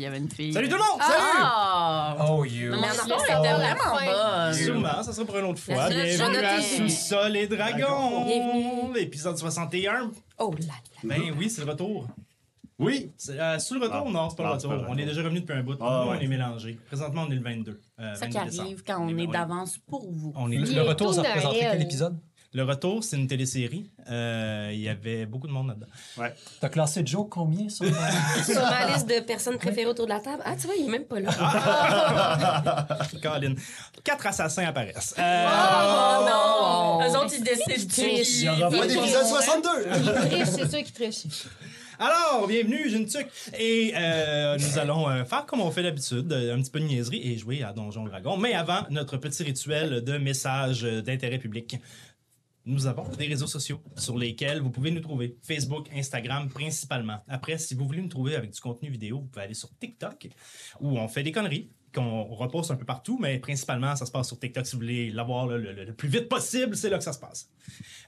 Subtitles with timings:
[0.00, 0.50] Il y avait une fille.
[0.54, 0.98] Salut tout le monde!
[0.98, 2.16] Ah!
[2.30, 2.70] Oh, you.
[2.70, 4.54] Mais Non, sinon, non, elle était non, vraiment bonne.
[4.54, 5.90] Sûrement, ça sera pour une autre fois.
[5.90, 6.62] Bienvenue à.
[6.62, 8.24] Sous-sol et Dragons!
[8.24, 8.98] Bienvenue.
[8.98, 10.10] Épisode 61.
[10.38, 10.72] Oh là là.
[11.04, 12.06] Ben oui, c'est le retour.
[12.78, 13.12] Oui.
[13.18, 14.04] C'est, euh, sous le retour?
[14.06, 14.10] Ah.
[14.10, 14.86] non, c'est pas le Non, c'est retour.
[14.86, 15.74] pas On est déjà revenu depuis un bout.
[15.82, 16.24] Ah, Nous, on ouais.
[16.24, 16.78] est mélangés.
[16.86, 17.78] Présentement, on est le 22.
[18.00, 18.66] euh, Ça qui 22 décembre.
[18.68, 20.32] arrive quand on est d'avance pour vous.
[20.34, 21.42] On est Le, retour, ça Noël.
[21.60, 22.18] quel épisode?
[22.52, 23.88] Le retour, c'est une télésérie.
[24.10, 25.86] Euh, Il y avait beaucoup de monde là-dedans.
[26.18, 26.34] Ouais.
[26.60, 27.86] T'as classé Joe combien sur
[28.44, 30.42] Sur ma liste de personnes préférées autour de la table.
[30.44, 31.30] Ah, tu vois, il est même pas là.
[33.22, 33.54] Colin.
[34.02, 35.14] Quatre assassins apparaissent.
[35.18, 37.00] Euh, Oh non!
[37.02, 38.40] Eux Eux autres, ils décident trichent.
[38.42, 39.68] Il n'y aura pas d'épisode il- 62.
[39.86, 41.22] Il triche, c'est sûr qu'il triche.
[42.02, 43.28] Alors, bienvenue, j'ai une tuque.
[43.58, 46.86] Et euh, nous allons euh, faire comme on fait d'habitude, euh, un petit peu de
[46.86, 48.38] niaiserie et jouer à Donjon Dragon.
[48.38, 51.76] Mais avant, notre petit rituel de message d'intérêt public.
[52.66, 55.36] Nous avons des réseaux sociaux sur lesquels vous pouvez nous trouver.
[55.42, 57.20] Facebook, Instagram principalement.
[57.26, 60.28] Après, si vous voulez nous trouver avec du contenu vidéo, vous pouvez aller sur TikTok
[60.80, 64.28] où on fait des conneries qu'on repose un peu partout, mais principalement, ça se passe
[64.28, 64.66] sur TikTok.
[64.66, 67.18] Si vous voulez l'avoir le, le- le plus vite possible, c'est là que ça se
[67.18, 67.50] passe.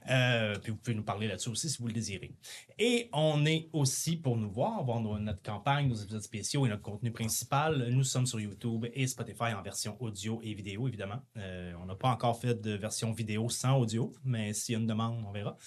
[0.09, 2.31] Euh, puis vous pouvez nous parler là-dessus aussi si vous le désirez.
[2.79, 6.81] Et on est aussi, pour nous voir, voir notre campagne, nos épisodes spéciaux et notre
[6.81, 11.21] contenu principal, nous sommes sur YouTube et Spotify en version audio et vidéo, évidemment.
[11.37, 14.79] Euh, on n'a pas encore fait de version vidéo sans audio, mais s'il y a
[14.81, 15.57] une demande, on verra.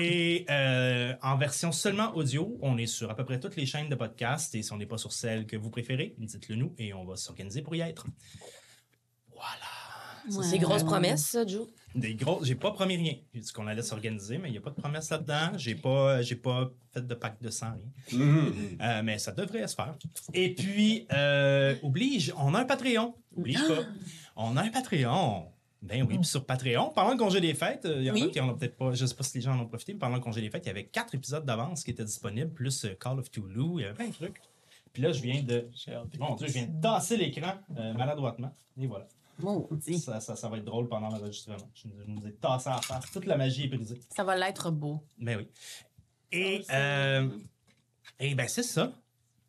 [0.00, 3.88] et euh, en version seulement audio, on est sur à peu près toutes les chaînes
[3.88, 4.54] de podcast.
[4.54, 7.16] Et si on n'est pas sur celle que vous préférez, dites-le nous et on va
[7.16, 8.06] s'organiser pour y être.
[9.34, 10.42] Voilà.
[10.48, 11.66] C'est grosse promesse, ça, Joe.
[11.94, 13.14] Des gros, j'ai pas promis rien.
[13.34, 15.50] J'ai dit qu'on allait s'organiser, mais il n'y a pas de promesse là-dedans.
[15.58, 18.18] J'ai pas, j'ai pas fait de pacte de sang, rien.
[18.24, 18.78] Mhm.
[18.80, 19.94] Euh, mais ça devrait se faire.
[20.32, 23.14] Et puis, euh, oblige, on a un Patreon.
[23.36, 23.82] Oblige pas.
[24.36, 25.48] On a un Patreon.
[25.82, 28.18] Ben oui, puis sur Patreon, pendant le congé des fêtes, euh, il y en a
[28.18, 28.30] Oui.
[28.30, 29.98] qui en ont peut-être pas, je sais pas si les gens en ont profité, mais
[29.98, 32.84] pendant le congé des fêtes, il y avait quatre épisodes d'avance qui étaient disponibles, plus
[32.84, 34.40] euh, Call of Toulouse, il y avait plein de trucs.
[34.92, 35.68] Puis là, je viens de.
[36.18, 38.54] Mon Dieu, je viens de tasser l'écran euh, maladroitement.
[38.80, 39.06] Et voilà.
[39.98, 41.56] Ça, ça, ça va être drôle pendant l'enregistrement.
[41.74, 43.10] Je, je nous ai tassé à face.
[43.10, 44.00] Toute la magie est brisée.
[44.14, 45.02] Ça va l'être beau.
[45.18, 45.48] Ben oui.
[46.30, 47.28] Et, euh,
[48.20, 48.92] et ben c'est ça.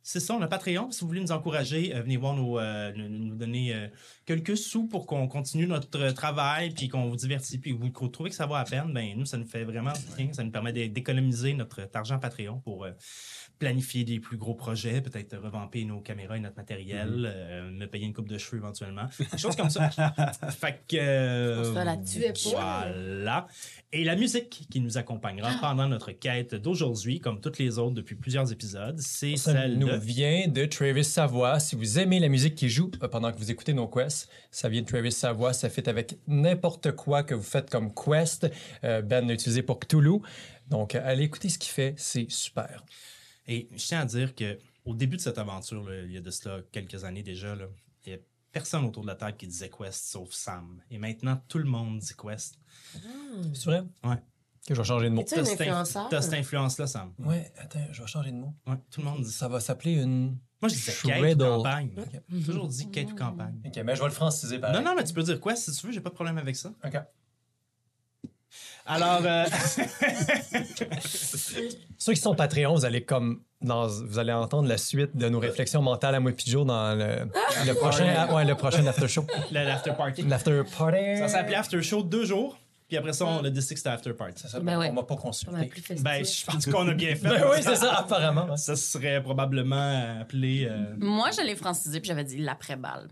[0.06, 0.92] C'est ça, on a Patreon.
[0.92, 3.88] Si vous voulez nous encourager, euh, venez voir euh, nous, nous donner euh,
[4.26, 8.36] quelques sous pour qu'on continue notre travail, puis qu'on vous divertit, puis vous trouvez que
[8.36, 10.34] ça vaut à peine, ben nous, ça nous fait vraiment bien.
[10.34, 12.92] Ça nous permet d'é- d'économiser notre argent Patreon pour euh,
[13.64, 18.06] planifier des plus gros projets, peut-être revamper nos caméras et notre matériel, euh, me payer
[18.06, 19.06] une coupe de cheveux éventuellement.
[19.32, 19.90] Des choses comme ça.
[20.50, 20.98] fait que...
[20.98, 22.90] euh, fait pas.
[22.92, 23.48] voilà.
[23.94, 28.16] Et la musique qui nous accompagnera pendant notre quête d'aujourd'hui, comme toutes les autres depuis
[28.16, 29.96] plusieurs épisodes, c'est Ça celle nous de...
[29.96, 31.62] vient de Travis Savoie.
[31.62, 34.68] Si vous aimez la musique qui joue euh, pendant que vous écoutez nos quests, ça
[34.68, 35.54] vient de Travis Savoie.
[35.54, 38.52] Ça fit avec n'importe quoi que vous faites comme quest.
[38.84, 40.20] Euh, ben l'a utilisé pour Cthulhu.
[40.70, 41.94] Donc, allez écouter ce qu'il fait.
[41.96, 42.84] C'est super.
[43.48, 46.22] Et je tiens à dire que au début de cette aventure, là, il y a
[46.22, 47.66] de cela quelques années déjà, là,
[48.06, 48.22] il n'y a
[48.52, 50.82] personne autour de la table qui disait Quest sauf Sam.
[50.92, 52.60] Et maintenant, tout le monde dit Quest.
[53.54, 53.84] C'est vrai?
[54.04, 54.18] Ouais.
[54.68, 55.24] Que je vais changer de mot.
[55.28, 56.08] T'as cette inf- influenceur?
[56.10, 57.14] T'as cette influence-là, Sam.
[57.20, 58.54] Ouais, attends, je vais changer de mot.
[58.66, 59.50] Ouais, tout le monde dit ça.
[59.50, 60.38] Va s'appeler une.
[60.62, 61.92] Moi, je disais quête ou campagne.
[62.32, 63.60] J'ai toujours dit quête ou campagne.
[63.66, 64.78] Ok, mais je vais le franciser pareil.
[64.82, 66.56] Non, non, mais tu peux dire Quest si tu veux, j'ai pas de problème avec
[66.56, 66.74] ça.
[66.86, 66.94] Ok.
[68.86, 69.46] Alors, euh,
[71.98, 75.40] Ceux qui sont Patreon, vous allez comme dans, vous allez entendre la suite de nos
[75.40, 77.30] réflexions mentales à moi et Joe dans le,
[77.66, 80.24] le prochain, ouais, le prochain after show, l'after party.
[80.24, 81.18] l'after party.
[81.18, 82.58] Ça s'appelait After Show deux jours,
[82.90, 84.48] puis après ça, on a décidé que c'était After Party.
[84.48, 84.90] Ça, Ben ouais.
[84.90, 85.72] On m'a pas consulté.
[86.02, 87.30] Ben, je pense qu'on a bien fait.
[87.30, 88.48] Ben oui, c'est ça, apparemment.
[88.50, 88.58] ouais.
[88.58, 90.68] Ça serait probablement appelé.
[90.70, 93.08] euh, Moi, je l'ai francisé puis j'avais dit l'après-balle.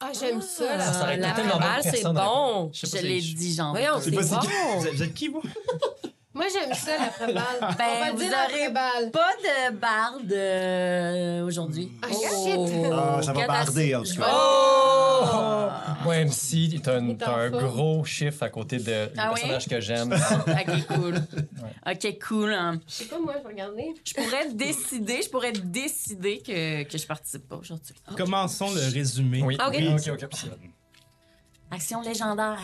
[0.00, 0.92] Ah, j'aime ça, là.
[0.92, 2.70] Ça été la tellement c'est bon.
[2.72, 3.70] je Je l'ai dit, genre.
[3.72, 4.40] Voyons, c'est bon.
[4.92, 5.42] Vous êtes qui, vous?
[6.36, 7.74] Moi, j'aime ça, l'après-balle.
[7.78, 9.10] Ben, On va vous dire l'après-balle.
[9.10, 11.90] Pas de barde euh, aujourd'hui.
[12.02, 12.60] Ah, shit.
[12.92, 14.30] Ah, ça va barder, en tout cas.
[14.30, 15.68] Oh!
[16.04, 19.40] Moi, MC, t'as un, t'as un gros chiffre à côté de Ah le oui?
[19.40, 20.12] personnage que j'aime.
[20.46, 21.14] ok, cool.
[21.86, 22.52] Ok, cool.
[22.52, 22.80] hein.
[22.86, 23.94] Je sais pas, moi, je vais regarder.
[24.04, 27.94] Je pourrais décider, je pourrais décider que, que je participe pas aujourd'hui.
[28.16, 29.42] Commençons le résumé.
[29.42, 29.74] Oui, Ah, ok.
[29.74, 30.28] ok, ok.
[30.32, 30.70] ok.
[31.70, 32.58] Action légendaire.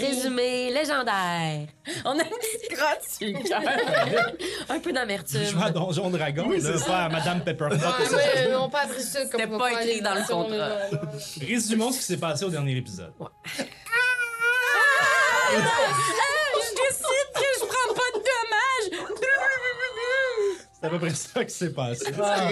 [0.00, 1.66] Résumé légendaire.
[2.04, 3.60] On a une petite crotte sur le cœur.
[4.68, 5.44] Un peu Je d'amertume.
[5.44, 7.74] joue à Donjon Dragon, là, pas à Madame Pepperpot.
[7.74, 10.78] Ouais, ouais, non, pas appris ça comme C'était on pas écrit dans le contrat.
[11.40, 13.12] Résumons ce qui s'est passé au dernier épisode.
[15.52, 19.06] Je décide que je prends pas de dommages.
[20.80, 22.06] C'est à peu près ça qui s'est passé.
[22.22, 22.48] Ah,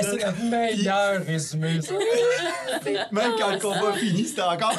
[0.00, 1.78] c'est le meilleur résumé.
[3.12, 4.74] Même quand le combat finit, c'était encore.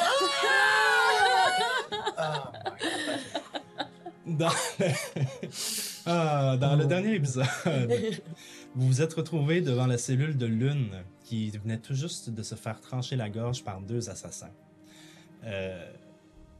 [4.26, 4.48] Dans
[4.78, 4.86] le,
[6.06, 7.46] Ah, dans le dernier épisode,
[8.74, 12.54] vous vous êtes retrouvé devant la cellule de Lune qui venait tout juste de se
[12.54, 14.50] faire trancher la gorge par deux assassins.
[15.44, 15.90] Euh,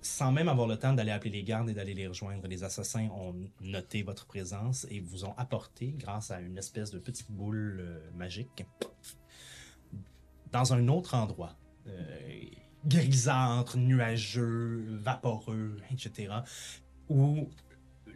[0.02, 3.08] sans même avoir le temps d'aller appeler les gardes et d'aller les rejoindre, les assassins
[3.08, 7.79] ont noté votre présence et vous ont apporté, grâce à une espèce de petite boule
[7.81, 8.64] euh, magique,
[10.52, 11.56] dans un autre endroit.
[11.87, 12.44] euh,
[12.87, 16.35] grisâtre, nuageux, vaporeux, etc.
[17.08, 17.49] Où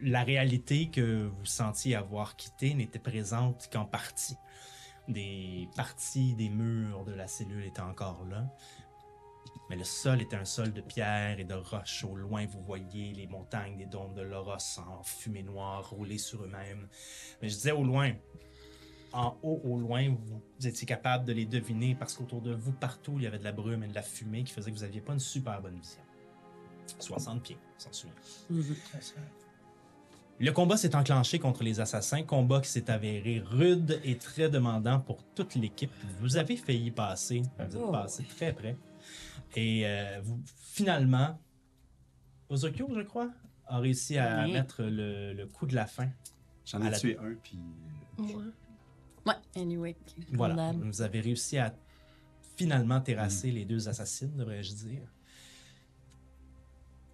[0.01, 4.37] la réalité que vous sentiez avoir quittée n'était présente qu'en partie.
[5.07, 8.47] Des parties des murs de la cellule étaient encore là.
[9.69, 12.03] Mais le sol était un sol de pierre et de roches.
[12.03, 16.43] Au loin, vous voyez les montagnes des dômes de l'Oros en fumée noire rouler sur
[16.43, 16.87] eux-mêmes.
[17.41, 18.13] Mais je disais au loin.
[19.11, 23.13] En haut, au loin, vous étiez capable de les deviner parce qu'autour de vous, partout,
[23.15, 25.01] il y avait de la brume et de la fumée qui faisait que vous n'aviez
[25.01, 26.01] pas une super bonne vision.
[26.99, 28.15] 60 pieds, on s'en souvient.
[30.37, 34.99] Le combat s'est enclenché contre les assassins, combat qui s'est avéré rude et très demandant
[34.99, 35.91] pour toute l'équipe.
[36.19, 38.75] Vous avez failli passer, vous êtes passé très près.
[39.55, 41.39] Et euh, vous, finalement,
[42.49, 43.29] Ozokyo, je crois,
[43.67, 44.53] a réussi à Oui.
[44.53, 46.09] mettre le, le coup de la fin.
[46.65, 47.59] J'en ai la- tué un, puis.
[48.17, 48.41] Moi.
[49.25, 49.95] Ouais, anyway.
[50.33, 50.81] Voilà, Condamne.
[50.89, 51.73] vous avez réussi à
[52.57, 55.01] finalement terrasser les deux assassines, devrais-je dire.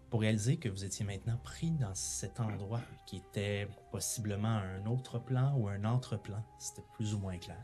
[0.09, 5.19] Pour réaliser que vous étiez maintenant pris dans cet endroit qui était possiblement un autre
[5.19, 6.43] plan ou un entre-plan.
[6.59, 7.63] C'était plus ou moins clair.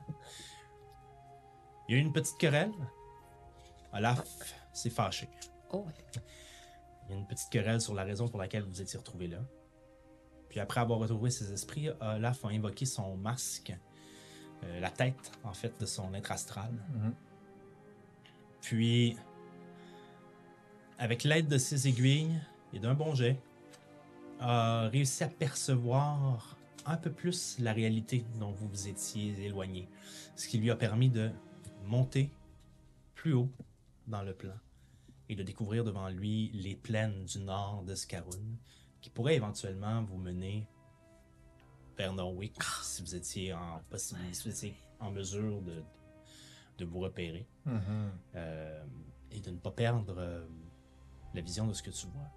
[1.90, 2.72] Il y a eu une petite querelle.
[3.98, 4.24] Olaf
[4.74, 5.28] s'est fâché.
[5.72, 5.86] Oh,
[7.06, 9.40] Il y a une petite querelle sur la raison pour laquelle vous étiez retrouvé là.
[10.50, 13.74] Puis après avoir retrouvé ses esprits, Olaf a invoqué son masque,
[14.64, 16.72] euh, la tête en fait de son être astral.
[16.94, 17.14] Mhm.
[18.62, 19.18] Puis,
[20.98, 22.40] avec l'aide de ses aiguilles
[22.74, 23.40] et d'un bon jet,
[24.40, 29.90] a réussi à percevoir un peu plus la réalité dont vous vous étiez éloigné.
[30.36, 31.32] Ce qui lui a permis de
[31.86, 32.32] monter
[33.16, 33.50] plus haut
[34.08, 34.56] dans le plan
[35.30, 38.56] et de découvrir devant lui les plaines du nord de Scarun,
[39.02, 40.68] qui pourraient éventuellement vous mener
[41.98, 45.84] vers Norwick si vous étiez en, possibilité, si vous étiez en mesure de,
[46.78, 48.12] de vous repérer Mhm.
[48.36, 48.86] euh,
[49.32, 50.48] et de ne pas perdre euh,
[51.34, 52.30] la vision de ce que tu vois.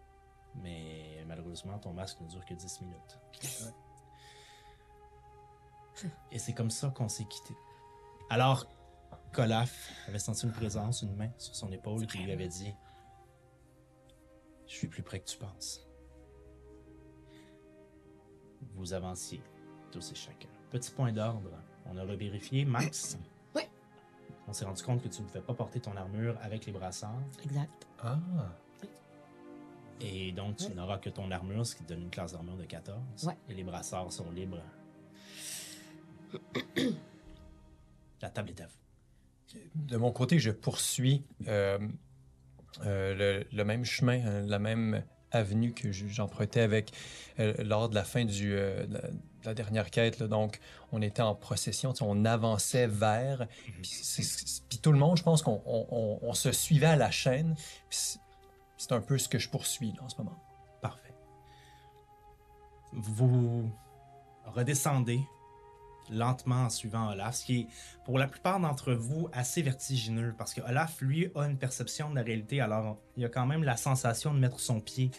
[0.56, 3.18] Mais malheureusement, ton masque ne dure que 10 minutes.
[6.32, 7.54] Et c'est comme ça qu'on s'est quitté.
[8.30, 8.66] Alors,
[9.32, 12.72] Colaf avait senti une présence, une main sur son épaule qui lui avait dit
[14.66, 15.86] Je suis plus près que tu penses.
[18.74, 19.42] Vous avanciez,
[19.90, 20.48] tous et chacun.
[20.70, 21.50] Petit point d'ordre.
[21.86, 22.64] On a revérifié.
[22.64, 23.16] Max,
[23.54, 23.62] Oui.
[24.48, 27.20] on s'est rendu compte que tu ne pouvais pas porter ton armure avec les brassards.
[27.44, 27.86] exact.
[28.02, 28.18] Ah.
[30.02, 32.64] Et donc, tu n'auras que ton armure, ce qui te donne une classe d'armure de
[32.64, 33.26] 14.
[33.26, 33.36] Ouais.
[33.50, 34.62] Et les brassards sont libres.
[38.22, 38.79] La table est à vous.
[39.74, 41.78] De mon côté, je poursuis euh,
[42.84, 45.02] euh, le, le même chemin, euh, la même
[45.32, 46.92] avenue que je- j'empruntais avec
[47.38, 50.18] euh, lors de la fin du, de la, de la dernière quête.
[50.18, 50.26] là.
[50.28, 50.60] Donc,
[50.92, 53.46] on était en procession, on avançait vers.
[53.82, 56.96] Puis, c'est- puis tout le monde, je pense qu'on on- on- on se suivait à
[56.96, 57.54] la chaîne.
[57.90, 58.18] C'est-
[58.76, 60.38] c'est un peu ce que je poursuis là, en ce moment.
[60.82, 61.14] Parfait.
[62.92, 63.70] Vous
[64.46, 65.20] redescendez
[66.10, 67.66] lentement en suivant Olaf, ce qui est
[68.04, 72.16] pour la plupart d'entre vous assez vertigineux parce que Olaf, lui, a une perception de
[72.16, 75.10] la réalité, alors il a quand même la sensation de mettre son pied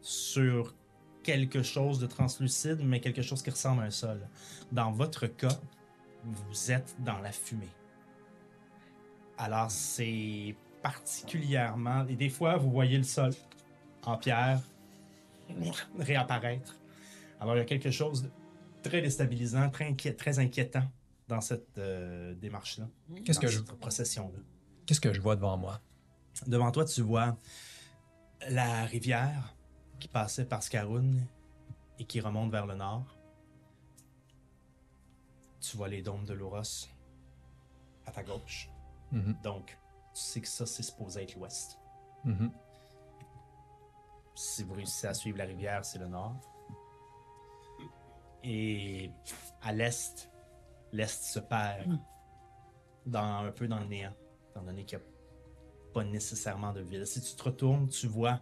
[0.00, 0.74] sur
[1.22, 4.20] quelque chose de translucide, mais quelque chose qui ressemble à un sol.
[4.70, 5.58] Dans votre cas,
[6.24, 7.68] vous êtes dans la fumée.
[9.38, 12.06] Alors c'est particulièrement...
[12.08, 13.32] Et des fois, vous voyez le sol
[14.04, 14.60] en pierre
[15.98, 16.76] réapparaître.
[17.40, 18.30] Alors, il y a quelque chose de
[18.88, 20.84] très déstabilisant, très, inquiet- très inquiétant
[21.28, 22.88] dans cette euh, démarche-là.
[23.24, 24.38] Qu'est-ce que je, procession-là.
[24.86, 25.80] qu'est-ce que je vois devant moi?
[26.46, 27.36] Devant toi, tu vois
[28.48, 29.54] la rivière
[29.98, 31.10] qui passait par Scarun
[31.98, 33.16] et qui remonte vers le nord.
[35.60, 36.86] Tu vois les dômes de l'Ouros
[38.04, 38.68] à ta gauche.
[39.10, 39.36] Mhm.
[39.42, 39.66] Donc,
[40.14, 41.78] tu sais que ça, c'est supposé être l'ouest.
[42.24, 42.50] Mhm.
[44.34, 46.36] si vous réussissez à suivre la rivière, c'est le nord.
[48.48, 49.10] Et
[49.60, 50.30] à l'est,
[50.92, 51.98] l'est se perd.
[53.04, 54.12] Dans, un peu dans le néant,
[54.50, 55.06] étant donné qu'il n'y a
[55.92, 57.06] pas nécessairement de ville.
[57.06, 58.40] Si tu te retournes, tu vois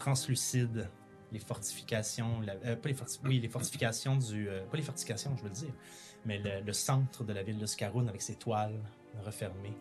[0.00, 0.88] translucide
[1.30, 5.44] les fortifications, euh, pas les forti- oui, les fortifications du, euh, pas les fortifications, je
[5.44, 5.72] veux dire,
[6.24, 8.80] mais le, centre de la ville de Scaroun avec ses toiles
[9.24, 9.76] refermées,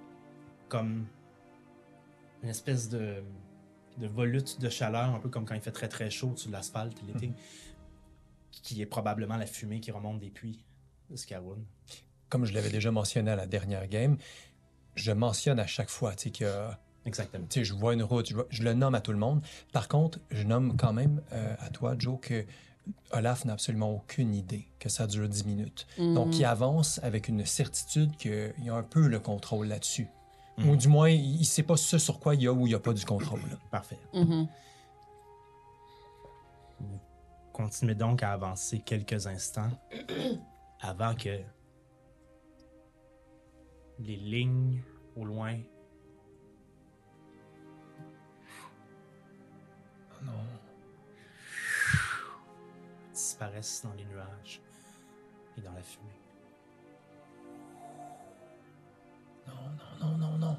[0.68, 1.08] comme
[2.44, 3.24] une espèce de,
[3.98, 7.02] de volute de chaleur, un peu comme quand il fait très très chaud sur l'asphalte
[7.08, 7.32] l'été,
[8.52, 10.64] qui est probablement la fumée qui remonte des puits
[11.10, 11.64] de Scaroun.
[12.30, 14.18] Comme je l'avais déjà mentionné à la dernière game,
[14.96, 16.70] je mentionne à chaque fois tu sais, que
[17.06, 17.46] Exactement.
[17.50, 19.42] tu sais, je vois une route, je, vois- je le nomme à tout le monde.
[19.72, 22.46] Par contre, je nomme quand même euh, à toi, Joe, que
[23.12, 25.88] Olaf n'a absolument aucune idée que ça dure 10 minutes.
[25.98, 30.08] Donc, il avance avec une certitude qu'il y a un peu le contrôle là-dessus.
[30.58, 32.72] Ou du moins, il ne sait pas ce sur quoi il y a ou il
[32.72, 33.40] n'y a pas du contrôle.
[33.72, 33.98] Parfait.
[34.14, 34.48] Mhm.
[37.60, 39.70] Continuez donc à avancer quelques instants
[40.80, 41.42] avant que
[44.00, 44.82] les lignes
[45.18, 45.60] au loin
[53.12, 54.62] disparaissent dans les nuages
[55.58, 56.08] et dans la fumée.
[59.46, 59.54] Non,
[60.00, 60.58] non, non, non.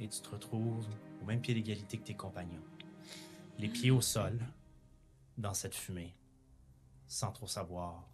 [0.00, 0.88] Et tu te retrouves
[1.20, 2.64] au même pied d'égalité que tes compagnons.
[3.58, 4.40] Les pieds au sol,
[5.38, 6.14] dans cette fumée,
[7.06, 8.08] sans trop savoir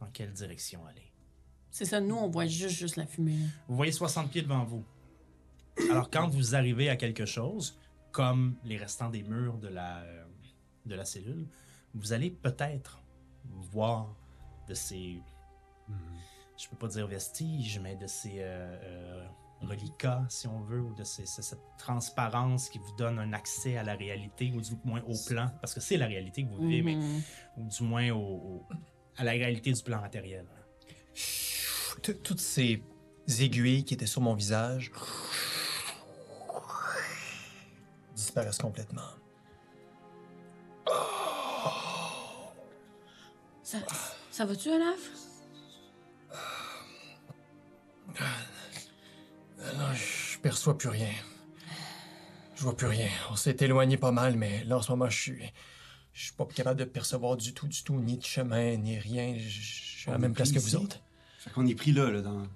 [0.00, 1.12] dans quelle direction aller.
[1.70, 3.36] C'est ça, nous, on voit juste, juste la fumée.
[3.36, 3.46] là.
[3.68, 4.84] Vous voyez 60 pieds devant vous.
[5.90, 7.76] Alors, quand vous arrivez à quelque chose,
[8.12, 10.24] comme les restants des murs de la, euh,
[10.86, 11.48] de la cellule,
[11.94, 13.02] vous allez peut-être
[13.44, 14.14] voir
[14.68, 15.20] de ces.
[16.56, 19.26] Je peux pas dire vestiges, mais de ces euh, euh,
[19.66, 23.82] reliquats, si on veut, ou de ces- cette transparence qui vous donne un accès à
[23.82, 26.82] la réalité, ou du moins au plan, parce que c'est la réalité que vous vivez,
[26.82, 27.22] mais Mhm.
[27.58, 28.66] ou du moins au, au-
[29.16, 30.46] à la réalité du plan matériel.
[32.02, 32.82] Tout- Toutes ces
[33.40, 34.90] aiguilles qui étaient sur mon visage
[38.14, 39.02] disparaissent complètement.
[43.62, 43.78] Ça,
[44.30, 44.98] ça va-tu, Olaf?
[49.64, 51.10] Euh, Non, je perçois plus rien.
[52.56, 53.08] Je vois plus rien.
[53.30, 55.52] On s'est éloigné pas mal, mais là, en ce moment, je suis.
[56.12, 59.34] Je suis pas capable de percevoir du tout, du tout, ni de chemin, ni rien.
[59.36, 61.00] Je suis à la même place que vous autres.
[61.38, 62.46] Fait qu'on est pris là, là, dans.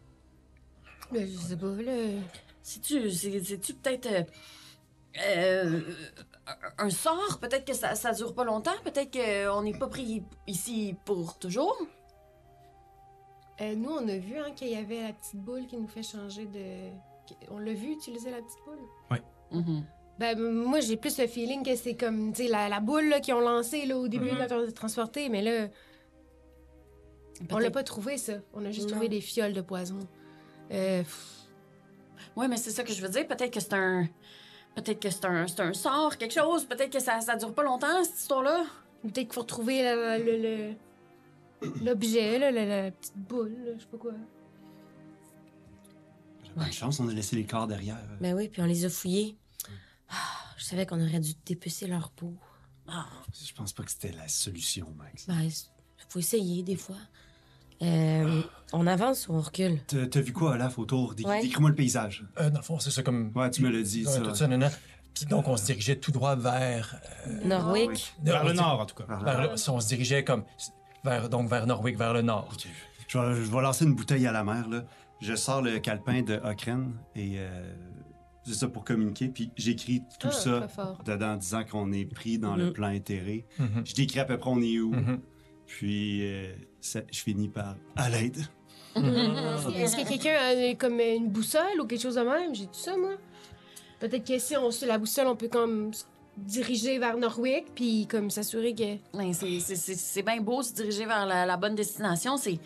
[1.12, 2.20] Ben, je sais pas, là.
[2.62, 4.22] C'est-tu c'est- c'est-tu peut-être euh,
[5.26, 5.80] euh,
[6.46, 7.38] un- un sort?
[7.40, 8.76] Peut-être que ça, ça dure pas longtemps?
[8.84, 11.76] Peut-être qu'on n'est pas pris ici pour toujours?
[13.60, 16.02] Euh, nous, on a vu hein, qu'il y avait la petite boule qui nous fait
[16.02, 16.90] changer de.
[17.50, 19.20] On l'a vu utiliser la petite boule?
[19.50, 19.84] Mhm.
[20.18, 23.08] Ben, m- moi, j'ai plus le feeling que c'est comme, tu sais, la, la boule
[23.08, 24.38] là, qu'ils ont lancée là, au début Mhm.
[24.48, 25.68] quand on s'est transporté, mais là,
[27.50, 28.34] on l'a pas trouvé, ça.
[28.52, 28.92] On a juste Non.
[28.92, 29.98] trouvé des fioles de poison.
[30.72, 31.02] Euh,
[32.36, 33.26] Ouais, mais c'est ça que je veux dire.
[33.26, 34.06] Peut-être que c'est un.
[34.76, 36.64] Peut-être que c'est un, c'est un sort, quelque chose.
[36.66, 38.64] Peut-être que ça, ça dure pas longtemps, cette histoire-là.
[39.02, 40.72] Peut-être qu'il faut retrouver le-
[41.82, 44.12] l'objet, là, la, la petite boule, là, je sais pas quoi.
[46.56, 47.98] Bonne chance, on a laissé les corps derrière.
[48.20, 49.36] Ben oui, puis on les a fouillés.
[50.10, 50.14] Ah,
[50.56, 52.34] je savais qu'on aurait dû dépecer leur peau.
[52.88, 53.06] Ah,
[53.46, 55.26] Je pense pas que c'était la solution, Max.
[55.28, 55.48] Ben,
[56.08, 56.96] faut essayer des fois.
[57.82, 59.78] Euh, on avance ou on recule?
[59.86, 61.14] T'as t'as vu quoi, Olaf, autour?
[61.14, 61.42] Dé- Ouais.
[61.42, 62.24] Décris-moi le paysage.
[62.40, 63.30] Euh, dans le fond, c'est ça comme.
[63.36, 64.20] Ouais, tu me l'as dit, Ouais, ça.
[64.20, 64.74] tout ça, nanana.
[65.14, 66.96] Puis donc, on se dirigeait tout droit vers.
[67.28, 68.14] euh, Norwick?
[68.22, 69.04] Vers le nord, en tout cas.
[69.22, 70.44] Vers le- si on se dirigeait comme.
[71.08, 72.52] Vers, donc vers Norwick, vers le nord.
[73.08, 74.84] Je vais, je vais lancer une bouteille à la mer, là.
[75.20, 77.72] Je sors le calepin de Okren et euh,
[78.44, 79.28] c'est ça pour communiquer.
[79.28, 80.68] Puis j'écris tout Ah, ça
[81.04, 82.72] dedans, disant qu'on est pris dans le Mhm.
[82.72, 83.46] plan éthéré.
[83.58, 83.82] Mhm.
[83.84, 84.92] Je décris à peu près on est où.
[84.92, 85.20] Mhm.
[85.66, 88.38] Puis euh, ça- je finis par à l'aide.
[88.96, 92.54] Est-ce que quelqu'un a comme une boussole ou quelque chose de même?
[92.54, 93.12] J'ai tout ça, moi.
[94.00, 95.90] Peut-être que si on suit la boussole, on peut comme
[96.46, 98.96] diriger vers Norwick, puis comme s'assurer que...
[99.16, 102.36] ben, c'est- c'est c'est- c'est bien beau se diriger vers la, la bonne destination.
[102.36, 102.58] C'est.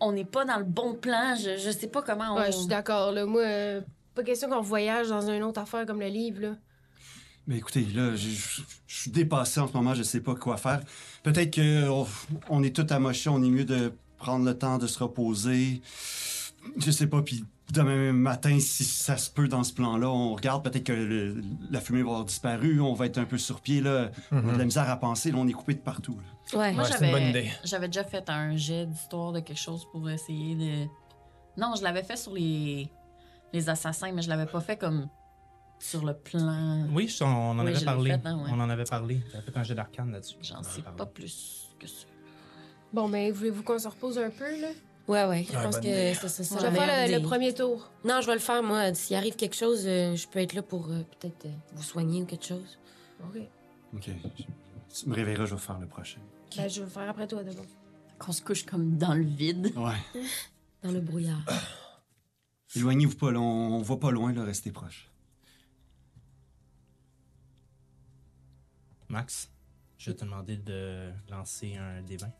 [0.00, 1.34] On n'est pas dans le bon plan.
[1.36, 2.38] Je, je sais pas comment on.
[2.38, 3.24] Ouais, je suis d'accord, là.
[3.26, 3.80] Moi, euh,
[4.14, 6.56] pas question qu'on voyage dans une autre affaire comme le livre, là.
[7.46, 10.56] Mais écoutez, là, je, je- je suis dépassé en ce moment, je sais pas quoi
[10.56, 10.82] faire.
[11.22, 12.06] Peut-être que on,
[12.50, 15.80] on est tout amoché, on est mieux de prendre le temps de se reposer.
[16.76, 20.62] Je sais pas, puis demain matin, si ça se peut dans ce plan-là, on regarde,
[20.64, 23.80] peut-être que le- la fumée va avoir disparu, on va être un peu sur pied,
[23.80, 24.10] là.
[24.30, 26.16] On a de la misère à penser, là, on est coupé de partout.
[26.52, 26.58] là.
[26.58, 26.72] Ouais.
[26.72, 27.50] Moi, Ouais, c'est une bonne j'avais idée.
[27.64, 30.88] j'avais déjà fait un jet d'histoire de quelque chose pour essayer de.
[31.60, 32.88] Non, je l'avais fait sur les,
[33.52, 35.08] les assassins, mais je l'avais pas fait comme
[35.78, 36.86] sur le plan.
[36.92, 38.10] Oui, on en Oui, avait parlé.
[38.12, 38.50] fait, hein, ouais.
[38.52, 39.20] On en avait parlé.
[39.32, 40.36] J'avais fait un jet d'arcane là-dessus.
[40.40, 42.06] J'en sais pas plus que ça.
[42.92, 44.68] Bon, mais voulez-vous qu'on se repose un peu, là?
[45.08, 45.46] Ouais, ouais.
[45.48, 46.28] Je Ouais, pense que c'est ça.
[46.28, 47.90] c'est Je vais faire le, premier tour.
[48.04, 48.92] Non, je vais le faire, moi.
[48.94, 52.22] S'il arrive quelque chose, euh, je peux être là pour euh, peut-être euh, vous soigner
[52.22, 52.78] ou quelque chose.
[53.22, 53.40] OK.
[53.94, 54.10] Ok.
[54.92, 56.20] Tu me réveilleras, je vais faire le prochain.
[56.56, 57.64] Ben, je vais faire après toi, d'abord.
[58.18, 59.72] Qu'on se couche comme dans le vide.
[59.76, 60.20] Ouais.
[60.82, 61.40] Dans le brouillard.
[62.76, 65.10] Éloignez-vous pas, là, on, on va pas loin, là, restez proches.
[69.08, 69.50] Max,
[69.98, 72.30] je vais te demander de lancer un D20.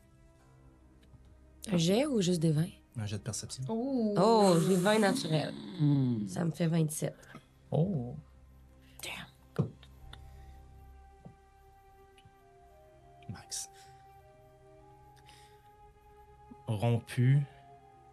[1.71, 2.69] Un jet ou juste des vins?
[2.97, 3.63] Un jet de perception.
[3.69, 4.15] Oh!
[4.17, 5.53] Oh, j'ai 20 naturels.
[5.79, 6.27] Hmm.
[6.27, 7.15] Ça me fait 27.
[7.71, 8.15] Oh.
[13.29, 13.69] Max.
[16.67, 17.41] Rompu,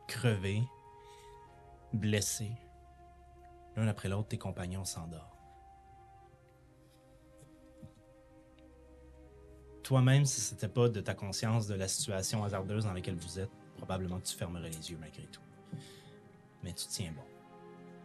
[0.09, 0.63] crevé,
[1.93, 2.51] blessé.
[3.77, 5.34] L'un après l'autre, tes compagnons s'endorment.
[9.85, 13.51] Toi-même, si c'était pas de ta conscience de la situation hasardeuse dans laquelle vous êtes,
[13.77, 15.43] probablement que tu fermerais les yeux malgré tout.
[16.63, 17.23] Mais tu tiens bon.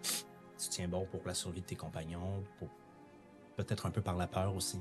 [0.03, 2.43] Tu tiens bon pour la survie de tes compagnons,
[3.55, 4.79] peut-être un peu par la peur aussi.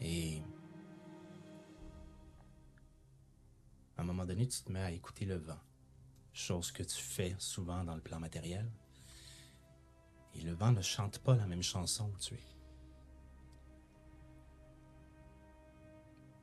[0.00, 0.40] Et
[3.98, 5.60] à un moment donné, tu te mets à écouter le vent,
[6.32, 8.66] chose que tu fais souvent dans le plan matériel.
[10.36, 12.44] Et le vent ne chante pas la même chanson où tu es.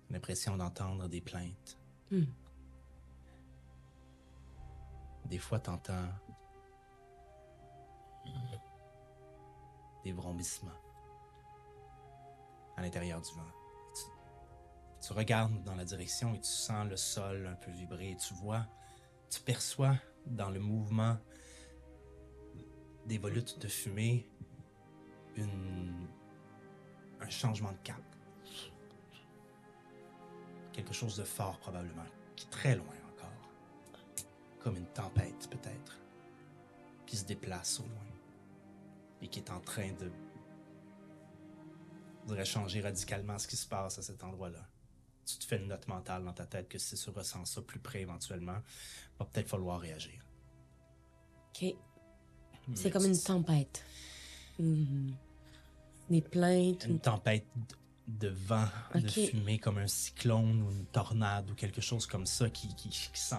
[0.10, 1.78] L'impression d'entendre des plaintes.
[2.12, 2.26] Hmm.
[5.26, 6.10] Des fois, t'entends
[10.04, 10.70] des vrombissements
[12.76, 13.52] à l'intérieur du vent.
[13.96, 18.18] Tu, tu regardes dans la direction et tu sens le sol un peu vibrer.
[18.18, 18.66] Tu vois,
[19.30, 21.18] tu perçois dans le mouvement
[23.06, 24.28] des volutes de fumée
[27.24, 28.02] un changement de cap.
[30.72, 33.50] Quelque chose de fort probablement, qui est très loin encore.
[34.60, 36.00] Comme une tempête peut-être,
[37.06, 38.06] qui se déplace au loin
[39.22, 40.12] et qui est en train de
[42.24, 44.66] voudrait changer radicalement ce qui se passe à cet endroit-là.
[45.26, 47.80] Tu te fais une note mentale dans ta tête que si tu ressens ça plus
[47.80, 48.62] près éventuellement,
[49.20, 50.26] va peut-être falloir réagir.
[51.50, 51.76] OK.
[52.76, 53.84] C'est comme une tempête.
[54.60, 55.14] Mhm.
[56.10, 56.86] Des plaintes.
[56.88, 57.46] une tempête
[58.08, 62.50] de vent, de fumée, comme un cyclone ou une tornade ou quelque chose comme ça
[62.50, 63.36] qui, qui, qui sent.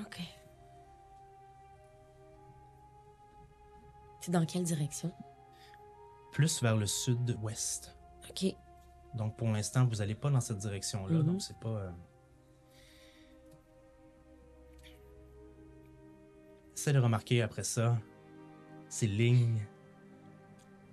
[0.00, 0.20] OK.
[4.20, 5.12] C'est dans quelle direction?
[6.32, 7.94] Plus vers le sud-ouest.
[8.30, 8.54] OK.
[9.14, 11.26] Donc pour l'instant, vous n'allez pas dans cette direction-là, Mhm.
[11.26, 11.68] donc c'est pas.
[11.68, 11.90] euh,
[16.82, 17.96] Essaie de remarquer après ça
[18.88, 19.64] ces lignes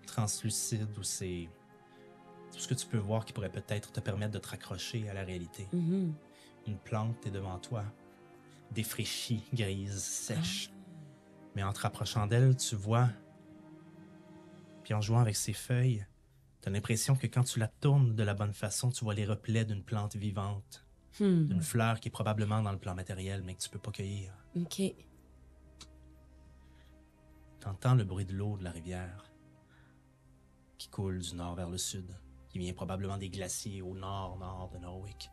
[0.06, 1.50] translucides ou ces.
[2.52, 5.16] Tout ce que tu peux voir qui pourrait peut-être te permettre de te raccrocher à
[5.16, 5.68] la réalité.
[5.74, 6.14] Mhm.
[6.68, 7.86] Une plante est devant toi,
[8.70, 10.70] défraîchie, grise, sèche.
[11.56, 13.10] Mais en te rapprochant d'elle, tu vois.
[14.84, 16.06] Puis en jouant avec ses feuilles,
[16.62, 19.66] t'as l'impression que quand tu la tournes de la bonne façon, tu vois les replets
[19.66, 20.86] d'une plante vivante,
[21.20, 21.48] Hmm.
[21.48, 24.32] d'une fleur qui est probablement dans le plan matériel, mais que tu peux pas cueillir.
[24.56, 24.94] OK.
[27.60, 29.30] T'entends le bruit de l'eau de la rivière
[30.78, 32.18] qui coule du nord vers le sud,
[32.48, 35.30] qui vient probablement des glaciers au nord-nord de Norwick.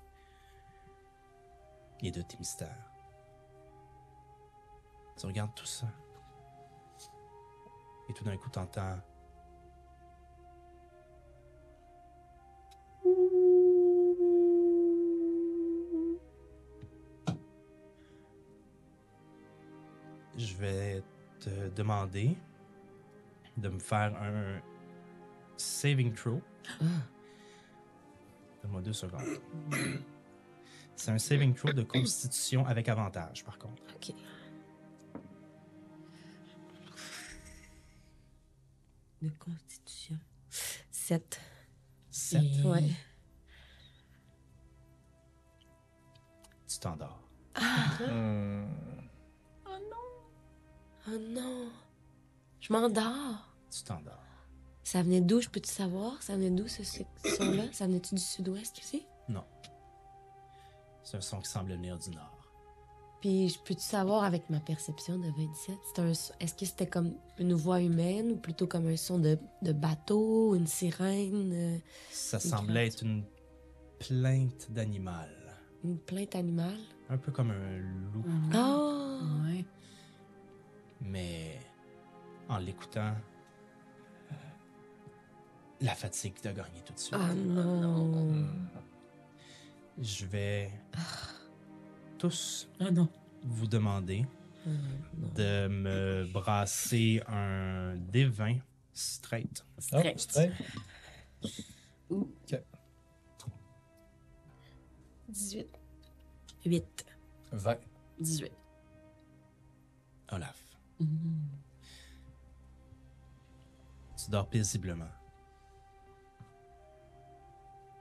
[2.03, 2.91] Et de tes mystères.
[5.17, 5.87] Tu regardes tout ça.
[8.09, 9.01] Et tout d'un coup, t'entends.
[20.37, 21.03] Je vais
[21.47, 22.37] te demander
[23.57, 24.61] de me faire un
[25.57, 26.43] saving throw.
[28.63, 29.23] Donne-moi deux secondes.
[30.97, 33.83] C'est un saving throw de constitution avec avantage, par contre.
[33.95, 34.13] OK.
[39.23, 40.19] De constitution.
[40.91, 41.41] 7.
[42.11, 42.43] 7.
[42.65, 42.91] Ouais.
[46.67, 47.23] Tu t'endors.
[48.01, 48.65] Hmm.
[51.09, 51.69] Oh non.
[52.61, 53.49] Je m'endors.
[53.71, 54.13] Tu t'endors.
[54.85, 56.23] Ça venait d'où, je peux-tu savoir?
[56.23, 57.03] Ça venait d'où, ce, ce
[57.37, 57.65] son-là?
[57.73, 59.05] Ça venait-tu du sud-ouest aussi?
[59.29, 59.45] Non.
[61.03, 62.33] C'est un son qui semble venir du nord.
[63.21, 67.15] Puis, je peux-tu savoir, avec ma perception de 27, c'est un est-ce que c'était comme
[67.39, 71.79] une voix humaine ou plutôt comme un son de, de bateau, une sirène, euh,
[72.11, 72.95] Ça Une semblait plainte.
[72.95, 73.25] être une
[73.99, 75.31] plainte d'animal.
[75.83, 76.79] une plainte animale?
[77.09, 77.79] Un peu comme un
[78.13, 78.25] loup.
[78.55, 79.19] Oh!
[79.45, 79.65] Ouais.
[81.01, 81.59] Mais
[82.49, 83.15] en l'écoutant,
[84.31, 84.35] euh,
[85.81, 87.19] la fatigue t'a gagné tout de suite.
[87.21, 88.47] Oh non!
[89.99, 90.71] Je vais
[92.19, 93.09] tous Ah non.
[93.45, 94.27] vous demander
[94.67, 94.71] Oh
[95.17, 95.29] non.
[95.35, 98.61] de me brasser un D20
[98.93, 99.65] straight.
[99.77, 100.19] Oh, Straight.
[100.21, 100.53] straight.
[105.29, 105.67] 18.
[106.65, 107.07] 8.
[107.53, 107.79] 20.
[108.21, 108.53] 18.
[110.33, 110.66] Olaf.
[110.99, 111.07] Tu
[114.31, 115.11] dors paisiblement.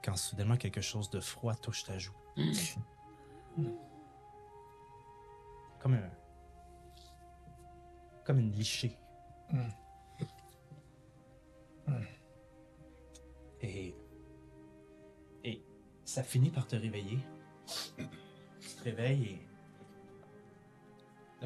[0.02, 2.16] Quand soudainement quelque chose de froid touche ta joue.
[5.80, 6.10] Comme un.
[8.24, 8.96] Comme une lichée.
[13.60, 13.94] Et.
[15.44, 15.62] Et
[16.04, 17.18] ça finit par te réveiller.
[18.60, 19.45] Tu te réveilles et.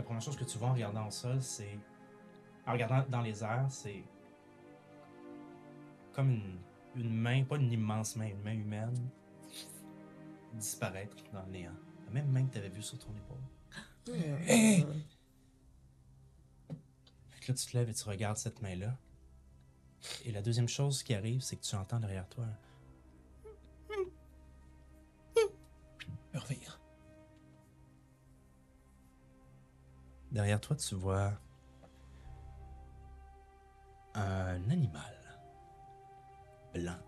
[0.00, 1.78] La première chose que tu vois en regardant au sol, c'est.
[2.66, 4.02] En regardant dans les airs, c'est.
[6.14, 6.58] Comme une,
[6.96, 8.94] une main, pas une immense main, une main humaine,
[10.54, 11.74] disparaître dans le néant.
[12.06, 14.14] La même main que tu avais vue sur ton épaule.
[14.46, 14.86] Hey!
[17.28, 18.96] Fait que là, tu te lèves et tu regardes cette main-là.
[20.24, 22.46] Et la deuxième chose qui arrive, c'est que tu entends derrière toi
[26.32, 26.79] un- Revenir.
[30.30, 31.32] Derrière toi, tu vois
[34.14, 35.14] un animal
[36.74, 36.98] blanc.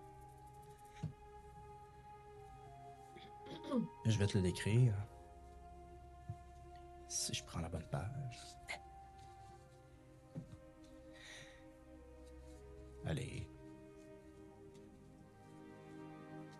[4.05, 4.93] Je vais te le décrire.
[7.07, 8.39] Si je prends la bonne page.
[13.05, 13.47] Allez.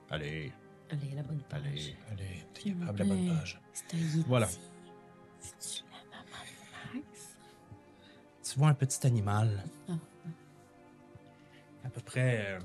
[0.10, 0.52] Allez,
[0.92, 1.62] Allez, la bonne page.
[1.66, 1.96] allez.
[2.12, 3.62] Allez, t'es capable, la bonne page.
[4.28, 4.48] Voilà.
[8.54, 9.64] Tu vois un petit animal.
[11.84, 12.60] À peu près euh,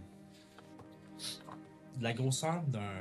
[1.96, 2.92] de la grosseur d'un.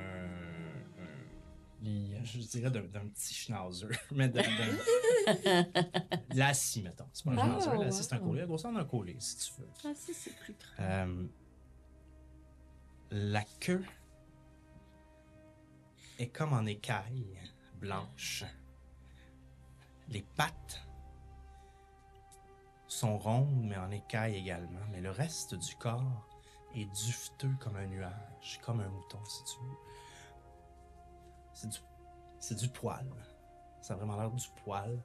[1.84, 3.90] je dirais d'un petit schnauzer.
[4.12, 4.42] Mais d'un.
[6.34, 7.10] Lassie, mettons.
[7.12, 7.84] C'est pas un Ah, schnauzer.
[7.84, 8.40] Lassie, c'est un collier.
[8.40, 9.68] La grosseur d'un collier, si tu veux.
[9.84, 10.86] Ah, si, c'est plus grand.
[10.86, 11.26] Euh,
[13.12, 13.84] la queue
[16.20, 17.38] est comme en écaille
[17.82, 18.46] blanche.
[20.08, 20.88] Les pattes
[22.98, 24.80] sont rondes, mais en écaille également.
[24.92, 26.28] Mais le reste du corps
[26.74, 29.78] est dufteux comme un nuage, comme un mouton, si tu veux.
[31.54, 31.78] C'est du,
[32.40, 33.08] c'est du poil.
[33.82, 35.00] Ça a vraiment l'air du poil.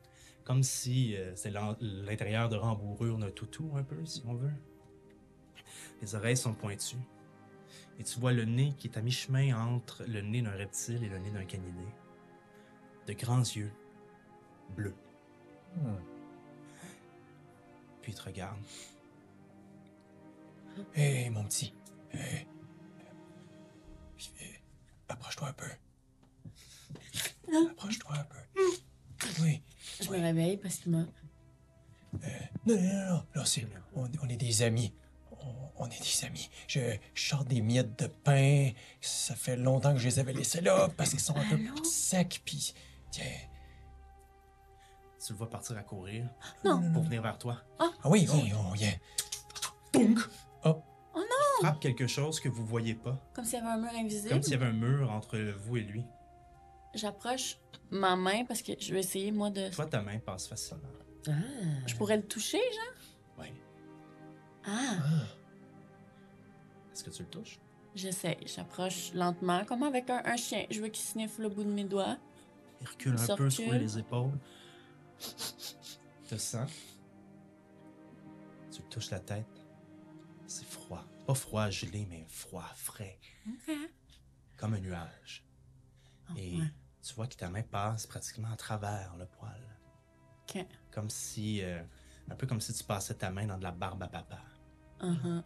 [0.44, 4.52] Comme si euh, c'est l'intérieur de rembourrure d'un toutou, un peu, si on veut.
[6.00, 6.96] Les oreilles sont pointues.
[7.98, 11.08] Et tu vois le nez qui est à mi-chemin entre le nez d'un reptile et
[11.08, 11.86] le nez d'un canidé.
[13.06, 13.70] De grands yeux,
[14.74, 14.96] bleus.
[15.76, 16.11] Hmm.
[18.02, 18.58] Puis il te regarde.
[20.94, 21.74] Hey, mon petit.
[22.12, 22.46] Hey.
[24.40, 24.44] Euh,
[25.08, 25.66] Approche-toi un peu.
[27.70, 28.38] Approche-toi un peu.
[29.42, 29.62] Oui.
[30.00, 30.98] Je me réveille parce qu'il m'a.
[31.02, 31.08] Non,
[32.66, 33.26] non, non, non.
[33.36, 34.92] non, c'est- on, on est des amis.
[35.40, 36.50] On, on est des amis.
[36.68, 36.80] Je,
[37.14, 38.70] je sors des miettes de pain.
[39.00, 42.40] Ça fait longtemps que je les avais laissés là parce qu'ils sont un peu secs.
[42.44, 42.74] Puis,
[43.10, 43.24] tiens.
[45.24, 46.26] Tu le vois partir à courir
[46.64, 46.80] Non.
[46.92, 47.62] pour venir vers toi.
[47.78, 48.90] Ah oui, oui, oh, yeah.
[49.92, 50.18] Tounk!
[50.64, 50.82] Oh.
[51.60, 53.16] Frappe quelque chose que vous voyez pas.
[53.32, 54.30] Comme s'il y avait un mur invisible.
[54.30, 56.04] Comme s'il y avait un mur entre vous et lui.
[56.94, 57.58] J'approche
[57.90, 59.68] ma main parce que je vais essayer, moi, de.
[59.68, 60.82] Toi, ta main passe facilement.
[61.28, 61.32] Ah!
[61.86, 63.38] Je pourrais le toucher, genre?
[63.38, 63.46] Oui.
[64.66, 64.96] Ah!
[66.92, 67.60] Est-ce que tu le touches?
[67.94, 68.38] J'essaie.
[68.44, 70.64] J'approche lentement, comme avec un, un chien.
[70.68, 72.16] Je veux qu'il sniffe le bout de mes doigts.
[72.80, 73.50] Il recule un peu, recule.
[73.52, 74.32] sur les épaules.
[76.28, 76.70] Te sens.
[78.70, 79.46] Tu touches la tête.
[80.46, 81.04] C'est froid.
[81.26, 83.18] Pas froid gelé, mais froid, frais.
[84.56, 85.44] Comme un nuage.
[86.36, 86.66] Et ouais.
[87.02, 89.60] tu vois que ta main passe pratiquement à travers le poil.
[90.90, 91.62] Comme si.
[91.62, 91.82] euh,
[92.30, 94.38] un peu comme si tu passais ta main dans de la barbe à papa.
[95.00, 95.42] Uh-huh.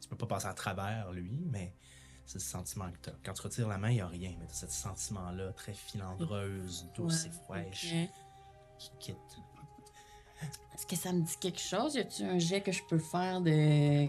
[0.00, 1.74] Tu peux pas passer à travers lui, mais
[2.24, 3.14] c'est le sentiment que tu as.
[3.24, 6.86] Quand tu retires la main, il n'y a rien, mais tu ce sentiment-là, très filandreuse,
[6.94, 7.94] douce et fraîche.
[8.78, 9.16] Qui quitte.
[10.74, 11.94] Est-ce que ça me dit quelque chose?
[11.96, 14.06] Y a-tu un jet que je peux faire de.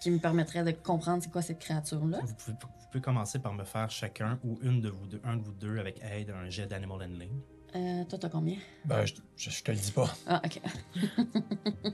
[0.00, 2.20] qui me permettrait de comprendre c'est quoi cette créature-là?
[2.22, 5.36] Vous pouvez, vous pouvez commencer par me faire chacun ou une de vous deux, un
[5.36, 7.30] de vous deux avec aide un jet d'animal handling.
[7.76, 8.56] Euh, toi, t'as combien?
[8.84, 10.08] Ben, je, je, je te le dis pas.
[10.26, 10.60] Ah, ok.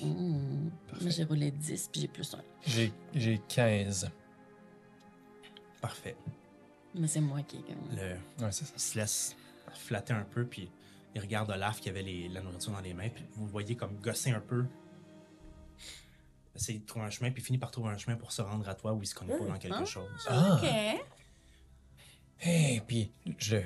[0.00, 0.70] Hmm.
[1.06, 2.38] J'ai roulé 10 puis j'ai plus un.
[2.64, 4.08] J'ai j'ai 15.
[5.80, 6.16] Parfait.
[6.94, 7.62] Mais c'est moi qui.
[7.64, 8.64] comme- Le, Ouais, ça.
[8.74, 9.36] il se laisse
[9.74, 10.70] flatter un peu, puis
[11.18, 13.76] il regarde Olaf qui avait les- la nourriture dans les mains, puis vous le voyez
[13.76, 14.64] comme gosser un peu.
[16.54, 18.74] Essayer de trouver un chemin, puis finit par trouver un chemin pour se rendre à
[18.74, 19.84] toi où il se connaît pas dans quelque Ah.
[19.84, 20.26] chose.
[20.28, 20.58] Ah.
[20.60, 20.68] OK.
[22.40, 23.56] Hey, puis je.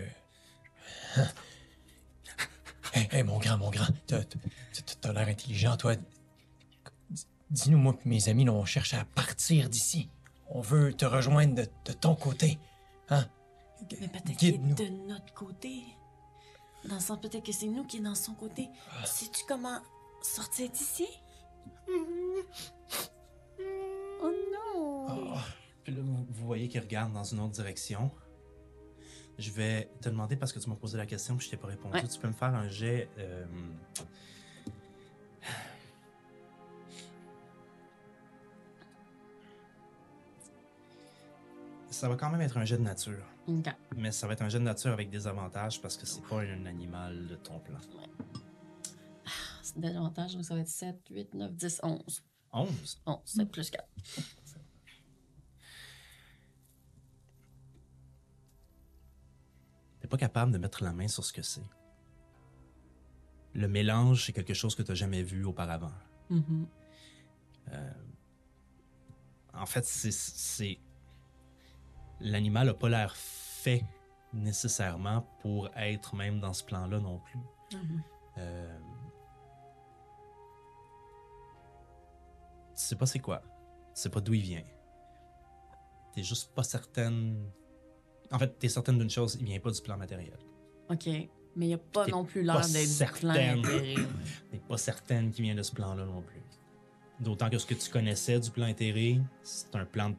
[2.95, 5.95] Hey, hey, mon grand, mon grand, t'as l'air intelligent, toi.
[7.51, 10.09] Dis-nous, moi et mes amis, là, on cherche à partir d'ici.
[10.49, 12.59] On veut te rejoindre de, de ton côté.
[13.09, 13.27] Hein?
[14.01, 15.83] Mais peut-être de notre côté.
[16.89, 18.69] Dans le sens, peut-être que c'est nous qui est dans son côté.
[18.91, 19.07] Ah.
[19.07, 19.79] Sais-tu comment
[20.23, 21.07] sortir d'ici?
[24.21, 25.35] Oh non!
[25.85, 28.11] Puis là, vous, vous voyez qu'il regarde dans une autre direction.
[29.39, 31.67] Je vais te demander, parce que tu m'as posé la question puis je t'ai pas
[31.69, 32.07] répondu, Ouais.
[32.07, 33.09] tu peux me faire un jet...
[33.19, 33.45] euh,
[41.93, 43.23] Ça va quand même être un jet de nature.
[43.47, 43.69] OK.
[43.97, 46.41] Mais ça va être un jet de nature avec des avantages parce que c'est pas
[46.41, 47.79] un animal de ton plan.
[49.63, 52.25] C'est davantage, donc ça va être 7, 8, 9, 10, 11.
[52.53, 53.03] 11.
[53.07, 53.87] 11, 7 plus 4.
[60.01, 61.63] T'es pas capable de mettre la main sur ce que c'est.
[63.55, 65.93] Le mélange, c'est quelque chose que t'as jamais vu auparavant.
[67.71, 67.93] Euh,
[69.53, 70.79] en fait, c'est.
[72.23, 73.85] L'animal a pas l'air fait
[74.33, 77.39] nécessairement pour être même dans ce plan-là non plus.
[78.39, 78.79] Euh,
[82.75, 83.43] Tu sais pas c'est quoi.
[83.95, 84.63] Tu sais pas d'où il vient.
[86.15, 87.51] T'es juste pas certaine.
[88.31, 90.39] En fait, t'es certaine d'une chose, il vient pas du plan matériel.
[90.89, 91.07] OK.
[91.07, 93.63] Mais il n'y a pas non plus l'air d'être plein certaine.
[93.63, 93.95] d'intérêt.
[94.51, 96.43] T'es pas certaine qu'il vient de ce plan-là non plus.
[97.21, 100.17] D'autant que ce que tu connaissais du plan intérêt, c'est un plan de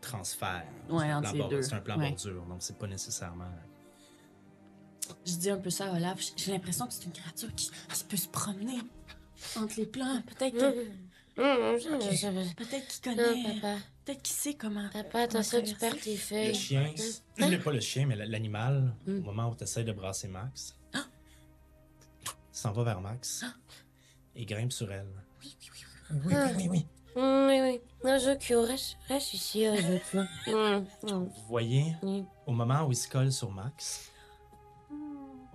[0.00, 0.64] transfert.
[0.88, 1.62] C'est un entre plan les bord- deux.
[1.62, 2.08] C'est un plan Ouais.
[2.08, 3.50] bordure, donc c'est pas nécessairement.
[5.26, 6.20] Je dis un peu ça à Olaf.
[6.36, 8.78] J'ai l'impression que c'est une créature qui, qui peut se promener
[9.56, 10.22] entre les plans.
[10.22, 10.86] Peut-être que-
[12.54, 13.60] peut-être qu'il connaît.
[13.60, 13.76] papa.
[14.04, 14.88] Peut-être qu'il sait comment.
[14.92, 16.54] Papa, attention, tu perds tes Le feuilles.
[16.54, 17.22] chien, c'est-
[17.58, 19.18] pas le chien, mais la- l'animal, Mm.
[19.18, 21.04] au moment où tu essaies de brasser Max, Ah!
[22.52, 23.44] s'en va vers Max
[24.34, 25.06] et grimpe sur elle.
[25.42, 25.68] Oui, oui,
[26.10, 26.34] oui, oui.
[26.56, 26.86] Oui, oui.
[27.16, 29.66] Non, Jokyo, reste, reste ici,
[30.46, 31.94] Vous voyez,
[32.46, 34.10] au moment où il se colle sur Max,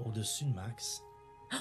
[0.05, 1.01] au-dessus de Max,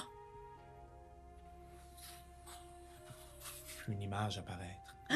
[3.87, 4.95] une image apparaître.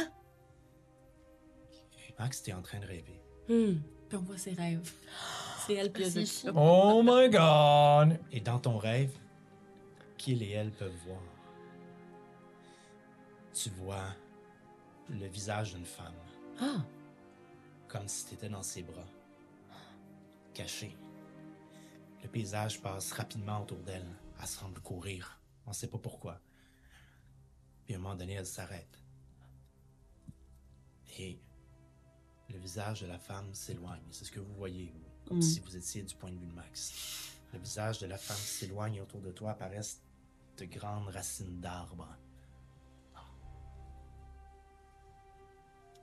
[2.19, 3.21] Max, t'es en train de rêver.
[3.47, 3.81] Mm.
[4.07, 4.91] Puis on voit ses rêves.
[5.65, 6.53] C'est elle, puis il y a C'est chiant.
[6.55, 8.19] Oh my god!
[8.31, 9.11] Et dans ton rêve,
[10.17, 11.21] qu'il et elle peuvent voir.
[13.53, 14.15] Tu vois
[15.09, 16.13] le visage d'une femme,
[16.61, 16.83] Ah,
[17.87, 19.07] comme si t'étais dans ses bras,
[20.53, 20.95] caché.
[22.21, 24.05] Le paysage passe rapidement autour d'elle.
[24.41, 25.39] Elle semble courir.
[25.65, 26.39] On sait pas pourquoi.
[27.85, 28.99] Puis à un moment donné, elle s'arrête.
[31.17, 31.39] Et
[32.49, 34.03] le visage de la femme s'éloigne.
[34.11, 34.93] C'est ce que vous voyez,
[35.25, 35.41] comme Mm.
[35.41, 36.93] si vous étiez du point de vue de Max.
[37.53, 40.01] Le visage de la femme s'éloigne et autour de toi apparaissent
[40.57, 42.07] de grandes racines d'arbres.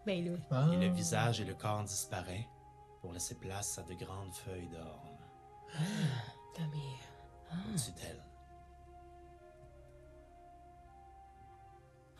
[0.06, 0.38] Ben là.
[0.52, 0.68] Ah.
[0.72, 2.46] Et le visage et le corps disparaissent
[3.00, 5.18] pour laisser place à de grandes feuilles d'orme
[6.54, 7.60] ta mère.
[7.68, 8.22] au-dessus d'elle.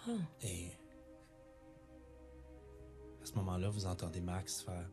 [0.09, 0.11] Ah.
[0.43, 0.73] Et
[3.23, 4.89] à ce moment-là, vous entendez Max faire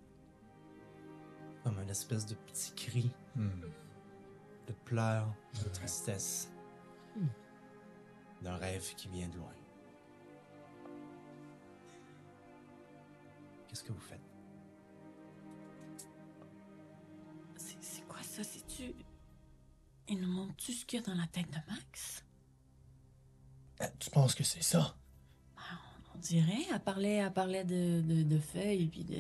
[1.64, 3.50] comme une espèce de petit cri Hmm.
[4.68, 6.52] de pleurs, de tristesse,
[8.44, 9.54] d'un rêve qui vient de loin.
[13.74, 14.22] Qu'est-ce que vous faites?
[17.58, 18.44] C'est quoi ça?
[18.44, 18.94] C'est-tu.
[20.08, 22.24] Il nous montre-tu ce qu'il y a dans la tête de Max?
[23.80, 24.96] Ah, Tu penses que c'est ça?
[26.14, 26.68] On dirait.
[26.72, 29.18] Elle parlait, elle parlait de, de, de feuilles, puis de.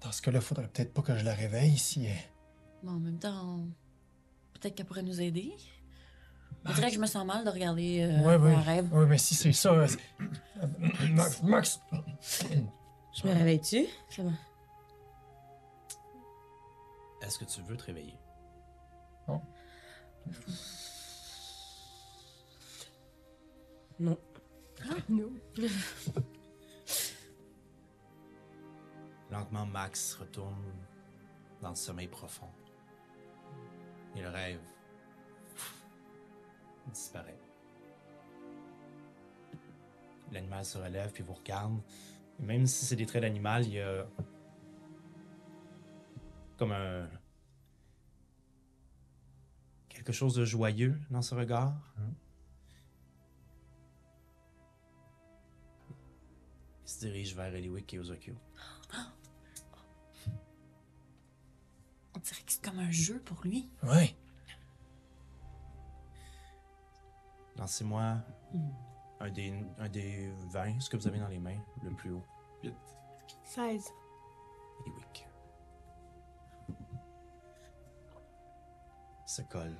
[0.00, 2.08] Dans ce cas-là, faudrait peut-être pas que je la réveille si.
[2.82, 3.66] Bon, en même temps,
[4.54, 5.52] peut-être qu'elle pourrait nous aider.
[6.64, 8.54] On dirait que je me sens mal de regarder euh, ouais, ouais.
[8.54, 8.94] un rêve.
[8.94, 9.74] Ouais, mais si c'est ça...
[11.10, 11.80] Max, Max!
[13.12, 13.86] Je me réveille-tu?
[14.10, 14.30] Ça va.
[17.22, 18.16] Est-ce que tu veux te réveiller?
[19.26, 19.42] Non.
[23.98, 24.18] Non.
[29.30, 30.64] Lentement, Max retourne
[31.60, 32.48] dans le sommeil profond.
[34.14, 34.60] Et le rêve
[36.86, 37.38] disparaît.
[40.32, 41.80] L'animal se relève puis vous regarde.
[42.38, 44.06] Même si c'est des traits d'animal, il y a
[46.56, 47.08] comme un
[49.88, 51.74] quelque chose de joyeux dans ce regard.
[56.84, 58.34] Il se dirige vers Eliwick et Ozokyo.
[62.16, 63.68] On dirait que c'est comme un jeu pour lui.
[63.82, 64.16] Ouais.
[67.56, 68.18] Lancez-moi
[69.20, 72.24] un des, un des 20, ce que vous avez dans les mains, le plus haut.
[73.44, 73.92] 16.
[74.86, 75.26] Eliwick.
[79.26, 79.76] Se colle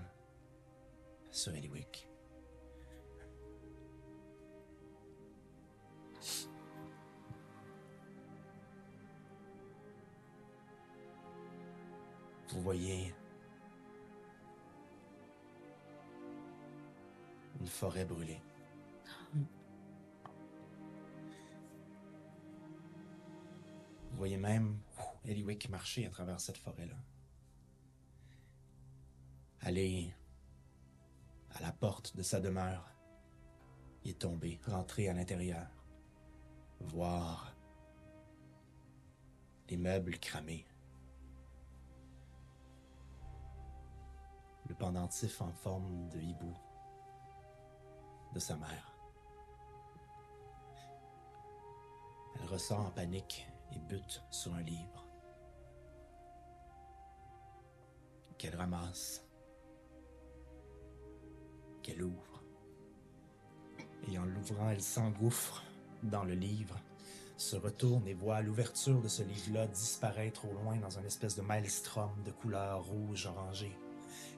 [1.31, 2.09] sur Eliwick.
[12.51, 13.15] Vous voyez
[17.61, 18.41] une forêt brûlée.
[24.19, 24.81] Voyez même
[25.25, 26.97] Eliwick marcher à travers cette forêt-là.
[29.61, 30.13] Aller
[31.55, 32.93] à la porte de sa demeure.
[34.05, 35.69] Il est tombé, rentré à l'intérieur.
[36.81, 37.55] Voir
[39.69, 40.67] les meubles cramés.
[44.69, 46.55] Le pendentif en forme de hibou
[48.35, 48.93] de sa mère.
[52.35, 55.07] Elle ressort en panique et bute sur un livre
[58.39, 59.25] qu'elle ramasse,
[61.83, 62.43] qu'elle ouvre.
[64.11, 65.65] Et en l'ouvrant, elle s'engouffre
[66.03, 66.79] dans le livre,
[67.37, 71.43] se retourne et voit l'ouverture de ce livre-là disparaître au loin dans une espèce de
[71.43, 73.77] maelstrom de couleur rouge orangée.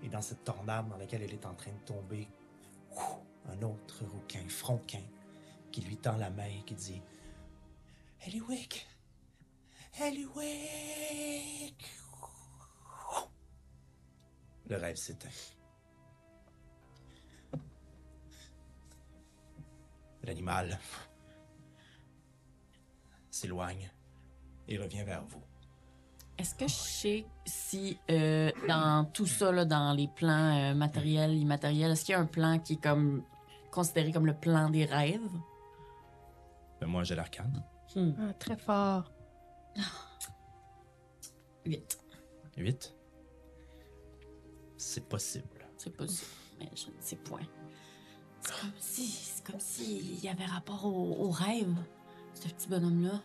[0.02, 2.26] Et dans cette tornade dans laquelle elle est en train de tomber,
[3.48, 5.02] un autre rouquin, Fronquin,
[5.70, 7.02] qui lui tend la main et qui dit
[8.26, 8.86] Eliwick,
[10.00, 11.84] Eliwick.
[14.68, 15.28] Le rêve s'éteint.
[20.22, 20.78] L'animal
[23.30, 23.90] s'éloigne
[24.68, 25.42] et revient vers vous.
[26.38, 31.36] Est-ce que je sais si euh, dans tout ça, là, dans les plans euh, matériels,
[31.36, 33.22] immatériels, est-ce qu'il y a un plan qui est comme
[33.70, 35.20] considéré comme le plan des rêves?
[36.80, 37.62] Ben, moi, j'ai l'arcane.
[37.96, 39.10] Ah, très fort.
[41.64, 41.98] 8.
[42.56, 42.94] 8.
[44.76, 45.66] C'est possible.
[45.76, 47.40] C'est possible, mais je ne sais point.
[48.42, 51.74] C'est comme si, c'est comme s'il y avait rapport au, au rêve,
[52.34, 53.22] ce petit bonhomme-là.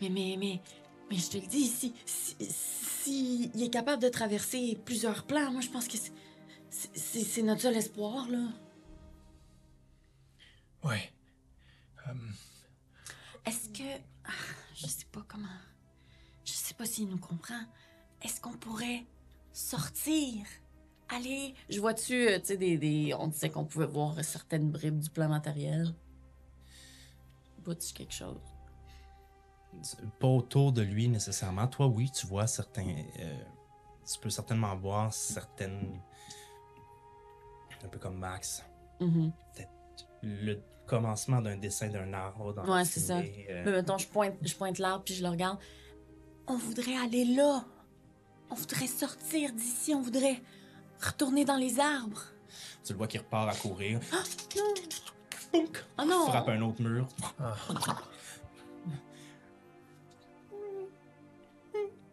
[0.00, 0.60] Mais, mais, mais,
[1.10, 5.50] mais je te le dis, si, si, si il est capable de traverser plusieurs plans,
[5.52, 6.12] moi je pense que c'est,
[6.70, 8.48] c'est, c'est- c'est notre seul espoir, là.
[10.82, 11.10] Ouais.
[13.46, 14.00] Est-ce que.
[14.26, 14.30] ah,
[14.74, 15.46] je sais pas comment.
[16.44, 17.60] Je sais pas s'il nous comprend.
[18.22, 19.04] Est-ce qu'on pourrait
[19.52, 20.44] sortir?
[21.08, 21.54] Aller?
[21.68, 25.10] Je vois-tu, euh, tu sais, des, des- On disait qu'on pouvait voir certaines bribes du
[25.10, 25.94] plan matériel.
[27.64, 28.38] Vois-tu quelque chose?
[30.20, 31.66] Pas autour de lui nécessairement.
[31.66, 32.94] Toi, oui, tu vois certains.
[33.20, 33.44] euh,
[34.10, 36.00] tu peux certainement voir certaines.
[37.82, 38.64] Un peu comme Max.
[39.00, 39.32] Mhm.
[40.22, 43.18] Le commencement d'un dessin d'un arbre dans Ouais, c'est ça.
[43.18, 45.58] euh, Mais mettons, je pointe, je pointe l'arbre puis je le regarde.
[46.46, 47.64] On voudrait aller là.
[48.50, 49.94] On voudrait sortir d'ici.
[49.94, 50.42] On voudrait
[51.00, 52.22] retourner dans les arbres.
[52.84, 53.98] Tu le vois qui repart à courir.
[54.12, 54.18] Non.
[55.52, 55.84] Pounk!
[55.98, 56.26] Oh non!
[56.26, 57.08] Frappe un autre mur.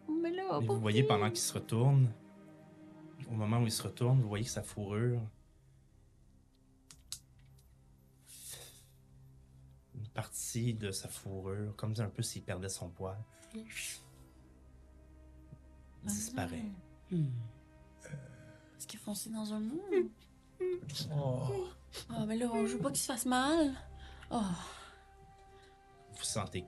[0.08, 2.08] Mais là, pas vous voyez pendant qu'il se retourne,
[3.30, 5.20] au moment où il se retourne, vous voyez que sa fourrure.
[10.14, 13.16] Partie de sa fourrure, comme un peu s'il perdait son poil,
[16.04, 16.64] disparaît.
[17.10, 20.06] Est-ce qu'il est foncé dans un mur?
[21.14, 21.66] Oh.
[22.10, 23.72] Ah, mais là, je veux pas qu'il se fasse mal.
[24.30, 24.40] Oh,
[26.16, 26.64] Vous sentez.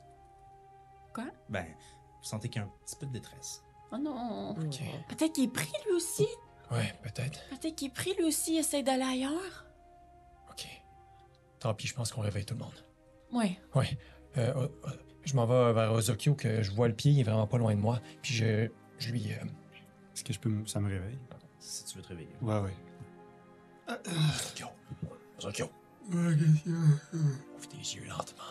[1.13, 1.27] Quoi?
[1.49, 3.63] Ben, vous sentez qu'il y a un petit peu de détresse.
[3.93, 4.51] oh non.
[4.51, 4.81] Ok.
[5.09, 6.27] Peut-être qu'il est pris lui aussi.
[6.71, 7.41] Ouais, peut-être.
[7.51, 8.57] Peut-être qu'il est pris lui aussi.
[8.57, 9.67] Essaye d'aller ailleurs.
[10.51, 10.67] Ok.
[11.61, 12.85] Tant pis, je pense qu'on réveille tout le monde.
[13.33, 13.59] Ouais.
[13.75, 13.99] Ouais.
[14.39, 14.91] Euh, euh, euh,
[15.25, 17.75] je m'en vais vers Ozokyo, que je vois le pied, il est vraiment pas loin
[17.75, 18.01] de moi.
[18.23, 18.69] Puis je,
[18.99, 19.33] je lui.
[19.33, 19.45] euh,
[20.15, 20.49] Est-ce que je peux.
[20.51, 21.19] m- Ça me réveille?
[21.59, 22.29] Si tu veux te réveiller.
[22.43, 22.75] Ouais, ouais.
[23.89, 24.67] Ozokyo.
[25.39, 25.71] Ozokyo.
[26.13, 28.43] Ouvre tes yeux lentement.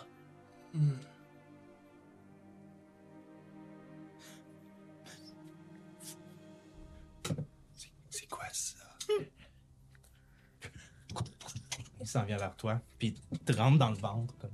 [12.13, 14.33] S'en vient vers toi, puis il te rentre dans le ventre.
[14.37, 14.51] Comme...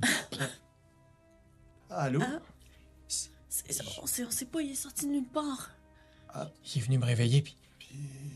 [1.90, 2.22] Allô?
[3.08, 5.72] C'est- on, sait, on sait pas, il est sorti de nulle part.
[6.36, 7.56] Il est venu me réveiller, puis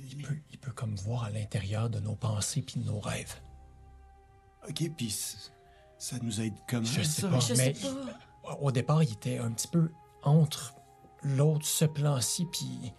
[0.09, 3.35] Il peut, il peut comme voir à l'intérieur de nos pensées puis de nos rêves.
[4.67, 5.11] Ok, puis
[5.97, 6.83] ça nous aide comment?
[6.85, 7.29] Je sais ça?
[7.29, 7.87] pas, Je mais sais
[8.43, 8.55] pas.
[8.59, 9.91] au départ, il était un petit peu
[10.23, 10.73] entre
[11.21, 12.91] l'autre, ce plan-ci, puis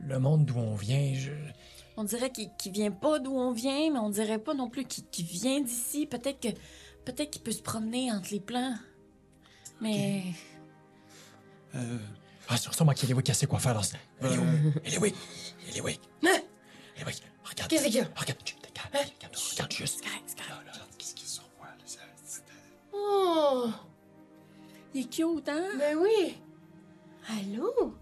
[0.00, 1.14] le monde d'où on vient.
[1.14, 1.30] Je...
[1.96, 4.84] On dirait qu'il qu'il vient pas d'où on vient, mais on dirait pas non plus
[4.84, 6.06] qu'il qu'il vient d'ici.
[6.06, 6.48] Peut-être que
[7.04, 8.74] peut-être qu'il peut se promener entre les plans.
[9.80, 10.22] Mais
[11.74, 11.98] Euh,
[12.48, 13.94] Ah, c'est sûrement qu'Eliwick, elle sait quoi faire dans ce...
[14.22, 14.28] euh,
[14.84, 15.14] Eliwick!
[15.70, 16.00] Eliwick!
[16.96, 17.68] Eliwick, regarde.
[17.70, 18.04] Qu'est-ce qu'il y a?
[18.16, 20.00] Regarde, chut, regarde, regarde, regarde juste.
[20.96, 22.42] Qu'est-ce qu'ils sont là, ça- c'est-
[22.94, 23.68] Oh!
[24.94, 25.68] il est cute, hein?
[25.78, 26.36] Ben oui!
[27.28, 27.94] Allô?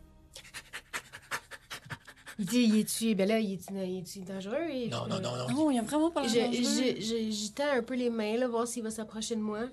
[2.38, 3.14] Il dit, il est-tu...
[3.14, 4.66] Ben là, il est-tu il est-tu dangereux?
[4.70, 5.48] Il est- Non, non, non, non.
[5.50, 6.64] Non, il a vraiment pas Je, l'air dangereux.
[6.98, 9.68] je, je, j'y tends un peu les mains, là, voir s'il va s'approcher de moi.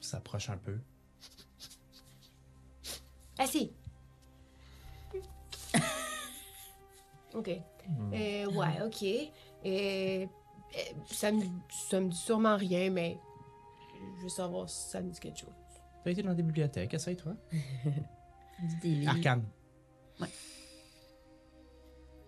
[0.00, 0.76] S'approche un peu.
[3.38, 3.72] Assis.
[7.34, 7.48] OK.
[8.12, 9.02] Euh, ouais, OK.
[9.04, 9.26] Euh,
[9.64, 10.26] euh,
[11.10, 11.42] ça, me,
[11.88, 13.18] ça me dit sûrement rien, mais
[14.18, 15.48] je veux savoir si ça me dit quelque chose.
[16.04, 17.34] T'as été dans des bibliothèques, essaye-toi.
[18.82, 19.44] Des- Arcane.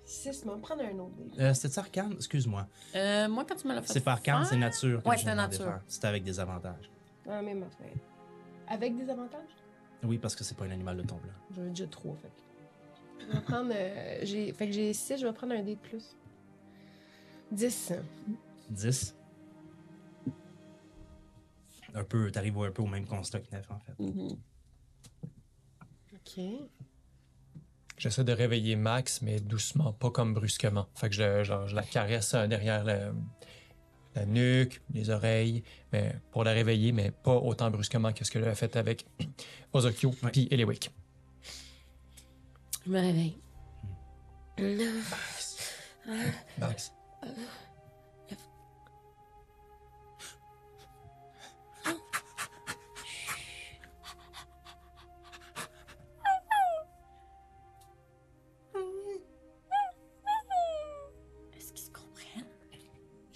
[0.04, 1.14] Six, m'en prendre un autre.
[1.16, 1.40] dé.
[1.42, 2.12] Euh, C'était-tu arcane?
[2.14, 2.66] Excuse-moi.
[2.94, 5.06] Euh, moi, quand tu me l'as fait C'est pas arcane, faire- c'est nature.
[5.06, 5.80] Ouais, c'est nature.
[5.88, 6.90] C'était avec des avantages.
[7.28, 7.92] Ah, même affaire.
[8.68, 9.40] Avec des avantages?
[10.02, 11.32] Oui, parce que c'est pas un animal de ton plan.
[11.54, 13.70] J'en ai déjà trois, fait que- Je vais prendre...
[13.74, 16.16] euh, j'ai, fait que j'ai six, je vais prendre un dé de plus.
[17.50, 17.92] Dix.
[18.68, 19.14] 10.
[21.94, 23.98] Un peu, t'arrives un peu au même constat que Nef, en fait.
[23.98, 24.36] Mhm.
[26.14, 26.40] OK.
[27.98, 30.86] J'essaie de réveiller Max, mais doucement, pas comme brusquement.
[30.94, 33.12] Fait que je, genre, je la caresse euh, derrière le-
[34.14, 35.62] la nuque, les oreilles,
[35.92, 39.06] mais pour la réveiller, mais pas autant brusquement que ce qu'elle a fait avec
[39.72, 40.30] Ozokyo Ouais.
[40.32, 40.90] puis Eliwick.
[42.84, 43.38] Je me réveille.
[46.58, 46.92] Max.
[47.22, 47.40] Est-ce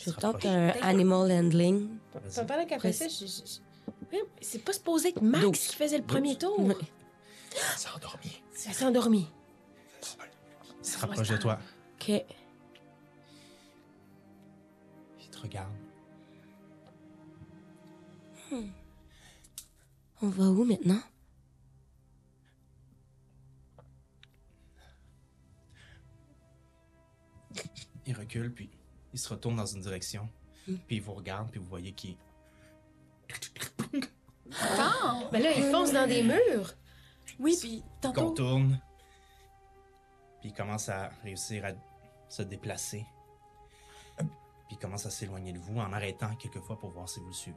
[0.06, 1.98] Je tente un animal handling.
[2.46, 3.26] Pendant qu'elle fait ça, je-
[4.40, 6.58] c'est pas supposé être Max qui faisait le premier tour.
[6.60, 8.42] Elle s'est endormie.
[8.66, 9.28] Elle s'est endormie.
[10.80, 11.58] Il se rapproche de toi.
[11.94, 12.08] OK.
[12.08, 12.24] Il
[15.30, 15.72] te regarde.
[20.22, 21.00] On va où maintenant?
[28.06, 28.70] Il recule, puis
[29.16, 30.28] il se retourne dans une direction.
[30.66, 32.18] Puis il vous regarde, puis vous voyez qu'il.
[35.32, 36.74] Ben là, il fonce dans des murs.
[37.38, 38.26] Oui, puis Il tantôt...
[38.28, 38.78] contourne.
[40.40, 41.70] Puis il commence à réussir à
[42.28, 43.06] se déplacer.
[44.66, 47.32] Puis il commence à s'éloigner de vous en arrêtant quelquefois pour voir si vous le
[47.32, 47.56] suivez.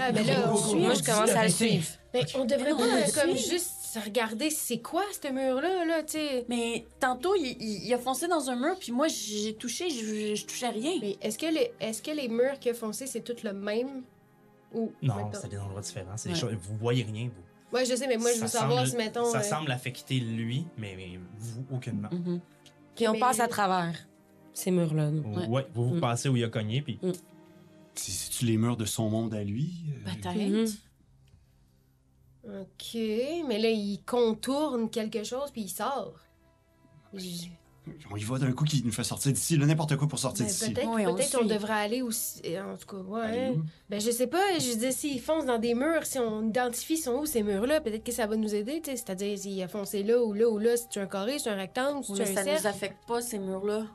[0.00, 0.76] Ah, ben là, on suit.
[0.78, 1.86] Moi, je commence à le suivre.
[2.12, 6.12] Ben, on devrait Non, pas euh, comme juste regarder c'est quoi ce mur-là, là, tu
[6.12, 6.44] sais?
[6.48, 10.34] Mais tantôt, il, il- il a foncé dans un mur, puis moi, j'ai touché, je,
[10.36, 10.92] je touchais à rien.
[11.00, 14.04] Mais est-ce que, les, est-ce que les murs qui ont foncé, c'est tout le même?
[14.72, 16.16] Ou, Non, c'est des endroits différents.
[16.16, 16.40] C'est des Ouais.
[16.40, 16.52] choses.
[16.54, 17.76] Vous voyez rien, vous.
[17.76, 19.24] Ouais, je sais, mais moi, je veux Ça savoir semble- si, mettons...
[19.32, 22.10] Ça euh, semble affecter lui, mais, mais vous, aucunement.
[22.12, 22.40] Mhm.
[22.94, 24.06] Puis on Mais- passe à travers
[24.54, 25.10] ces murs-là.
[25.10, 25.22] nous.
[25.34, 25.46] Ouais.
[25.48, 25.66] Ouais.
[25.74, 26.00] vous vous Mm.
[26.00, 26.98] passez où il a cogné, puis
[27.96, 29.70] C'est- C'est-tu les murs de son monde à lui?
[30.06, 30.34] Euh, Peut-être.
[30.36, 30.66] Mhm.
[32.62, 32.98] OK,
[33.48, 36.14] mais là, il contourne quelque chose, puis il sort.
[37.14, 37.46] Je-
[38.10, 40.46] On y va d'un coup qui nous fait sortir d'ici, là, n'importe quoi pour sortir
[40.46, 40.72] Ben, d'ici.
[40.72, 42.40] peut-être Oui, on peut-être on, devrait aller aussi...
[42.58, 43.54] En tout cas, ouais.
[43.90, 47.18] Ben, je sais pas, je dis, s'il fonce dans des murs, si on identifie sont
[47.20, 48.96] où ces murs-là, peut-être que ça va nous aider, tu sais.
[48.96, 51.50] C'est-à-dire, s'il a foncé là ou là ou là, si tu un carré, si tu
[51.50, 52.62] un rectangle, si Oui, tu mais un ça cercle.
[52.62, 53.86] nous affecte pas, ces murs-là.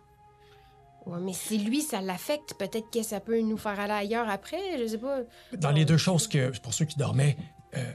[1.10, 4.78] Ouais, mais si lui, ça l'affecte, peut-être que ça peut nous faire aller ailleurs après,
[4.80, 5.20] je sais pas.
[5.58, 7.36] Dans les deux choses que, pour ceux qui dormaient,
[7.76, 7.92] euh,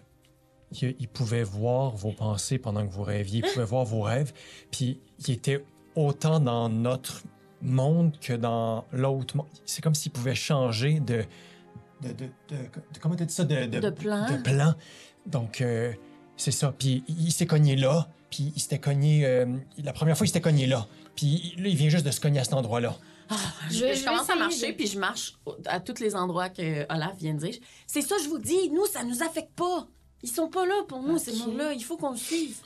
[0.72, 4.32] il, il pouvait voir vos pensées pendant que vous rêviez, il pouvait voir vos rêves,
[4.70, 7.22] puis il était autant dans notre
[7.62, 9.46] monde que dans l'autre monde.
[9.64, 11.24] C'est comme s'il pouvait changer de...
[12.02, 12.12] de, de,
[12.48, 13.44] de- de- comment t'as dit ça?
[13.44, 14.26] De, De plan.
[14.30, 14.74] De plan.
[15.26, 15.92] Donc, euh,
[16.36, 16.74] c'est ça.
[16.78, 19.24] Puis il, il s'est cogné là, puis il s'était cogné...
[19.26, 19.46] euh,
[19.82, 20.86] la première fois, il s'était cogné là.
[21.16, 22.96] Puis là, il vient juste de se cogner à cet endroit-là.
[23.70, 25.34] Je, Je commence à marcher, de- puis je marche
[25.66, 27.54] à tous les endroits que Olaf vient de dire.
[27.86, 29.86] C'est ça, je vous dis, nous, ça nous affecte pas.
[30.22, 31.72] Ils sont pas là pour nous, ces murs-là.
[31.72, 32.56] Il faut qu'on le suive.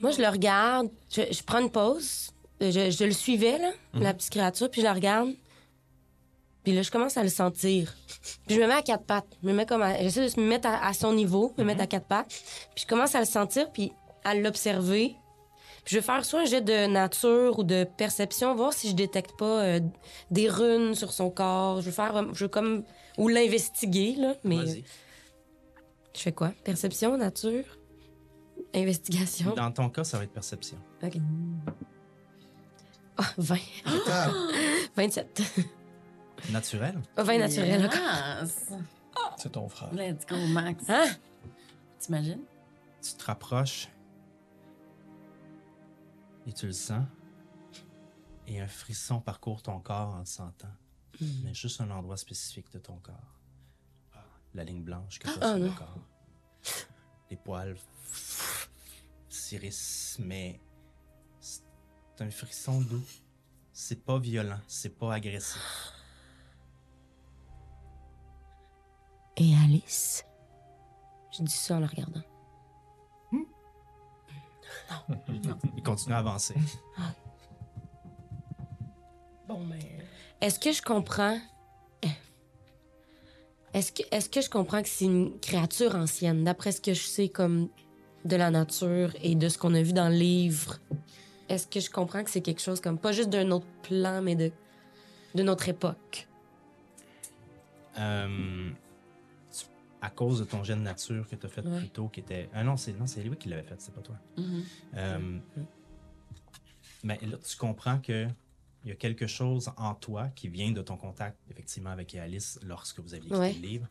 [0.00, 0.88] Moi, je le regarde.
[1.10, 2.30] Je, je prends une pause.
[2.60, 5.30] Je, je le suivais, là, la petite créature, puis je la regarde.
[6.66, 7.94] Puis là, je commence à le sentir.
[8.48, 9.28] Puis je me mets à quatre pattes.
[9.40, 11.80] Je me mets comme à- J'essaie de me mettre à, à son niveau, me mettre
[11.80, 12.26] à quatre pattes.
[12.74, 13.92] Puis je commence à le sentir, puis
[14.24, 15.14] à l'observer.
[15.84, 18.94] Puis je vais faire soit un jet de nature ou de perception, voir si je
[18.96, 19.80] détecte pas euh,
[20.32, 21.82] des runes sur son corps.
[21.82, 22.82] Je vais faire, je veux comme
[23.16, 24.84] ou l'investiguer là, mais Vas-y.
[26.16, 26.52] je fais quoi?
[26.64, 27.62] Perception, nature,
[28.74, 29.54] investigation.
[29.54, 30.78] Dans ton cas, ça va être perception.
[31.00, 31.12] Ok.
[33.18, 33.56] Ah, 20.
[34.96, 35.42] 27.
[36.50, 37.00] Naturel.
[37.16, 37.86] Ah, 20 naturel.
[37.86, 37.94] ok.
[37.94, 38.70] Yes.
[39.36, 39.92] C'est ton frère.
[39.92, 40.84] Let's go, Max.
[40.88, 41.06] Hein?
[41.98, 42.42] T'imagines?
[43.02, 43.88] Tu te rapproches
[46.46, 47.04] et tu le sens.
[48.46, 50.68] Et un frisson parcourt ton corps en le sentant.
[51.44, 53.14] Mais juste un endroit spécifique de ton corps.
[54.54, 55.98] La ligne blanche que tu Ah, sur le corps.
[57.30, 57.76] Les poils
[59.28, 60.60] s'irissent, mais
[61.40, 61.62] c'est
[62.20, 63.02] un frisson doux.
[63.72, 65.60] C'est pas violent, c'est pas agressif.
[69.38, 70.24] Et Alice
[71.36, 72.22] Je dis ça en le regardant.
[75.76, 76.54] Il continue à avancer.
[79.46, 79.78] Bon, ben.
[80.40, 81.38] Est-ce que je comprends
[83.74, 86.44] Est-ce que est-ce que je comprends que c'est une créature ancienne?
[86.44, 87.68] D'après ce que je sais comme
[88.24, 90.78] de la nature et de ce qu'on a vu dans le livre
[91.48, 94.34] Est-ce que je comprends que c'est quelque chose comme pas juste d'un autre plan mais
[94.34, 94.50] de
[95.34, 96.26] de notre époque?
[97.98, 98.70] Euh,
[100.00, 101.78] à cause de ton de nature que tu as fait Ouais.
[101.78, 102.48] plus tôt, qui était.
[102.52, 104.16] Ah non, c'est non, c'est lui qui l'avait fait, c'est pas toi.
[104.36, 104.62] Mhm.
[104.96, 105.38] Euh,
[107.02, 108.26] Mais là, tu comprends que
[108.84, 112.58] il y a quelque chose en toi qui vient de ton contact, effectivement, avec Alice
[112.62, 113.52] lorsque vous aviez écrit Ouais.
[113.52, 113.88] le livre,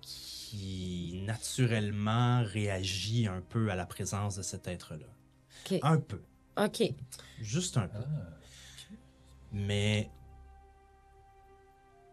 [0.00, 5.06] qui naturellement réagit un peu à la présence de cet être-là.
[5.82, 6.20] Un peu.
[6.56, 6.82] OK.
[7.40, 7.98] Juste un peu.
[9.52, 10.10] Mais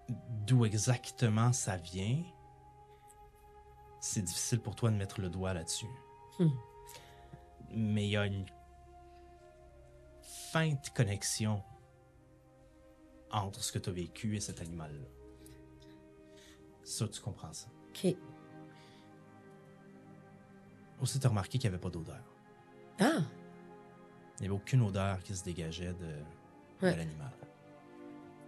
[0.09, 2.23] d'où exactement ça vient,
[3.99, 5.89] c'est difficile pour toi de mettre le doigt là-dessus.
[6.39, 6.49] Hmm.
[7.71, 8.45] Mais il y a une
[10.51, 11.63] feinte connexion
[13.31, 15.07] entre ce que tu as vécu et cet animal-là.
[16.83, 17.67] Ça, tu comprends ça.
[17.89, 18.15] OK.
[21.01, 22.23] Aussi, tu as remarqué qu'il n'y avait pas d'odeur.
[22.99, 23.21] Ah,
[24.37, 26.23] Il n'y avait aucune odeur qui se dégageait de,
[26.81, 27.33] l'animal.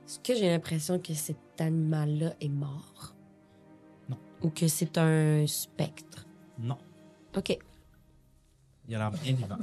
[0.09, 3.13] Est-ce que j'ai l'impression que cet animal-là est mort?
[4.09, 4.17] Non.
[4.41, 6.25] Ou que c'est un spectre?
[6.57, 6.79] Non.
[7.37, 7.55] OK.
[8.87, 9.59] Il a l'air bien vivant.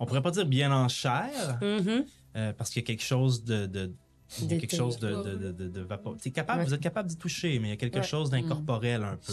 [0.00, 2.04] On pourrait pas dire bien en chair, Mhm.
[2.34, 3.66] euh, parce qu'il y a quelque chose de.
[3.66, 3.94] de
[4.40, 6.66] il y a quelque chose de, de, de, de, vapor- T'es capable, Ouais.
[6.66, 8.02] Vous êtes capable d'y toucher, mais il y a quelque Ouais.
[8.02, 9.32] chose d'incorporel un peu.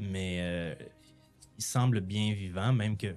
[0.00, 0.74] Mais euh,
[1.56, 3.14] il semble bien vivant, même que.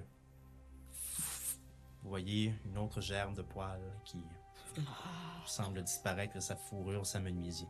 [2.02, 4.18] Vous voyez une autre gerbe de poils qui
[5.46, 7.68] semble disparaître de sa fourrure, sa menuisier.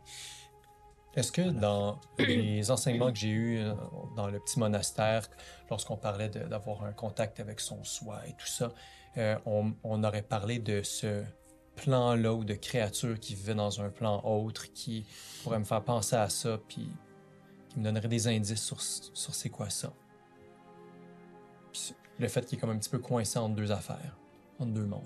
[1.13, 3.73] Est-ce que dans les enseignements que j'ai eus euh,
[4.15, 5.27] dans le petit monastère,
[5.69, 8.71] lorsqu'on parlait d'avoir un contact avec son soi et tout ça,
[9.17, 11.23] euh, on, on aurait parlé de ce
[11.75, 15.05] plan-là ou de créatures qui vivaient dans un plan autre qui
[15.43, 16.89] pourrait me faire penser à ça, puis
[17.69, 19.91] qui me donnerait des indices sur, sur c'est quoi ça.
[21.73, 24.17] Puis le fait qu'il est comme un petit peu coincé entre deux affaires,
[24.59, 25.03] entre deux mondes.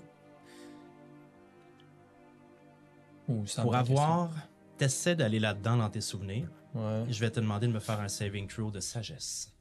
[3.26, 4.30] Pour avoir.
[4.78, 6.48] T'essaies d'aller là-dedans dans tes souvenirs.
[6.74, 7.04] Ouais.
[7.08, 9.54] Je vais te demander de me faire un saving throw de sagesse.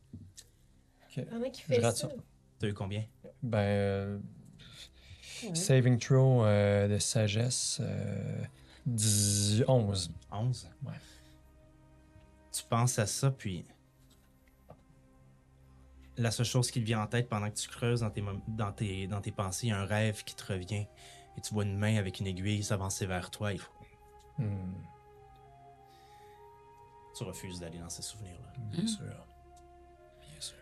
[1.18, 1.26] ok.
[1.26, 2.10] Pendant qu'il Je fait rate ça?
[2.10, 2.16] ça.
[2.60, 3.06] T'as eu combien?
[3.42, 4.20] Ben, euh,
[5.54, 8.44] saving throw euh, de sagesse, euh,
[8.86, 10.12] 10 11.
[10.32, 10.70] 11?
[10.86, 10.94] Ouais.
[12.52, 13.66] Tu penses à ça, puis
[16.18, 18.72] la seule chose qui te vient en tête pendant que tu creuses dans tes, dans
[18.72, 20.88] tes, dans tes pensées, il y a un rêve qui te revient.
[21.38, 23.52] Et tu vois une main avec une aiguille s'avancer vers toi.
[24.38, 24.74] Hmm,
[27.18, 28.52] Tu refuses d'aller dans ces souvenirs-là.
[28.72, 29.06] bien sûr.
[29.06, 30.58] Bien sûr.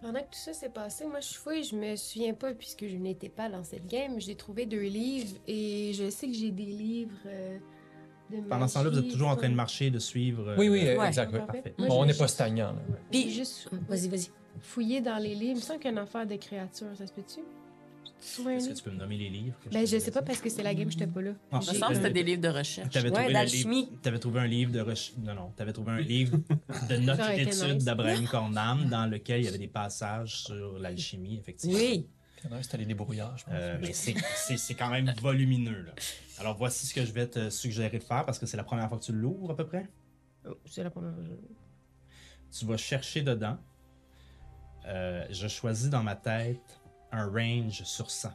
[0.00, 2.96] Pendant que tout ça s'est passé, moi je fouille, je me souviens pas puisque je
[2.96, 4.20] n'étais pas dans cette game.
[4.20, 7.58] J'ai trouvé deux livres et je sais que j'ai des livres euh,
[8.48, 10.50] Pendant ce temps-là, vous êtes toujours en train de marcher, de suivre.
[10.50, 11.08] euh, Oui, oui, Ouais.
[11.08, 11.32] exact.
[11.32, 11.38] oui.
[11.40, 11.74] Parfait.
[11.78, 12.76] Moi, Bon, on n'est pas stagnant.
[13.10, 14.30] Puis- juste Vas-y, vas-y.
[14.60, 15.52] fouillé dans les livres.
[15.52, 17.40] Il me semble qu'il y a une affaire de créature, ça se peut-tu?
[18.20, 19.56] Est-ce que tu peux me nommer les livres?
[19.70, 21.32] Ben, je sais pas parce que c'est la game, j'étais pas là.
[21.52, 22.90] Ah, Je pense que c'était des livres de recherche.
[22.92, 23.90] T'avais Ouais, d'alchimie.
[24.02, 25.16] t'avais trouvé un livre de recherche.
[25.18, 25.50] Non, non.
[25.56, 26.36] T'avais trouvé un livre
[26.88, 31.76] de notes d'études d'Abraham Cornam dans lequel il y avait des passages sur l'alchimie, effectivement.
[31.78, 32.06] Oui.
[32.62, 33.54] C'était les débrouillages, je pense.
[33.56, 35.82] Euh, mais c'est- c'est c'est quand même volumineux.
[35.82, 35.92] Là.
[36.38, 38.88] Alors voici ce que je vais te suggérer de faire parce que c'est la première
[38.88, 39.88] fois que tu l'ouvres à peu près?
[40.48, 41.22] Oh, C'est la première fois.
[41.24, 43.58] que je- Tu vas chercher dedans.
[44.86, 46.77] Euh, je choisis dans ma tête
[47.12, 48.30] un range sur 100.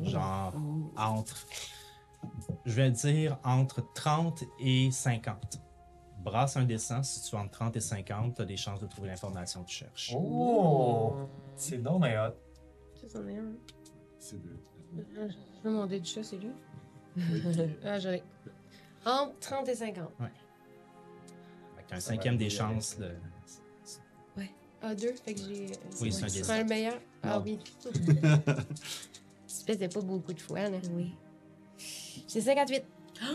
[0.00, 0.54] Genre
[0.96, 1.46] entre,
[2.64, 5.60] je vais dire entre 30 et 50.
[6.22, 8.86] Brasse un dessin, si tu es entre 30 et 50, tu as des chances de
[8.86, 10.14] trouver l'information que tu cherches.
[10.14, 11.28] Oh!
[11.56, 12.34] C'est donc mais hot.
[12.94, 13.52] Ça, c'en est un.
[14.18, 14.58] C'est deux.
[14.96, 15.34] Je vais
[15.64, 16.52] demander du chat, c'est lui.
[17.84, 18.22] ah, j'en ai.
[19.06, 20.08] Entre 30 et 50.
[20.18, 23.10] Fait que t'as un cinquième des chances de.
[24.82, 25.66] Ah, deux, fait que j'ai.
[26.00, 26.98] Oui, c'est un le meilleur?
[27.22, 27.42] Ah Non.
[27.44, 27.58] oui.
[29.46, 30.78] Tu faisais pas beaucoup de fois, là.
[30.92, 31.12] Oui.
[32.28, 32.84] J'ai 58.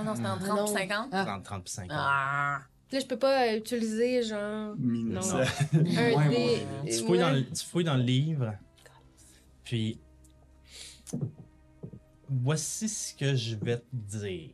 [0.00, 0.66] Ah non, c'était en Ah 30 non.
[0.68, 1.08] 50.
[1.10, 1.24] Ah.
[1.24, 1.90] 30, 30 puis 50.
[1.92, 2.60] Ah.
[2.92, 5.38] Là, je peux pas euh, utiliser, genre, 1900.
[5.38, 6.66] un Ouais.
[6.86, 8.54] Tu fouilles, dans le, tu fouilles dans le livre.
[9.64, 9.98] Puis.
[12.28, 14.50] Voici ce que je vais te dire.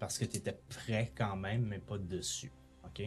[0.00, 2.50] Parce que tu étais prêt quand même, mais pas dessus.
[2.84, 3.02] OK?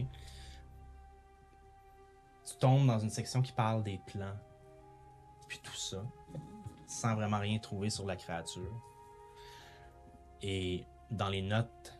[2.50, 4.36] Tu tombes dans une section qui parle des plans.
[5.48, 6.04] Puis tout ça.
[6.88, 8.74] Sans vraiment rien trouver sur la créature.
[10.42, 11.94] Et dans les notes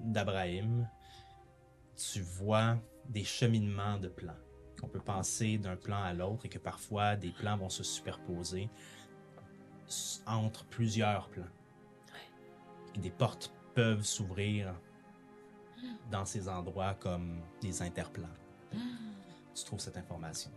[0.00, 0.88] d'Abraham,
[1.96, 2.76] tu vois
[3.08, 4.36] des cheminements de plans.
[4.82, 8.70] On peut penser d'un plan à l'autre et que parfois des plans vont se superposer
[10.26, 11.50] entre plusieurs plans.
[12.94, 14.74] Et des portes peuvent s'ouvrir
[16.10, 18.28] dans ces endroits comme des interplans.
[19.54, 20.50] Tu trouves cette information.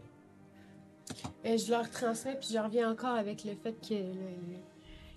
[1.46, 4.60] Euh, je leur transmets, puis je reviens encore avec le fait que le- le-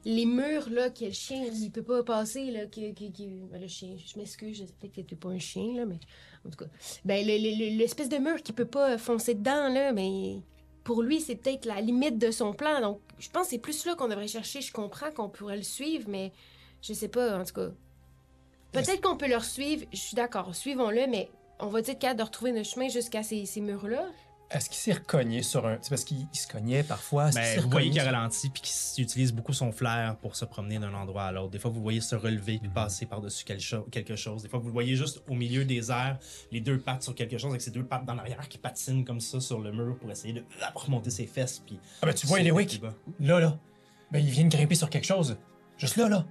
[0.04, 3.60] les murs, là, que le chien, il peut pas passer, là, que, que- que- ben,
[3.60, 5.98] le chien, je m'excuse, peut-être que t'es pas un chien, là, mais
[6.46, 6.70] en tout cas,
[7.04, 10.42] ben, le- le- le- l'espèce de mur qui peut pas foncer dedans, là, mais
[10.84, 13.84] pour lui, c'est peut-être la limite de son plan, donc je pense que c'est plus
[13.86, 16.32] là qu'on devrait chercher, je comprends qu'on pourrait le suivre, mais
[16.82, 17.68] je sais pas, en tout cas.
[18.72, 22.24] Peut-être qu'on peut le suivre, je suis d'accord, suivons-le, mais on va être capable de
[22.24, 24.06] retrouver notre chemin jusqu'à ces, ces murs-là?
[24.50, 25.76] Est-ce qu'il s'est recogné sur un.
[25.82, 27.28] C'est parce qu'il il se cognait parfois.
[27.28, 30.46] Qu'il Mais Ben, vous voyez qu'il ralentit puis qu'il utilise beaucoup son flair pour se
[30.46, 31.50] promener d'un endroit à l'autre.
[31.50, 34.42] Des fois, vous le voyez se relever puis passer par-dessus quelque chose.
[34.42, 36.18] Des fois, vous le voyez juste au milieu des airs,
[36.50, 39.20] les deux pattes sur quelque chose avec ses deux pattes dans l'arrière qui patinent comme
[39.20, 41.58] ça sur le mur pour essayer de ah, remonter ses fesses.
[41.66, 42.80] Puis Ah, ben tu vois, Eliwick,
[43.20, 43.58] là, là.
[44.10, 45.36] Ben, il vient de grimper sur quelque chose.
[45.76, 46.24] Juste là, là.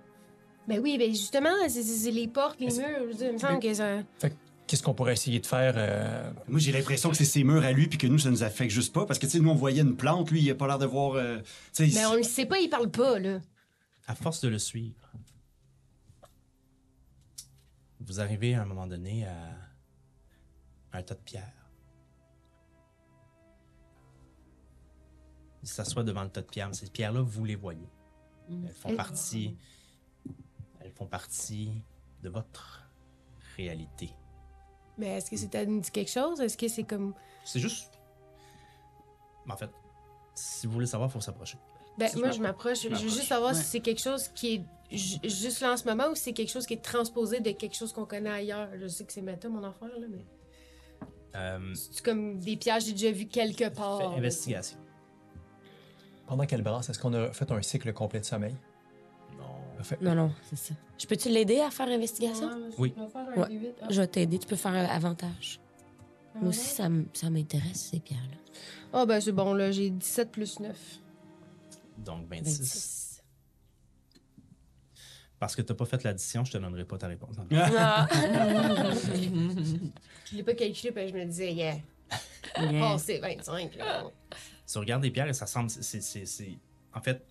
[0.68, 3.16] Ben oui, ben justement, c'est- les portes, les murs.
[3.16, 4.00] dire, Il me semble que ça.
[4.18, 4.36] Fait
[4.68, 5.74] qu'est-ce qu'on pourrait essayer de faire?
[5.78, 8.44] euh, Moi, j'ai l'impression que c'est ses murs à lui, puis que nous, ça nous
[8.44, 9.06] affecte juste pas.
[9.06, 10.86] Parce que, tu sais, nous, on voyait une plante, lui, il a pas l'air de
[10.86, 11.14] voir.
[11.14, 11.40] euh,
[11.80, 13.40] Mais on le sait pas, il parle pas, là.
[14.08, 15.12] À force de le suivre,
[18.00, 19.38] vous arrivez à un moment donné à
[20.94, 21.54] un tas de pierres.
[25.64, 26.68] Il s'assoit devant le tas de pierres.
[26.70, 27.90] mais Ces pierres-là, vous les voyez.
[28.50, 29.58] Elles font partie.
[30.80, 31.82] Elles font partie
[32.24, 32.84] de votre
[33.58, 34.12] réalité.
[34.98, 36.40] Mais est-ce que c'est à nous dire quelque chose?
[36.42, 37.14] Est-ce que c'est comme.
[37.46, 37.92] C'est juste.
[39.50, 39.70] En fait,
[40.34, 41.58] si vous voulez savoir, il faut s'approcher.
[41.98, 42.82] Ben, Si moi, je m'approche.
[42.84, 43.58] Je veux juste savoir Ouais.
[43.60, 46.34] si c'est quelque chose qui est ju- juste là en ce moment ou si c'est
[46.34, 48.70] quelque chose qui est transposé de quelque chose qu'on connaît ailleurs.
[48.80, 50.26] Je sais que c'est méta, mon enfant, là, mais.
[51.36, 54.00] Euh, C'est comme des pièges que j'ai déjà vus quelque part.
[54.00, 54.78] là, investigation.
[56.28, 58.56] Pendant qu'elle brasse, est-ce qu'on a fait un cycle complet de sommeil?
[59.78, 59.84] Non.
[59.84, 59.98] Parfait.
[60.02, 60.74] Non, non, c'est ça.
[60.98, 62.48] Je peux-tu l'aider à faire l'investigation?
[62.48, 62.94] Ouais, Oui.
[62.98, 63.46] Ouais.
[63.48, 63.74] D8.
[63.82, 64.40] Ah, Je vais t'aider.
[64.40, 65.60] Tu peux faire avantage.
[66.36, 66.66] ah, Moi aussi, ouais.
[66.76, 68.38] ça, m- ça m'intéresse, ces pierres-là.
[68.94, 70.76] Ah, ben c'est bon, là, j'ai 17 plus 9.
[72.00, 72.60] Donc 26.
[72.60, 73.24] 26.
[75.40, 77.36] Parce que t'as pas fait l'addition, je te donnerai pas ta réponse.
[77.52, 78.08] Ah.
[80.26, 81.76] je l'ai pas calculé, puis je me disais, yeah.
[82.60, 82.94] Yeah.
[82.94, 84.06] Oh, c'est 25, là.
[84.72, 85.70] Tu regardes les pierres et ça semble.
[85.70, 86.58] c'est- c'est- c'est-
[86.96, 87.24] En fait,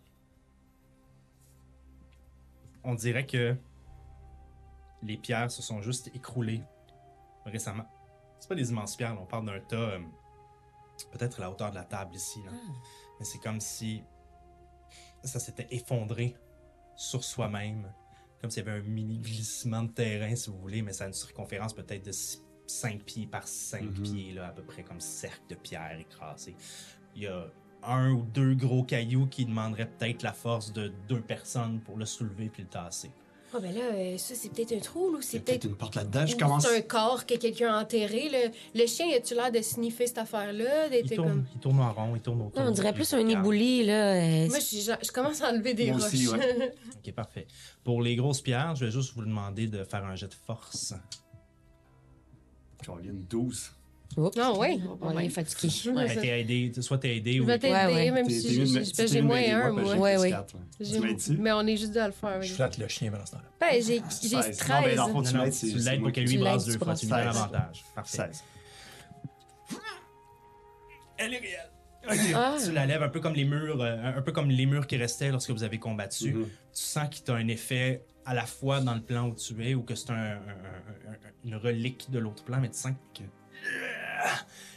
[2.87, 3.57] on dirait que
[5.03, 6.63] les pierres se sont juste écroulées
[7.45, 7.85] récemment.
[8.39, 10.01] C'est pas des immenses pierres, là, on parle d'un tas, euh,
[11.13, 12.41] peut-être à la hauteur de la table ici.
[12.45, 12.53] là.
[13.19, 14.03] Mais c'est comme si
[15.25, 16.37] ça s'était effondré
[16.97, 17.93] sur soi-même,
[18.41, 21.07] comme s'il y avait un mini glissement de terrain, si vous voulez, mais ça a
[21.09, 22.13] une circonférence peut-être de
[22.67, 24.03] 5 pieds par 5 Mhm.
[24.03, 26.57] pieds, là, à peu près comme cercle de pierre écrasé.
[27.15, 27.47] Il y a
[27.89, 32.05] un ou deux gros cailloux qui demanderaient peut-être la force de deux personnes pour le
[32.07, 33.11] soulever puis le tasser.
[33.55, 35.65] Ah, ben là, euh, ça, c'est peut-être un trou, ou c'est peut-être peut-être.
[35.71, 36.27] une porte là-dedans.
[36.27, 36.67] Je ou commence.
[36.67, 38.29] C'est un corps que quelqu'un a enterré.
[38.29, 40.89] Le, le chien, a-tu l'air de sniffer cette affaire-là?
[40.89, 41.47] Il comme...
[41.55, 42.61] il tourne en rond, il tourne autour.
[42.61, 43.39] Non, on dirait plus un regarde.
[43.45, 44.15] ébouli, là.
[44.15, 46.05] euh, Moi, je, commence à enlever des Moi roches.
[46.13, 46.75] aussi, ouais.
[47.07, 47.47] Ok, parfait.
[47.85, 50.93] Pour les grosses pierres, je vais juste vous demander de faire un jet de force.
[52.85, 53.71] J'en viens de 12.
[54.17, 54.37] Oups.
[54.41, 54.79] Ah, ouais.
[55.01, 55.91] Ouais, il est fatigué.
[55.91, 57.47] Ouais, Ben, t'es aidé, soit t'es aidé Je ou.
[57.47, 58.11] vais t'aider, Ouais, ouais.
[58.11, 58.67] même si
[59.09, 60.33] j'ai- moins un, moi, Ouais, ouais.
[60.33, 61.17] ouais.
[61.39, 62.41] Mais on est juste à le faire.
[62.43, 62.55] Je oui.
[62.55, 63.51] flatte le chien pendant ce temps-là.
[63.61, 64.57] Ben, j'ai j'ai 16.
[64.57, 64.69] 13.
[64.69, 67.11] Non, ben, dans le fond, tu l'aides pour que lui brasse deux fois, tu lui
[67.13, 67.37] donnes 16.
[67.37, 67.85] avantage.
[67.95, 68.17] Parfait.
[68.17, 68.43] 16.
[71.19, 71.71] Elle est réelle.
[72.09, 72.57] Ok, Ah.
[72.65, 74.97] Tu la lèves un peu comme les murs, euh, un peu comme les murs qui
[74.97, 76.35] restaient lorsque vous avez combattu.
[76.35, 76.45] Mhm.
[76.45, 76.51] Tu
[76.83, 79.83] sens qu'il t'a un effet à la fois dans le plan où tu es ou
[79.83, 83.23] que c'est un- un- un- un- une relique de l'autre plan, mais tu sens que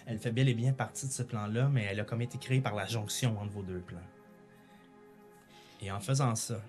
[0.06, 2.62] elle fait bel et bien partie de ce plan-là, mais elle a comme été créée
[2.62, 4.00] par la jonction entre vos deux plans.
[5.82, 6.62] Et en faisant ça,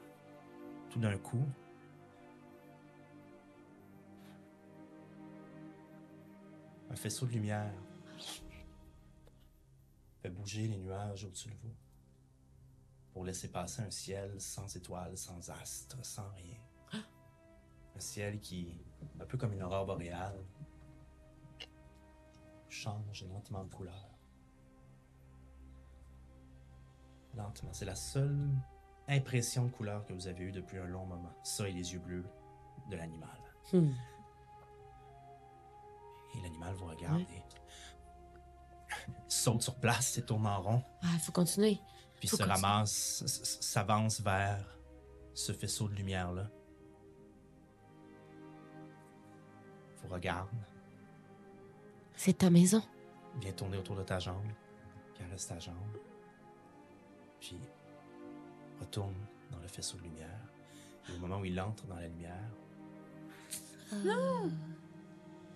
[0.91, 1.47] tout d'un coup,
[6.91, 7.73] un faisceau de lumière
[10.21, 11.75] fait bouger les nuages au-dessus de vous
[13.12, 16.59] pour laisser passer un ciel sans étoiles, sans astres, sans rien.
[17.97, 18.75] Un ciel qui,
[19.21, 20.39] un peu comme une aurore boréale,
[22.71, 24.09] change lentement de couleur.
[27.35, 27.73] Lentement.
[27.73, 28.49] C'est la seule
[29.09, 31.33] impression de couleur que vous avez eue depuis un long moment.
[31.43, 32.25] Ça et les yeux bleus
[32.91, 33.29] de l'animal.
[33.73, 33.93] Hmm.
[36.35, 37.43] Et l'animal vous regarde et
[39.29, 40.83] saute sur place et tourne en rond.
[41.03, 41.81] Ah, il faut continuer.
[42.18, 42.66] Puis Faut se continuer.
[42.66, 43.25] ramasse,
[43.61, 44.64] s'avance vers
[45.35, 46.49] ce faisceau de lumière-là.
[50.03, 50.49] Vous regarde,
[52.23, 52.83] C'est ta maison.
[53.41, 54.45] vient tourner autour de ta jambe,
[55.18, 55.97] caresse ta jambe,
[57.41, 57.57] puis
[58.79, 59.14] retourne
[59.51, 60.39] dans le faisceau de lumière.
[61.09, 62.51] Et au moment où il entre dans la lumière,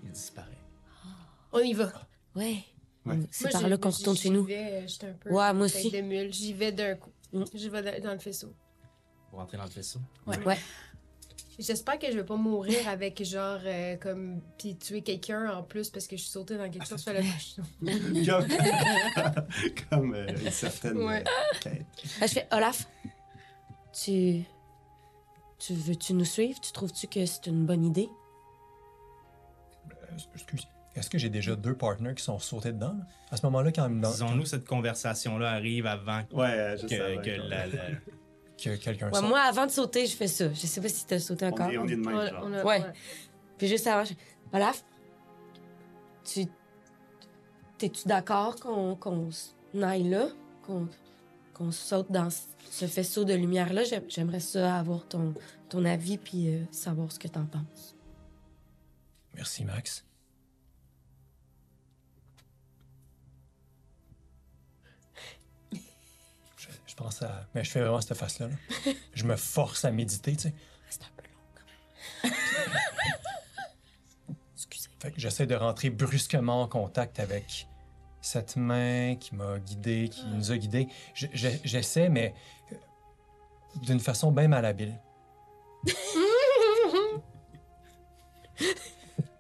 [0.03, 0.57] il disparaît.
[1.53, 1.93] On y va.
[2.35, 2.65] Ouais.
[3.05, 3.21] Ouais.
[3.31, 4.45] C'est par là qu'on retourne chez nous.
[4.45, 5.29] vais, J'étais un peu.
[5.29, 5.91] Ouais, moi aussi.
[5.91, 6.33] de mule.
[6.33, 7.12] J'y vais d'un coup.
[7.35, 7.45] Mm.
[7.53, 8.55] J'y vais dans- le faisceau.
[9.31, 9.99] Vous rentrez dans le faisceau?
[10.27, 10.39] Ouais.
[11.59, 15.89] J'espère que je vais pas mourir avec genre euh, comme puis tuer quelqu'un en plus
[15.89, 17.03] parce que je suis sautée dans quelque chose.
[17.05, 19.47] Fallait pas que je- Comme,
[19.91, 21.23] comme euh, une certaine Ouais.
[21.23, 21.87] euh, quête.
[22.21, 22.89] Ah, je fais Olaf,
[23.93, 24.43] tu.
[25.61, 26.61] Tu veux-tu nous suivre?
[26.61, 28.09] Tu trouves-tu que c'est une bonne idée?
[29.91, 30.67] Euh, excuse.
[30.97, 32.97] Est-ce que j'ai déjà deux partners qui sont sautés dedans?
[33.31, 37.49] À ce moment-là, quand, Disons-nous, cette conversation-là arrive avant Ouais, je que, savais que qu'on-
[37.49, 37.83] la- la-
[38.65, 39.29] que quelqu'un Ouais, saute.
[39.29, 40.49] moi, avant de sauter, je fais ça.
[40.53, 41.71] Je sais pas si t'as sauté on, encore.
[41.71, 42.43] est, on est de même, On- genre.
[42.45, 42.83] on a- Ouais.
[43.59, 44.19] Puis juste avant, je fais
[44.57, 44.85] Olaf,
[46.25, 46.47] tu.
[47.79, 50.29] T'es-tu d'accord qu'on qu'on s- aille là?
[50.67, 50.89] Qu'on
[51.53, 52.29] qu'on saute dans
[52.71, 53.85] ce faisceau de lumière-là?
[53.85, 55.35] J'aim- J'aimerais ça avoir ton,
[55.69, 57.95] ton avis puis euh, savoir ce que t'en penses.
[59.35, 60.05] Merci, Max.
[66.97, 67.47] Je, pense à.
[67.55, 68.47] Mais je fais vraiment cette face-là.
[68.49, 68.55] là.
[69.14, 70.55] Je me force à méditer, tu sais.
[70.88, 71.64] C'est un peu long, quand
[72.30, 72.32] même.
[74.55, 74.88] Excusez.
[75.01, 77.66] Fait que j'essaie de rentrer brusquement en contact avec
[78.20, 80.86] cette main qui m'a guidé, qui nous a guidés.
[81.14, 82.32] Je- je- J'essaie, mais
[82.72, 82.76] euh,
[83.82, 84.99] d'une façon bien malhabile.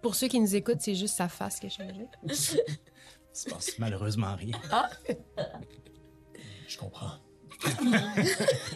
[0.02, 2.08] Pour ceux qui nous écoutent, c'est juste sa face que je changeais.
[2.24, 2.34] Il
[3.32, 4.58] se passe malheureusement rien.
[6.68, 7.12] Je comprends.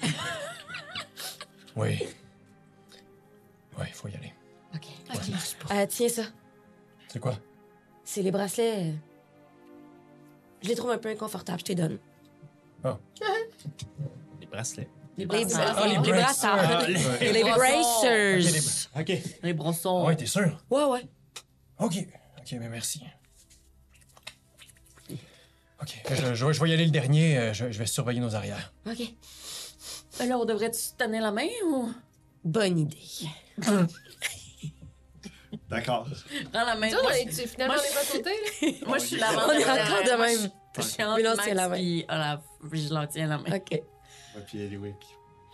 [1.76, 2.06] oui.
[3.78, 4.32] Oui, il faut y aller.
[4.74, 4.86] OK.
[5.14, 5.20] Ok.
[5.70, 6.22] Euh, tiens ça.
[7.08, 7.36] C'est quoi?
[8.04, 8.88] C'est les bracelets.
[8.88, 8.92] euh,
[10.62, 11.98] Je les trouve un peu inconfortables, je te les donne.
[14.40, 14.88] Les bracelets.
[15.16, 15.72] Les Les, brassards.
[15.74, 16.22] bra- Ah, les les bracelets.
[16.22, 16.58] brassards.
[16.60, 16.86] Ah,
[17.20, 18.88] les- les bracers.
[18.98, 19.12] OK.
[19.42, 20.06] Les brossons.
[20.06, 20.58] Ouais, t'es sûr?
[20.70, 21.08] Ouais, ouais.
[21.80, 21.94] OK.
[22.38, 23.02] OK, mais merci.
[25.80, 27.38] OK, je, je vais- je vais y aller le dernier.
[27.38, 28.72] euh, Je, je vais surveiller nos arrières.
[28.86, 28.98] OK.
[30.26, 31.92] Là, on devrait-tu se tenir la main ou?
[32.44, 32.96] Bonne idée.
[35.70, 36.06] D'accord.
[36.52, 36.88] Prends la main.
[36.88, 38.72] Tu vois, Moi, je- tu- finalement, moi, est pas sauté, là?
[38.86, 40.50] Moi, je suis la On est encore de même.
[40.76, 41.74] Je suis Mais entre là, Max c'est la main.
[41.76, 42.40] puis Olaf.
[42.70, 43.56] Puis je leur tiens la main.
[43.56, 43.70] OK.
[43.72, 43.84] Ouais,
[44.46, 44.94] puis Eliwick.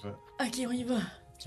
[0.04, 0.96] Ok, on y va.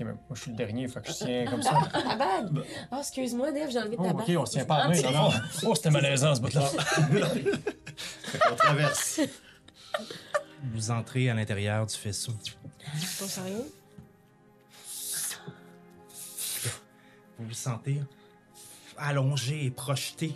[0.00, 1.88] OK, mais moi, je suis le dernier, fait que je tiens comme ça.
[1.92, 2.64] Ta bague.
[2.92, 4.36] Oh, excuse-moi, Dave, j'ai enlevé Oh, ta OK, bague.
[4.38, 5.02] on se tient pas à la main.
[5.10, 5.30] non, non.
[5.66, 6.70] Oh, c'était malaisant, ce bout-là.
[8.50, 9.20] On traverse.
[10.72, 12.32] Vous entrez à l'intérieur du faisceau.
[12.32, 13.64] Pas sérieux?
[17.38, 18.02] Vous vous sentez
[18.96, 20.34] allongé et projeté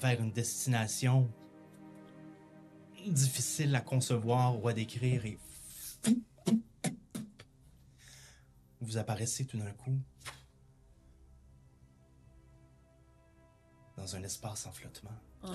[0.00, 1.28] vers une destination
[3.06, 5.38] difficile à concevoir ou à décrire et
[8.82, 9.98] vous apparaissez tout d'un coup
[13.96, 15.14] dans un espace en flottement.
[15.44, 15.52] Oh.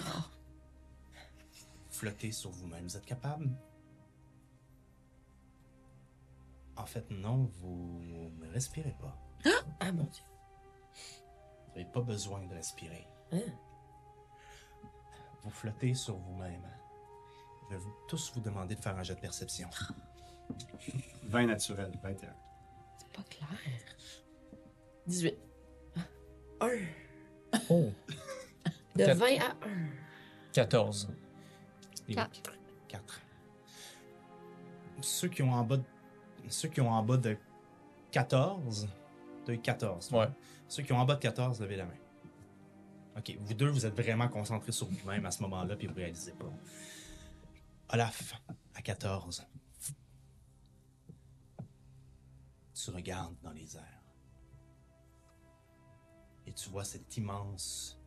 [1.90, 2.86] Flottez sur vous-même.
[2.86, 3.50] Vous êtes capable?
[6.78, 8.00] En fait, non, vous
[8.38, 9.18] ne respirez pas.
[9.80, 10.24] Ah, mon Dieu.
[11.66, 13.08] Vous n'avez pas besoin de respirer.
[13.32, 13.42] Hein?
[15.42, 16.68] Vous flottez sur vous-même.
[17.64, 19.70] Je vais vous, tous vous demander de faire un jet de perception.
[21.24, 22.34] 20 naturel, 21.
[23.18, 23.80] Pas clair.
[25.08, 25.36] 18.
[27.70, 27.92] Oh,
[28.96, 29.18] De Quatre.
[29.18, 29.56] 20 à 1.
[30.54, 31.10] 14.
[32.08, 32.54] Et Quatre.
[32.88, 33.22] Quatre.
[35.02, 35.84] Ceux qui ont en bas de
[36.50, 37.38] ceux qui ont en bas de
[38.12, 38.88] 14.
[39.46, 40.08] T'as eu 14.
[40.08, 40.26] toi.
[40.26, 40.32] Ouais.
[40.68, 41.94] Ceux qui ont en bas de 14, levez la main.
[43.18, 46.34] Ok, vous deux, vous êtes vraiment concentrés sur vous-même à ce moment-là, puis vous réalisez
[46.34, 46.52] pas.
[47.90, 48.34] Olaf,
[48.76, 49.46] à 14.
[52.84, 54.04] Tu regardes dans les airs.
[56.46, 58.00] Et tu vois cette immense.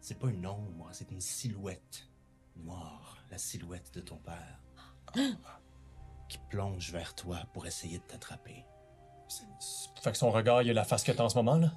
[0.00, 2.08] C'est pas une ombre, c'est une silhouette
[2.54, 4.62] noire, la silhouette de ton père,
[6.28, 8.64] qui plonge vers toi pour essayer de t'attraper.
[10.00, 11.72] Fait que son regard, il a la face que t'as en ce moment, là?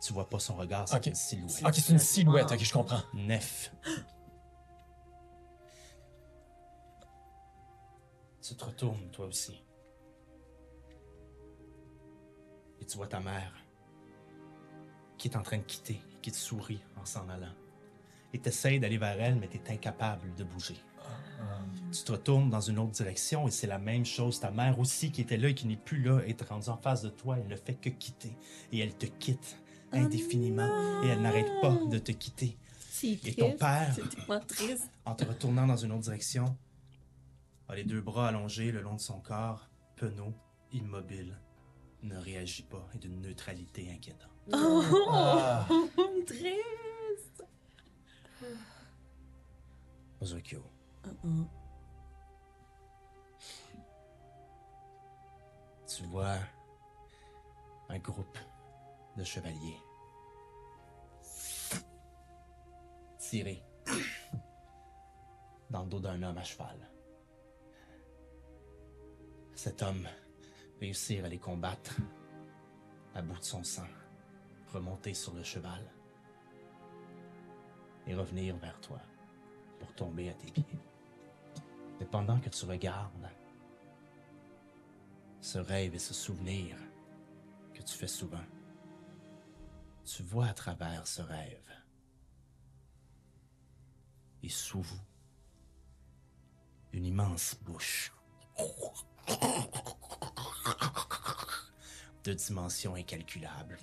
[0.00, 1.64] Tu vois pas son regard, c'est une silhouette.
[1.66, 3.02] Ok, c'est une silhouette, ok, je comprends.
[3.12, 3.74] Nef.
[8.40, 9.62] Tu te retournes, toi aussi.
[12.88, 13.52] Tu vois ta mère
[15.18, 17.52] qui est en train de quitter, qui te sourit en s'en allant.
[18.32, 20.76] Et t'essayes d'aller vers elle, mais t'es incapable de bouger.
[21.92, 24.40] Tu te retournes dans une autre direction et c'est la même chose.
[24.40, 27.02] Ta mère aussi qui était là et qui n'est plus là est rendue en face
[27.02, 27.36] de toi.
[27.38, 28.36] Elle ne fait que quitter.
[28.72, 29.58] Et elle te quitte
[29.92, 31.02] indéfiniment.
[31.02, 32.58] et elle n'arrête pas de te quitter.
[33.02, 33.96] Et ton père,
[34.46, 34.90] triste.
[35.04, 36.56] en te retournant dans une autre direction,
[37.68, 40.34] a les deux bras allongés le long de son corps, penaud,
[40.72, 41.38] immobile,
[42.02, 44.30] ne réagit pas et d'une neutralité inquiétante.
[44.52, 45.66] Ah.
[46.26, 47.44] triste.
[50.20, 50.62] Ozokyo,
[55.86, 56.38] tu vois
[57.88, 58.38] un groupe
[59.16, 59.78] de chevaliers
[63.18, 63.62] tirer
[65.70, 66.88] dans le dos d'un homme à cheval.
[69.54, 70.08] Cet homme
[70.80, 71.96] réussir à les combattre
[73.14, 73.86] à bout de son sang,
[74.72, 75.84] remonter sur le cheval
[78.06, 79.00] et revenir vers toi
[79.78, 80.78] pour tomber à tes pieds.
[81.98, 83.28] Mais pendant que tu regardes
[85.40, 86.76] ce rêve et ce souvenir
[87.74, 88.44] que tu fais souvent,
[90.04, 91.68] tu vois à travers ce rêve
[94.42, 95.00] et sous vous
[96.92, 98.12] une immense bouche
[102.28, 103.78] de dimensions incalculables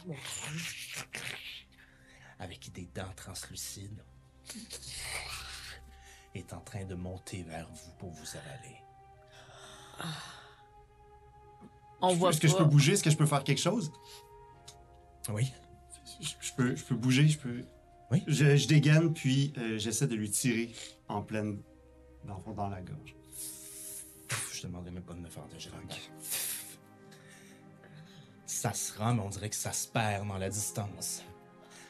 [2.40, 4.04] avec des dents translucides
[6.36, 8.76] est en train de monter vers vous pour vous avaler.
[12.02, 12.94] On voit Est-ce que je peux bouger?
[12.94, 13.92] Est-ce que je peux faire quelque chose?
[15.30, 15.52] Oui.
[16.22, 17.64] Je, je peux, je peux bouger, je peux.
[18.12, 18.22] Oui.
[18.28, 20.72] Je, je dégaine, puis euh, j'essaie de lui tirer
[21.08, 21.62] en pleine.
[22.26, 23.16] Dans, la gorge.
[24.52, 25.58] Je te demanderai même pas de me faire de.
[28.66, 31.22] Ça se rend, mais on dirait que ça se perd dans la distance.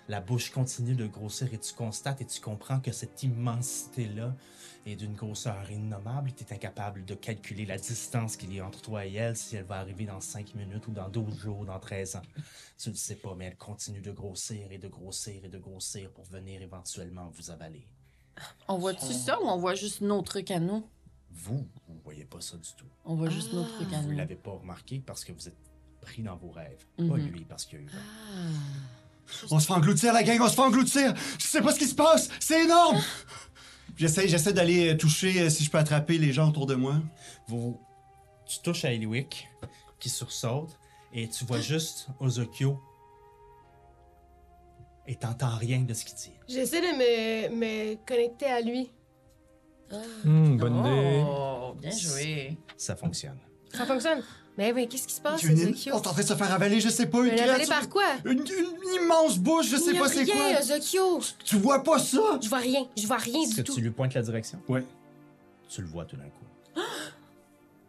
[0.10, 4.36] La bouche continue de grossir et tu constates et tu comprends que cette immensité-là
[4.86, 8.82] est d'une grosseur innommable tu es incapable de calculer la distance qu'il y a entre
[8.82, 11.66] toi et elle, si elle va arriver dans 5 minutes ou dans 12 jours ou
[11.66, 12.22] dans 13 ans.
[12.78, 16.12] Tu ne sais pas, mais elle continue de grossir et de grossir et de grossir
[16.12, 17.88] pour venir éventuellement vous avaler.
[18.68, 20.86] On voit-tu ça ou on voit juste nos trucs à nous?
[21.32, 22.88] Vous, vous voyez pas ça du tout.
[23.06, 24.18] On voit juste nos trucs à Vous nous.
[24.18, 25.56] l'avez pas remarqué parce que vous êtes
[26.06, 26.86] pris dans vos rêves.
[26.98, 27.28] Pas Mhm.
[27.28, 28.02] lui parce qu'il y a eu peur.
[29.52, 31.14] On se fait engloutir, la gang, on se fait engloutir!
[31.40, 32.30] Je sais pas ce qui se passe!
[32.40, 33.02] C'est énorme!
[33.98, 36.96] J'essaie, j'essaie d'aller euh, toucher euh, si je peux attraper les gens autour de moi.
[37.48, 37.80] Vous,
[38.46, 39.48] tu touches à Eliwick
[40.00, 40.78] qui sursaute
[41.14, 42.80] et tu vois juste Ozokyo
[45.08, 46.32] et t'entends rien de ce qu'il dit.
[46.48, 48.92] J'essaie de me, me connecter à lui.
[50.24, 51.24] Hmm, bonne idée.
[51.28, 52.58] Oh, bien joué.
[52.78, 53.40] Ça fonctionne.
[53.74, 54.22] Ça fonctionne.
[54.58, 55.92] Mais, mais qu'est-ce qui se passe, une- Ozokyo?
[55.94, 57.90] On est en train de se faire avaler, je sais pas, une avalé créature- par
[57.90, 58.04] quoi?
[58.24, 60.60] Une, une immense bouche, je sais Il y a pas c'est rien, quoi.
[60.62, 61.20] Ozokyo!
[61.44, 62.40] Tu vois pas ça?
[62.42, 63.76] Je vois rien, je vois rien Est-ce que du tout.
[63.76, 64.60] tu lui pointes la direction?
[64.70, 64.84] Ouais.
[65.68, 66.82] Tu le vois tout d'un coup.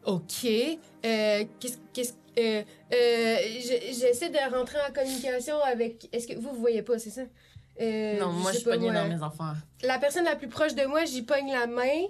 [0.05, 0.45] Ok.
[0.45, 2.63] Euh, qu'est-ce qu'est-ce euh,
[2.93, 6.09] euh, je- j'essaie de rentrer en communication avec.
[6.13, 7.23] Est-ce que vous vous voyez pas, c'est ça?
[7.81, 9.57] Euh, Non, moi, je suis pognée dans mes affaires.
[9.83, 12.07] La personne la plus proche de moi, j'y pogne la main.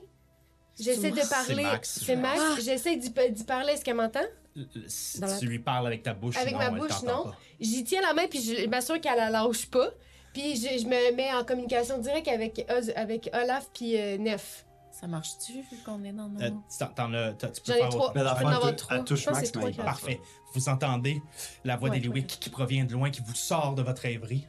[0.78, 1.62] J'essaie de C'est parler.
[1.62, 2.00] Max.
[2.04, 2.40] C'est Max.
[2.64, 3.72] J'essaie d'y d'y parler.
[3.72, 4.20] Est-ce qu'elle m'entend?
[4.54, 7.02] Le- le- Si Dans la- tu lui parles avec ta bouche, Avec non, ma bouche,
[7.02, 7.24] non.
[7.24, 7.36] pas.
[7.60, 9.88] J'y tiens la main puis je m'assure qu'elle la lâche pas.
[10.32, 14.64] Puis je, je me mets en communication directe avec, Olaf puis euh, Nef.
[14.90, 16.40] Ça marche-tu vu qu'on est dans nos...
[16.40, 18.12] Euh, t'en- t'en as- t'as- tu peux J'en ai faire trois.
[18.14, 18.98] Mais elle trois.
[19.00, 20.20] touche Max, mais Parfait.
[20.54, 21.20] Vous entendez
[21.64, 24.46] la voix Ouais, d'Eliwick qui provient de loin, qui vous sort de votre rêverie?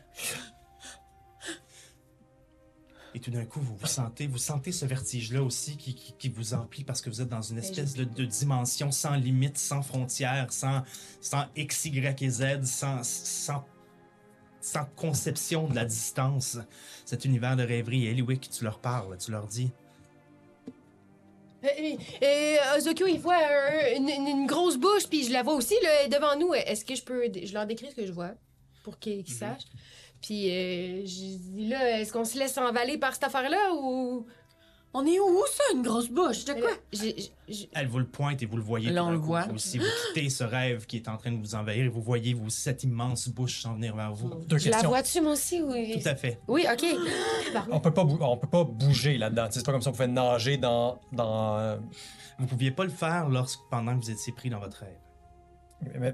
[3.18, 6.30] Et tout d'un coup, vous vous sentez, vous sentez ce vertige-là aussi qui, qui- qui
[6.30, 9.82] vous emplit parce que vous êtes dans une espèce de, de dimension sans limite, sans
[9.82, 10.84] frontières, sans,
[11.20, 13.65] sans X, Y et Z, sans, sans,
[14.61, 16.59] sans conception de la distance.
[17.05, 18.05] Cet univers de rêverie.
[18.05, 19.72] Et Eliwick, tu leur parles, tu leur dis
[21.63, 21.68] Euh,
[22.22, 26.38] euh, Ozokyo, il voit un- une, grosse bouche, puis je la vois aussi là, devant
[26.39, 26.53] nous.
[26.53, 27.24] Est-ce que je peux.
[27.34, 28.34] Je leur décris ce que je vois
[28.84, 29.65] pour qu'ils qu'ils sachent?
[30.28, 34.25] Puis euh, je dis là, est-ce qu'on se laisse envaler par cette affaire-là ou?
[34.93, 36.43] On est où, ça, une grosse bouche?
[36.45, 36.69] De quoi?
[36.91, 38.89] J'ai- j'ai- j'ai- Elle vous le pointe et vous le voyez.
[38.89, 39.25] Là, on le coup.
[39.28, 39.43] voit.
[39.43, 42.01] Vous aussi, vous quittez ce rêve qui est en train de vous envahir et vous
[42.01, 44.30] voyez vous, cette immense bouche s'en venir vers vous.
[44.47, 45.61] Deux Je la vois-tu, moi aussi?
[45.61, 46.39] Oui, Tout à fait.
[46.47, 46.84] oui OK.
[47.71, 49.47] On peut pas, bou- on peut pas bouger là-dedans.
[49.51, 50.99] C'est pas comme si on pouvait nager dans.
[51.13, 51.78] dans euh,
[52.39, 54.97] Vous pouviez pas le faire lorsque, pendant que vous étiez pris dans votre rêve.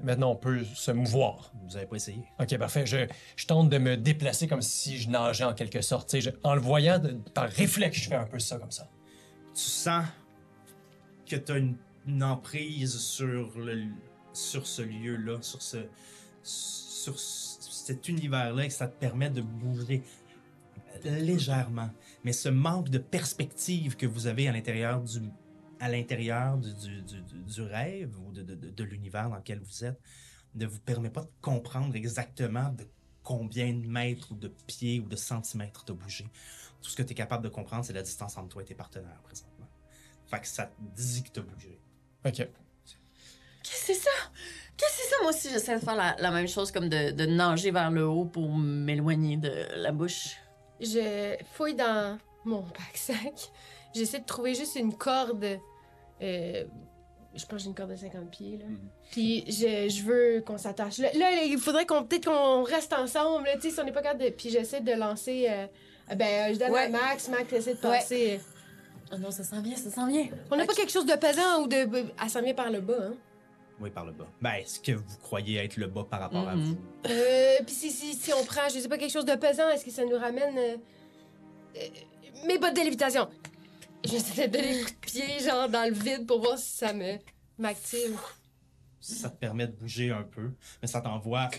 [0.02, 1.52] Maintenant, on peut se mouvoir.
[1.66, 2.22] Vous avez pas essayé.
[2.38, 2.84] Ok, parfait.
[2.86, 3.06] Je,
[3.36, 6.20] je tente de me déplacer comme si je nageais en quelque sorte.
[6.20, 8.88] Je- en le voyant, de- par réflexe, je fais un peu ça comme ça.
[9.54, 10.04] Tu sens
[11.26, 13.84] que tu as une, une emprise sur, le,
[14.34, 15.78] sur ce lieu-là, sur, ce,
[16.42, 20.02] sur cet univers-là, et que ça te permet de bouger
[21.04, 21.90] légèrement.
[22.22, 25.20] Mais ce manque de perspective que vous avez à l'intérieur du,
[25.84, 29.84] à l'intérieur du, du, du- rêve ou de, de- de- de l'univers dans lequel vous
[29.84, 30.00] êtes
[30.54, 32.86] ne vous permet pas de comprendre exactement de
[33.22, 36.24] combien de mètres ou de pieds ou de centimètres tu as bougé.
[36.80, 38.74] Tout ce que tu es capable de comprendre, c'est la distance entre toi et tes
[38.74, 39.68] partenaires présentement.
[40.26, 41.78] Fait que ça te dit que tu as bougé.
[42.24, 42.32] Ok.
[42.36, 44.10] Qu'est-ce que c'est ça?
[44.76, 45.16] Qu'est-ce que c'est ça?
[45.22, 48.06] Moi aussi, j'essaie de faire la, la même chose, comme de, de nager vers le
[48.06, 50.36] haut pour m'éloigner de la bouche.
[50.80, 53.50] Je fouille dans mon pack-sac.
[53.94, 55.58] J'essaie de trouver juste une corde.
[56.22, 56.64] Euh,
[57.34, 58.66] je pense que j'ai une corde de 50 pieds, là.
[59.10, 60.98] Puis je, je veux qu'on s'attache.
[60.98, 63.92] Là, là, il faudrait qu'on peut-être qu'on reste ensemble, là, tu sais, si on n'est
[63.92, 64.28] pas capable de...
[64.30, 65.46] Puis j'essaie de lancer...
[65.48, 65.66] euh,
[66.12, 66.84] euh, ben, je donne Ouais.
[66.84, 67.98] à Max, Max essaie de Ouais.
[67.98, 68.40] passer...
[69.12, 70.26] Oh non, ça s'en vient, ça s'en vient.
[70.50, 71.76] On n'a pas quelque chose de pesant ou de...
[72.22, 73.14] Elle s'en vient par le bas, hein?
[73.80, 74.26] Oui, par le bas.
[74.40, 76.62] Ben, ce que vous croyez être le bas par rapport à Mhm.
[76.64, 76.76] vous?
[77.10, 79.84] Euh, puis si, si, si on prend, je sais pas, quelque chose de pesant, est-ce
[79.84, 80.56] que ça nous ramène...
[80.56, 80.76] euh,
[81.76, 83.28] euh, mes bottes de lévitation!
[84.04, 86.92] J'essaie de donner des coups de pied, genre, dans le vide pour voir si ça
[86.92, 87.16] me...
[87.58, 88.18] m'active.
[89.00, 91.50] Ça te permet de bouger un peu, mais ça t'envoie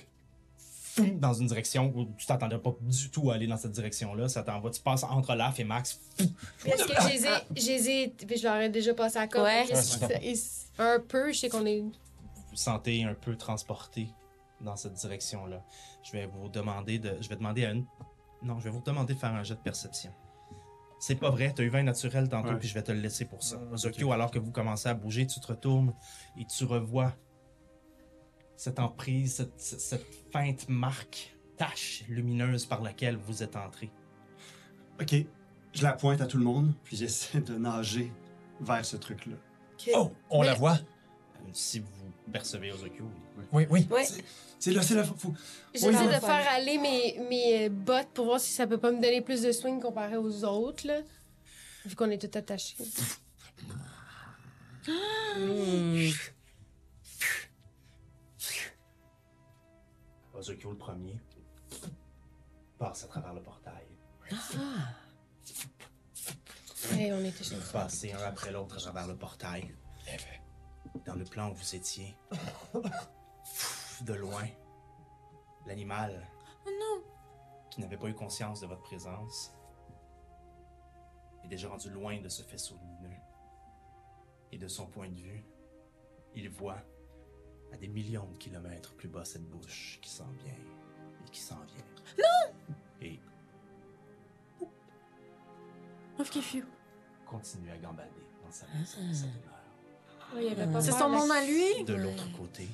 [1.16, 4.30] dans une direction où tu t'attendais pas du tout à aller dans cette direction-là.
[4.30, 6.00] Ça t'envoie, tu passes entre Laf et Max.
[6.66, 8.08] Est-ce que ai...
[8.10, 9.28] Puis je leur ai déjà passé à.
[9.44, 9.66] Ouais.
[9.70, 11.82] Est-ce- Un peu, je sais qu'on est...
[11.82, 11.92] Vous
[12.52, 14.08] vous sentez un peu transporté
[14.62, 15.62] dans cette direction-là.
[16.04, 17.18] Je vais vous demander de.
[17.20, 17.86] Je vais demander à une.
[18.42, 20.12] Non, je vais vous demander de faire un jet de perception.
[21.00, 22.58] C'est pas vrai, t'as eu 20 naturel tantôt, Ouais.
[22.58, 23.58] puis je vais te le laisser pour ça.
[23.58, 25.94] Mm, Zokyo, alors que vous commencez à bouger, tu te retournes
[26.38, 27.14] et tu revois
[28.56, 33.92] cette emprise, cette, cette- feinte marque, tache lumineuse par laquelle vous êtes entré.
[35.02, 35.14] Ok,
[35.74, 38.12] je la pointe à tout le monde, puis j'essaie de nager
[38.62, 39.36] vers ce truc-là.
[39.94, 40.78] Oh, on Mais- la voit.
[41.52, 43.22] Si vous percevez Ozokyo, Oui,
[43.52, 43.88] oui.
[43.92, 44.06] Ouais.
[44.60, 45.16] C'est là, c'est là, faut...
[45.16, 45.34] faut-
[45.74, 46.20] J'essaie Oui, de non.
[46.22, 49.52] faire aller mes, mes bottes pour voir si ça peut pas me donner plus de
[49.52, 51.02] swing comparé aux autres, là.
[51.86, 52.76] Vu qu'on est tout attachés.
[54.88, 56.10] Hmm.
[60.34, 61.20] Ozokyo le premier
[62.78, 63.86] passe à travers le portail.
[66.92, 69.74] Hey, on était Vous passez un après l'autre à travers le portail.
[71.06, 72.16] Dans le plan où vous étiez,
[74.04, 74.48] de loin,
[75.66, 76.28] l'animal
[77.70, 79.54] qui n'avait pas eu conscience de votre présence
[81.44, 83.20] est déjà rendu loin de ce faisceau lumineux.
[84.52, 85.44] Et de son point de vue,
[86.34, 86.82] il voit
[87.74, 91.60] à des millions de kilomètres plus bas cette bouche qui s'en vient et qui s'en
[91.66, 91.86] vient.
[92.18, 92.76] Non!
[93.02, 93.20] Et
[96.24, 96.64] phew.
[97.26, 98.10] continue à gambader
[98.44, 100.38] dans sa maison, dans sa demeure.
[100.38, 101.84] il y avait pas C'est son monde à lui?
[101.84, 102.68] De l'autre côté,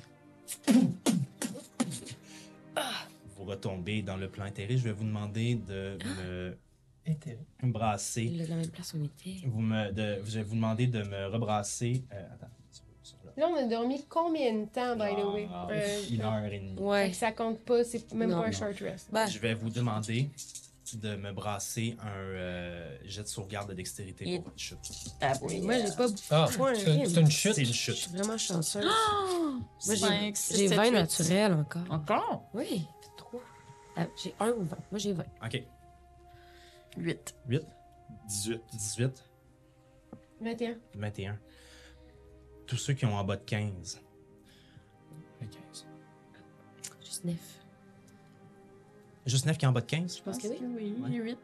[3.42, 4.78] vous retombez dans le plan intérieur.
[4.78, 6.56] Je vais vous demander de me
[7.06, 7.38] Intérêt.
[7.62, 8.26] brasser.
[8.26, 9.46] De la même place où on était.
[9.46, 12.04] Vous me, de, je vais vous demander de me rebrasser.
[12.12, 12.46] euh, attends.
[13.24, 13.32] là.
[13.36, 15.48] Là, on a dormi combien de temps, by the way?
[15.52, 16.74] Ah, Euh, une heure et demie.
[16.78, 17.12] Ouais.
[17.12, 18.40] ça compte pas, c'est même Non.
[18.40, 18.52] pas un Non.
[18.52, 19.08] short rest.
[19.10, 20.28] Ben, Je vais vous demander
[20.94, 24.78] de me brasser un euh, jet de sauvegarde de dextérité Et- pour votre chute.
[25.22, 25.60] Ah oui.
[25.62, 26.06] Moi, j'ai pas.
[26.30, 27.54] Ah, c'est une chute?
[27.54, 27.94] C'est une je chute.
[27.94, 28.84] suis vraiment chanceuse.
[28.86, 29.54] Oh!
[29.86, 30.90] Moi, j'ai Cinq, six, j'ai sept, 20 huit.
[30.92, 31.82] naturels encore.
[31.90, 32.42] Encore?
[32.52, 32.84] Oui,
[33.98, 34.76] euh, j'ai 1 ou 20.
[34.90, 35.24] Moi, j'ai 20.
[35.44, 35.62] OK.
[36.96, 37.34] 8.
[37.48, 37.62] 8.
[38.28, 38.62] 18.
[38.72, 39.24] 18.
[40.40, 40.76] 21.
[40.94, 41.38] 21.
[42.66, 44.00] Tous ceux qui ont en bas de 15.
[45.40, 45.86] 15.
[47.04, 47.36] Juste 9.
[49.26, 50.16] Juste 9 qui est en bas de 15?
[50.16, 50.58] Je pense que oui.
[50.60, 51.10] Oui, ouais.
[51.10, 51.38] 8.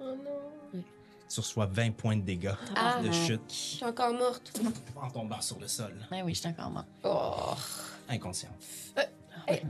[0.00, 0.40] Oh non.
[0.74, 0.84] Oui.
[1.28, 3.12] Tu reçois 20 points de dégâts ah, de non.
[3.12, 3.40] chute.
[3.48, 4.60] Je suis encore morte.
[4.96, 5.94] En tombant sur le sol.
[6.10, 6.88] Ah oui, je suis encore morte.
[7.04, 7.54] Oh.
[8.08, 8.52] Inconsciente.
[8.98, 9.62] Euh, oh, hey.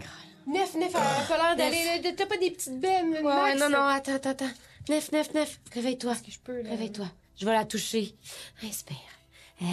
[0.47, 2.15] 9, 9, elle a pas l'air d'aller.
[2.17, 3.23] T'as pas des petites baies, mais.
[3.23, 4.51] Ouais, non, non, attends, attends, attends.
[4.89, 5.61] 9, 9, 9.
[5.75, 6.13] Réveille-toi.
[6.13, 6.71] Est-ce que je peux, là?
[6.71, 7.07] Réveille-toi.
[7.37, 8.17] Je vais la toucher.
[8.63, 8.97] Inspire.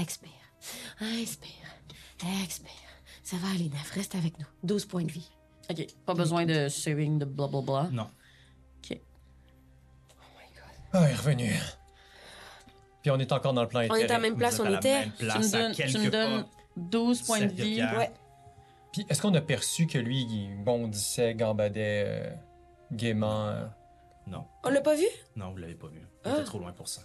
[0.02, 0.30] Expire.
[1.02, 1.50] Inspire.
[2.44, 2.72] Expire.
[3.24, 3.92] Ça va aller, 9.
[3.92, 4.46] Reste avec nous.
[4.64, 5.30] 12 points de vie.
[5.70, 5.86] OK.
[6.06, 7.90] Pas besoin de saving de blablabla.
[7.92, 8.04] Non.
[8.84, 8.98] OK.
[8.98, 10.64] Oh my god.
[10.94, 11.54] Ah, il est revenu.
[13.02, 15.10] Puis on est encore dans le plan On est à la même place, on était.
[15.18, 16.46] Tu me donnes
[16.76, 17.82] 12 points de vie.
[17.82, 18.12] Ouais.
[18.98, 22.32] Puis est-ce qu'on a perçu que lui, il bondissait, gambadait euh,
[22.92, 23.48] gaiement?
[23.50, 23.66] euh?
[24.26, 25.06] Non, On l'a pas vu?
[25.36, 26.00] non, vous l'avez pas vu.
[26.00, 26.32] Vous Ah.
[26.34, 27.02] était trop loin pour ça.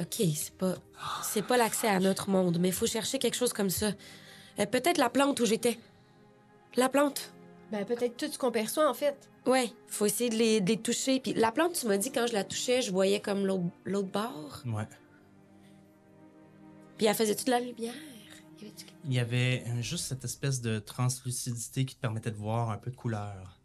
[0.00, 0.74] Ok, c'est pas.
[1.22, 3.92] C'est pas l'accès à notre monde, mais il faut chercher quelque chose comme ça.
[4.58, 5.78] Euh, Peut-être la plante où j'étais.
[6.76, 7.32] La plante.
[7.72, 9.30] Ben, peut-être tout ce qu'on perçoit, en fait.
[9.46, 11.20] Ouais, faut essayer de les, de les toucher.
[11.20, 14.08] Puis la plante, tu m'as dit, quand je la touchais, je voyais comme l'autre l'autre
[14.08, 14.62] bord.
[14.66, 14.86] Ouais.
[16.98, 17.94] Puis elle faisait-tu de la lumière?
[19.04, 22.78] Il y avait euh, juste cette espèce de translucidité qui te permettait de voir un
[22.78, 23.60] peu de couleur.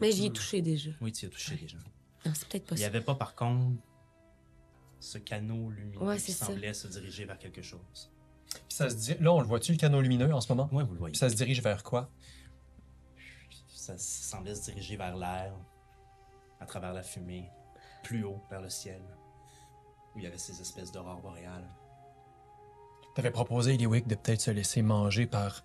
[0.00, 0.90] Mais j'y ai touché déjà.
[1.00, 1.78] Oui, tu y as touché déjà.
[2.24, 3.80] Non, c'est peut-être pas Il n'y avait pas, par contre,
[5.00, 6.46] ce canot lumineux Ouais, qui ça.
[6.46, 8.10] semblait se diriger vers quelque chose.
[8.50, 9.14] Puis ça se dit...
[9.20, 10.68] Là, on le voit-tu, le canot lumineux, en ce moment?
[10.72, 11.12] Oui, vous le voyez.
[11.12, 12.10] Puis ça se dirige vers quoi?
[13.68, 15.54] Ça semblait se diriger vers l'air,
[16.60, 17.48] à travers la fumée,
[18.02, 19.00] plus haut, vers le ciel,
[20.14, 21.68] où il y avait ces espèces d'aurores boréales.
[23.16, 25.64] T'avais proposé, Eliwick, de peut-être se laisser manger par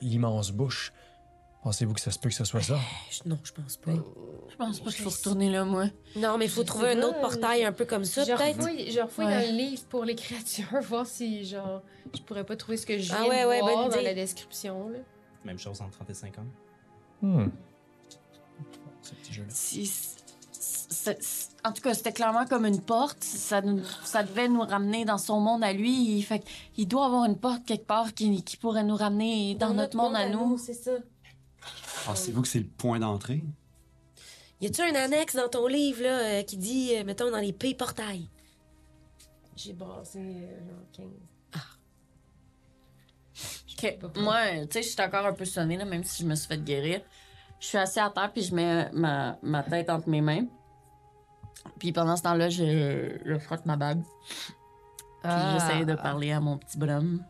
[0.00, 0.92] l'immense bouche.
[1.64, 2.74] Pensez-vous que ça se peut que ce soit ça?
[2.74, 2.78] Euh,
[3.10, 3.90] je- Non, je pense pas.
[4.48, 5.86] Je pense pas qu'il faut retourner là, moi.
[6.14, 8.60] Non, mais il faut Je trouver un pas, autre portail un peu comme ça, peut-être.
[8.62, 9.46] je refouille Ouais.
[9.46, 11.82] dans le livre pour les créatures, voir si, genre,
[12.14, 14.04] je pourrais pas trouver ce que je viens Ah ouais, de ouais, voir dans idée.
[14.04, 14.98] la description, là.
[15.44, 16.44] Même chose 30 et 50.
[17.22, 17.48] Hmm.
[19.02, 19.48] Ce petit jeu-là.
[21.64, 23.22] En tout cas, c'était clairement comme une porte.
[23.22, 26.20] Ça, nous- ça devait nous ramener dans son monde à lui.
[26.22, 26.42] Fait
[26.76, 30.14] il doit avoir une porte quelque part qui, qui pourrait nous ramener dans, notre, monde,
[30.16, 30.58] à nous.
[30.58, 30.92] c'est ça.
[32.06, 33.42] Pensez-vous que c'est le point d'entrée?
[34.60, 37.52] Y a-tu un annexe dans ton livre, là, euh, qui dit, euh, mettons, dans les
[37.52, 38.28] pays portails?
[39.56, 41.06] J'ai brassé, euh, genre, 15.
[43.78, 46.34] Ok, Moi, tu sais, je suis encore un peu sonnée, là, même si je me
[46.34, 47.02] suis fait guérir.
[47.60, 50.46] Je suis assise à terre, puis je mets ma, ma tête entre mes mains.
[51.78, 54.02] Puis pendant ce temps-là, je, je frotte ma bague.
[55.22, 57.24] Puis j'essaie de parler à mon petit bonhomme,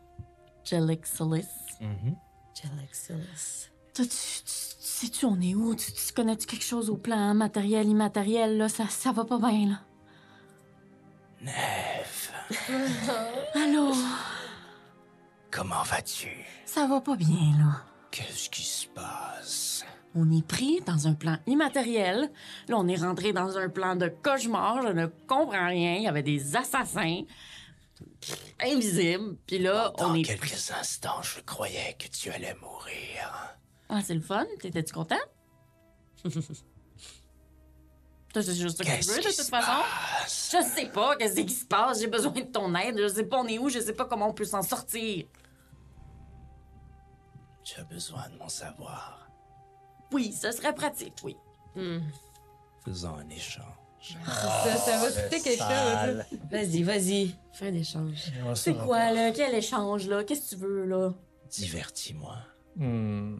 [0.63, 1.47] Jelix Solis.
[1.81, 2.15] Mhm.
[2.53, 3.69] Jelexilus.
[3.93, 5.75] Toi, tu, tu- tu sais-tu, on est où?
[5.75, 8.69] Tu, tu connais-tu quelque chose au plan matériel, immatériel, là?
[8.69, 9.79] Ça, ça va pas bien, là.
[11.41, 12.33] Nef,
[13.55, 13.93] Allô?
[15.51, 16.29] comment vas-tu?
[16.65, 17.83] Ça va pas bien, là.
[18.11, 19.85] Qu'est-ce qui se passe?
[20.19, 22.31] On est pris dans un plan immatériel.
[22.67, 24.81] Là, on est rentré dans un plan de cauchemar.
[24.81, 25.97] Je ne comprends rien.
[25.97, 27.21] Il y avait des assassins
[28.59, 29.35] invisibles.
[29.45, 30.23] Puis là, on est...
[30.23, 33.57] quelques instants, je croyais que tu allais mourir.
[33.89, 34.45] Ah, c'est le fun.
[34.59, 35.15] T'étais-tu content?
[38.39, 39.83] C'est juste ça que tu veux, de toute façon?
[40.27, 42.01] Je sais pas qu'est-ce qui se passe?
[42.01, 42.95] J'ai besoin de ton aide.
[43.01, 43.67] Je sais pas on est où.
[43.67, 45.25] Je sais pas comment on peut s'en sortir.
[47.63, 49.26] Tu as besoin de mon savoir.
[50.11, 51.35] Oui, ce serait pratique, oui.
[52.85, 53.63] Faisons un échange.
[54.25, 56.39] ça, ça va coûter quelque chose.
[56.51, 57.35] Vas-y, vas-y.
[57.53, 58.31] Fais un échange.
[58.55, 59.31] C'est quoi, là?
[59.31, 60.23] Quel échange, là?
[60.23, 61.13] Qu'est-ce que tu veux, là?
[61.49, 62.37] Divertis-moi.
[62.75, 63.37] Hmm.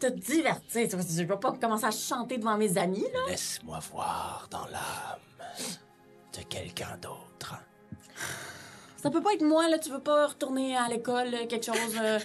[0.00, 0.88] Te divertir.
[0.88, 3.20] Tu tu vas pas commencer à chanter devant mes amis, là?
[3.28, 5.48] Laisse-moi voir dans l'âme
[6.36, 7.54] de quelqu'un d'autre.
[8.96, 9.78] Ça peut pas être moi, là.
[9.78, 11.96] Tu veux pas retourner à l'école, quelque chose.
[12.00, 12.18] euh,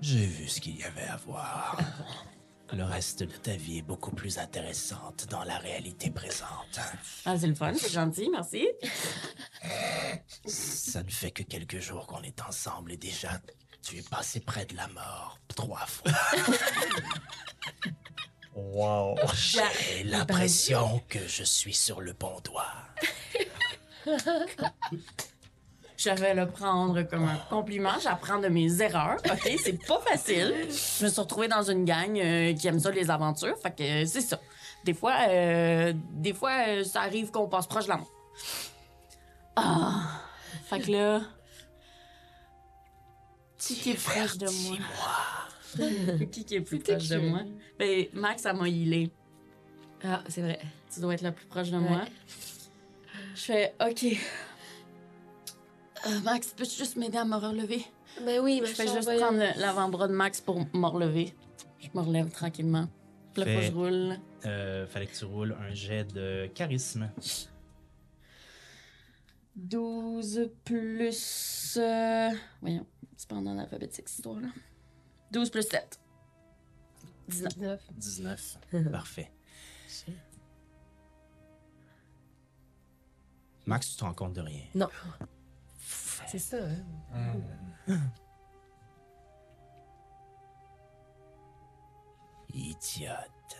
[0.00, 1.78] J'ai vu ce qu'il y avait à voir.
[2.72, 6.78] Le reste de ta vie est beaucoup plus intéressante dans la réalité présente.
[7.24, 8.68] Ah, c'est le fun, c'est gentil, merci.
[10.44, 13.40] Ça ne fait que quelques jours qu'on est ensemble et déjà,
[13.82, 16.12] tu es passé près de la mort trois fois.
[18.54, 19.16] Wow.
[19.34, 22.74] J'ai l'impression que je suis sur le bon doigt.
[25.98, 27.98] Je vais le prendre comme un compliment.
[28.00, 29.16] J'apprends de mes erreurs.
[29.28, 30.54] OK, c'est pas facile.
[30.60, 33.58] Je me suis retrouvée dans une gang euh, qui aime ça, les aventures.
[33.58, 34.40] Fait que euh, c'est ça.
[34.84, 38.12] Des fois, euh, des fois ça arrive qu'on passe proche de la mort.
[39.56, 40.22] Ah!
[40.66, 41.20] Fait que là.
[43.58, 44.78] Qui qui est proche de moi?
[46.30, 47.40] qui qui est plus proche de moi?
[47.76, 49.10] Ben, Max, ça m'a healé.
[50.04, 50.60] Ah, c'est vrai.
[50.94, 52.02] Tu dois être la plus proche de moi.
[53.34, 54.16] Je fais OK.
[56.06, 57.84] Euh, Max, peux-tu juste m'aider à me relever?
[58.24, 59.20] Ben oui, Je ma fais chère, juste voyons.
[59.26, 61.34] prendre l'avant-bras de Max pour me relever.
[61.80, 62.88] Je me relève tranquillement.
[63.34, 64.16] Puis là, faut que Fais- je roule.
[64.46, 67.10] Euh, fallait que tu roules un jet de charisme.
[69.56, 71.76] 12 plus.
[71.80, 72.30] euh,
[72.60, 74.48] Voyons, c'est pas en alphabétique cette histoire-là.
[75.32, 75.98] 12 plus 7.
[77.28, 77.80] 19.
[77.96, 78.58] 19.
[78.92, 79.30] Parfait.
[83.66, 84.62] Max, tu te rends compte de rien.
[84.74, 84.88] Non.
[86.30, 87.96] C'est ça, hein?
[92.52, 93.56] Idiote.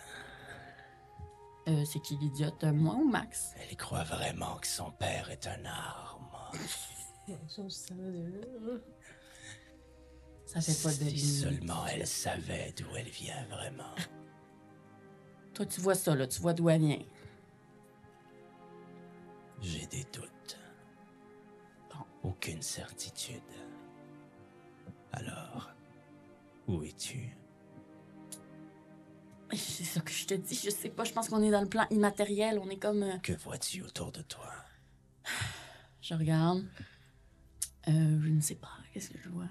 [1.67, 3.53] Euh, c'est qui l'idiote, euh, moi ou Max?
[3.59, 6.25] Elle croit vraiment que son père est un arme.
[10.45, 13.93] Ça fait pas de Si seulement elle savait d'où elle vient vraiment.
[15.53, 16.25] Toi, tu vois ça, là.
[16.25, 17.03] Tu vois d'où elle vient.
[19.61, 20.31] J'ai des doutes.
[22.29, 23.41] Aucune certitude.
[25.11, 25.71] Alors,
[26.67, 27.35] où es-tu?
[29.55, 30.61] C'est ça que je te dis.
[30.63, 31.03] Je sais pas.
[31.05, 32.59] Je pense qu'on est dans le plan immatériel.
[32.63, 33.01] On est comme.
[33.01, 34.47] euh, Que vois-tu autour de toi?
[36.01, 36.63] Je regarde.
[37.87, 38.69] Euh, je ne sais pas.
[38.93, 39.47] Qu'est-ce que je vois?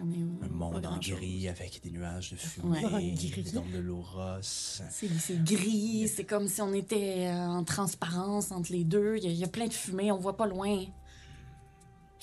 [0.00, 0.38] On est où?
[0.44, 3.14] Un monde en gris avec des nuages de fumée, Ouais.
[3.52, 4.82] dans de l'eau rosse.
[4.90, 9.16] C'est gris, c'est comme si on était euh, en transparence entre les deux.
[9.16, 10.84] Il y, a- il y a plein de fumée, on voit pas loin.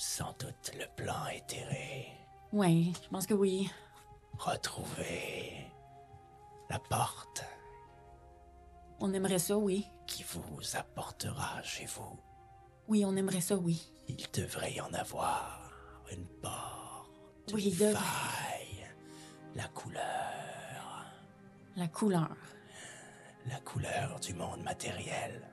[0.02, 2.08] Sans doute le plan éthéré.
[2.52, 3.70] Ouais, je pense que oui.
[4.38, 5.66] Retrouver
[6.70, 7.44] la porte
[9.00, 9.86] On aimerait ça, oui.
[10.06, 12.18] qui vous apportera chez vous.
[12.88, 13.92] Oui, on aimerait ça, oui.
[14.08, 15.70] Il devrait y en avoir
[16.10, 17.52] une porte.
[17.52, 17.94] Oui, il devrait.
[17.94, 18.86] faille,
[19.54, 21.04] la couleur,
[21.76, 22.34] La couleur.
[23.46, 25.46] la couleur du monde matériel.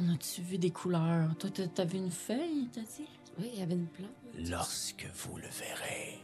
[0.00, 1.36] On a-tu vu des couleurs?
[1.38, 3.08] Toi, t'as vu une feuille, t'as dit?
[3.38, 4.10] Oui, il y avait une plante.
[4.48, 6.20] Lorsque vous le verrez,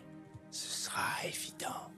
[0.52, 1.90] ce sera évident.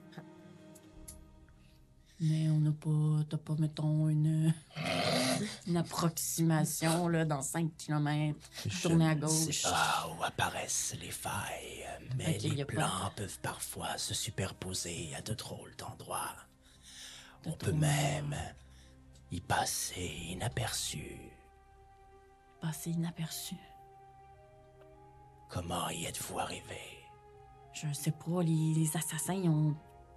[2.19, 4.51] Mais on n'a pas, t'as pas, mettons, une,
[5.67, 8.39] une approximation, là, dans 5 km.
[8.81, 9.61] Tourner à Je ne sais gauche.
[9.63, 11.85] pas où apparaissent les failles,
[12.17, 16.35] mais Ok, y les a pas- plans peuvent parfois se superposer à de drôles d'endroits.
[17.43, 18.35] De On peut même
[19.31, 21.19] y passer inaperçu.
[22.61, 23.55] Passer inaperçu.
[25.49, 26.79] Comment y êtes-vous arrivé?
[27.71, 29.75] Je sais pas, les, les assassins, ils ont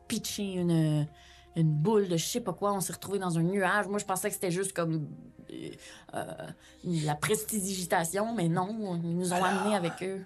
[0.09, 1.07] pitché une,
[1.55, 2.73] une boule de je sais pas quoi.
[2.73, 3.87] On s'est retrouvés dans un nuage.
[3.87, 5.09] Moi, je pensais que c'était juste comme
[5.51, 5.71] euh,
[6.15, 6.51] euh,
[6.85, 9.47] la prestidigitation, mais non, ils nous ont Alors?
[9.49, 10.25] amenés avec eux.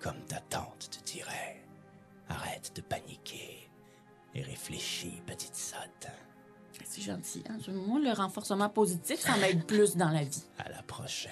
[0.00, 1.64] Comme ta tante te dirait,
[2.28, 3.68] arrête de paniquer
[4.34, 6.08] et réfléchis, petite sotte.
[6.84, 7.42] C'est gentil.
[7.48, 7.56] Hein?
[7.68, 10.44] Moi, le renforcement positif, ça m'aide plus dans la vie.
[10.58, 11.30] À la prochaine.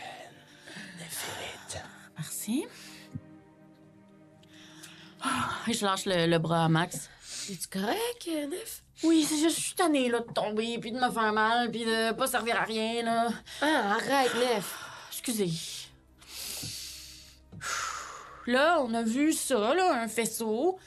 [2.17, 2.65] Merci.
[5.23, 7.11] Ah, et je lâche le, le bras à Max.
[7.51, 8.83] Es-tu correct, Nef?
[9.03, 11.85] Oui, c'est juste, je suis tannée, là, de tomber, puis de me faire mal, puis
[11.85, 13.29] de pas servir à rien, là.
[13.63, 14.79] Ah, arrête, Nef!
[15.11, 15.51] Excusez.
[18.47, 20.79] Là, on a vu ça, là, un faisceau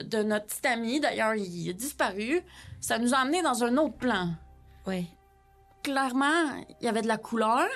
[0.00, 1.00] de notre petit ami.
[1.00, 2.42] D'ailleurs, il a disparu.
[2.80, 4.30] Ça nous a amenés dans un autre plan.
[4.86, 5.04] Ouais.
[5.82, 7.66] Clairement, il y avait de la couleur.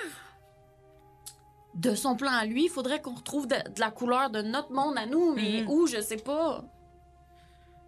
[1.73, 4.73] De son plan à lui, il faudrait qu'on retrouve de, de la couleur de notre
[4.73, 5.69] monde à nous, mais Mhm.
[5.69, 6.65] où, je sais pas.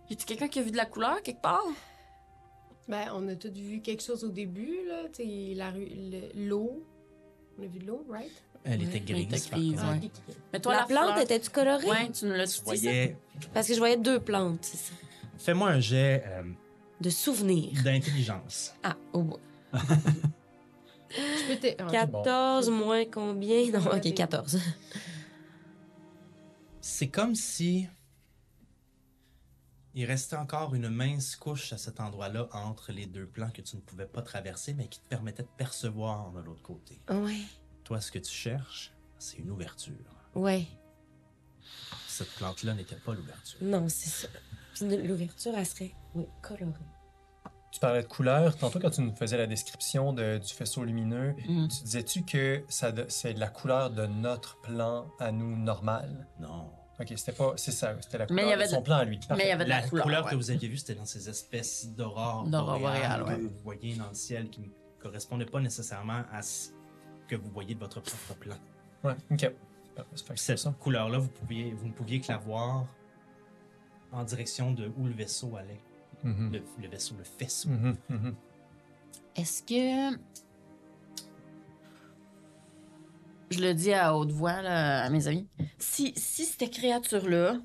[0.10, 1.66] Y a-tu quelqu'un qui a vu de la couleur quelque part?
[2.88, 5.04] Ben, on a tous vu quelque chose au début, là.
[5.14, 6.86] Tu sais, la rue, le- l'eau.
[7.60, 8.32] On a vu de l'eau, right?
[8.64, 9.92] Elle Ouais, était elle grise, était par grise, contre.
[10.02, 10.12] ouais.
[10.54, 11.90] Mais toi, la, la, plante fleur- était-tu colorée?
[11.90, 12.58] Ouais, tu nous l'as dit.
[12.58, 13.18] Tu voyais...
[13.54, 14.94] Parce que je voyais deux plantes, c'est ça.
[15.38, 16.44] Fais-moi un jet euh,
[17.02, 17.82] De souvenirs.
[17.84, 18.74] d'intelligence.
[18.84, 19.40] Ah, au bout.
[19.74, 21.76] Je peux te...
[21.82, 23.70] ah, 14 moins combien?
[23.72, 24.60] Non, ok, t'es- 14.
[26.82, 27.88] C'est comme si
[29.96, 33.76] il restait encore une mince couche à cet endroit-là entre les deux plans que tu
[33.76, 37.00] ne pouvais pas traverser, mais qui te permettait de percevoir de l'autre côté.
[37.10, 37.42] Ouais.
[37.84, 39.94] Toi, ce que tu cherches, c'est une ouverture.
[40.36, 40.66] Ouais.
[42.08, 43.60] Cette plante-là n'était pas l'ouverture.
[43.62, 44.28] Non, c'est ça.
[44.82, 46.74] L'ouverture, elle serait, oui, colorée.
[47.72, 48.56] Tu parlais de couleur.
[48.58, 51.68] Tantôt, quand tu nous faisais la description de- du faisceau lumineux, Mhm.
[51.70, 56.28] tu disais-tu que c'est de la couleur de notre plan à nous normal?
[56.40, 56.70] Non.
[57.00, 57.54] Ok, c'était pas.
[57.56, 59.20] C'est ça, c'était la Mais couleur il y avait de son de- plan à lui.
[59.32, 60.04] Mais il y avait de la, La, couleur.
[60.06, 60.32] couleur ouais.
[60.32, 63.48] que vous aviez vue, c'était dans ces espèces d'aurores D'aurores boréales boréales, que ouais.
[63.50, 64.68] vous voyez dans le ciel qui ne
[65.02, 66.70] correspondaient pas nécessairement à ce
[67.28, 68.56] que vous voyez de votre propre plan.
[69.04, 69.52] Ouais, ok.
[69.98, 72.86] Ah, ça c'est Cette couleur-là, vous, pouviez, vous ne pouviez que la voir
[74.14, 75.82] en direction de où le vaisseau allait.
[76.24, 76.54] Mhm.
[76.54, 77.70] Le, le vaisseau, le faisceau.
[77.70, 78.36] Mhm, mhm.
[79.36, 80.18] Est-ce que.
[83.50, 85.48] Je le dis à haute voix là, à mes amis.
[85.78, 87.58] Si, si cette créature-là,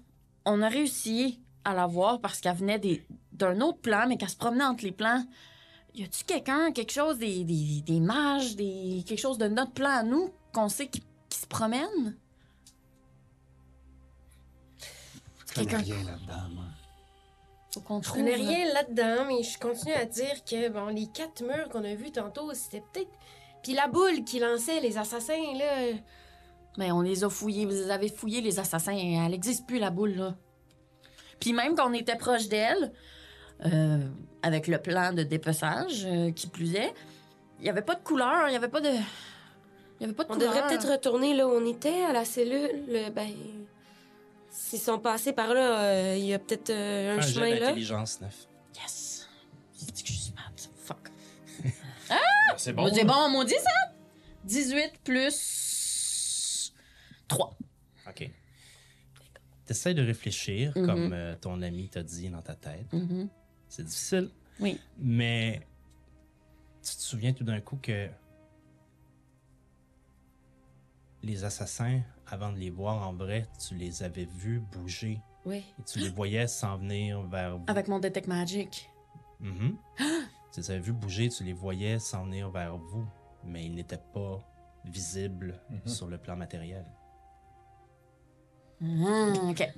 [0.44, 2.80] on a réussi à la voir parce qu'elle venait
[3.32, 5.24] d'un autre plan, mais qu'elle se promenait entre les plans,
[5.94, 9.90] y a-tu quelqu'un, quelque chose, des, des, des mages, des, quelque chose de notre plan
[9.90, 12.16] à nous qu'on sait qui, qui se promène?
[15.48, 16.64] Je connais Quelqu'un- rien là-dedans, moi.
[17.72, 18.18] Faut qu'on Je trouve.
[18.18, 21.94] connais rien là-dedans, mais je continue à dire que, bon, les quatre murs qu'on a
[21.94, 23.10] vus tantôt, c'était peut-être
[23.62, 25.98] Puis la boule qui lançait les assassins, là.
[26.78, 27.64] Mais on les a fouillés.
[27.66, 28.92] Vous les avez fouillés, les assassins.
[28.96, 30.36] Elle n'existe plus, la boule, là.
[31.40, 32.92] Puis même quand on était proche d'elle,
[33.66, 34.06] euh,
[34.42, 36.94] avec le plan de dépeçage euh, qui plus est,
[37.58, 38.90] il n'y avait pas de couleur, il n'y avait pas de.
[38.90, 40.54] Il y avait pas de On couleur.
[40.54, 42.84] devrait peut-être retourner là où on était, à la cellule.
[42.88, 43.28] Le- Ben,
[44.50, 47.50] s'ils sont passés par là, euh, il y a peut-être euh, un, Un jet chemin
[47.54, 47.60] là.
[47.60, 48.46] d'intelligence 9.
[48.76, 49.28] Yes!
[49.78, 50.52] J'ai dit que je suis smart.
[50.76, 51.10] Fuck.
[52.56, 53.92] C'est Bon, C'est bon, maudit ça?
[54.44, 56.72] 18 plus
[57.28, 57.56] 3.
[58.08, 58.30] OK.
[59.66, 60.86] T'essaies de réfléchir, Mhm.
[60.86, 62.86] comme euh, ton ami t'a dit dans ta tête.
[63.68, 64.30] C'est difficile,
[64.60, 64.80] Oui.
[64.98, 65.60] mais
[66.82, 68.08] tu te souviens tout d'un coup que
[71.22, 72.00] les assassins,
[72.30, 75.64] avant de les voir en vrai, tu les avais vus bouger Oui.
[75.78, 77.64] et tu les voyais s'en venir vers vous.
[77.66, 78.90] Avec mon Detect Magic.
[79.40, 79.76] Mhm.
[80.52, 83.06] tu les avais vus bouger, tu les voyais s'en venir vers vous,
[83.44, 84.40] mais ils n'étaient pas
[84.84, 86.84] visibles sur le plan matériel.
[88.82, 89.68] Ah, OK.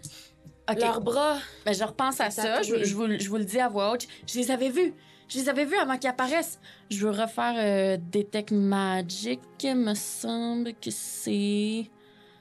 [0.70, 0.78] OK.
[0.78, 1.39] Leurs bras.
[1.64, 4.06] Ben, je repense à Ça Je, je vous, je vous le dis à voix haute.
[4.27, 4.94] Je les avais vus.
[5.28, 6.60] Je les avais vus avant qu'ils apparaissent.
[6.90, 9.40] Je veux refaire euh, Detect Magic.
[9.64, 11.89] me semble que c'est...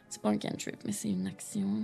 [0.10, 1.84] C'est pas un cantrip, mais c'est une action.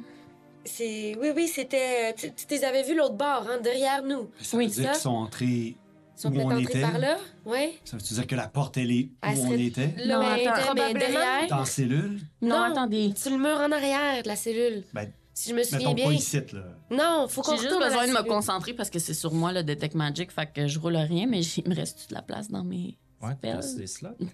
[0.63, 1.15] C'est.
[1.21, 2.13] Oui, oui, c'était.
[2.15, 4.29] Tu, tu les avais vus l'autre bord, hein, derrière nous.
[4.41, 5.75] Ça Oui, veut dire qu'ils sont entrés Ils
[6.15, 6.81] sont où peut-être on entrés était.
[6.81, 7.17] par là.
[7.45, 7.77] Oui.
[7.83, 9.93] Ça veut dire que la porte, elle est où on était?
[9.97, 10.99] Là, Non, mais, attends, était- mais probablement.
[10.99, 11.47] derrière.
[11.49, 12.19] Dans la cellule?
[12.41, 12.63] Non, Non.
[12.63, 13.13] attendez.
[13.15, 14.83] Sur le mur en arrière de la cellule.
[14.93, 16.05] Ben, Si je me souviens mettons bien.
[16.07, 16.63] pas ici, là.
[16.89, 19.63] Non, faut qu'on J'ai juste besoin de me concentrer parce que c'est sur moi le
[19.63, 20.31] Detect Magic.
[20.31, 22.97] Fait que je roule rien, mais il me reste de la place dans mes
[23.29, 23.35] Ouais,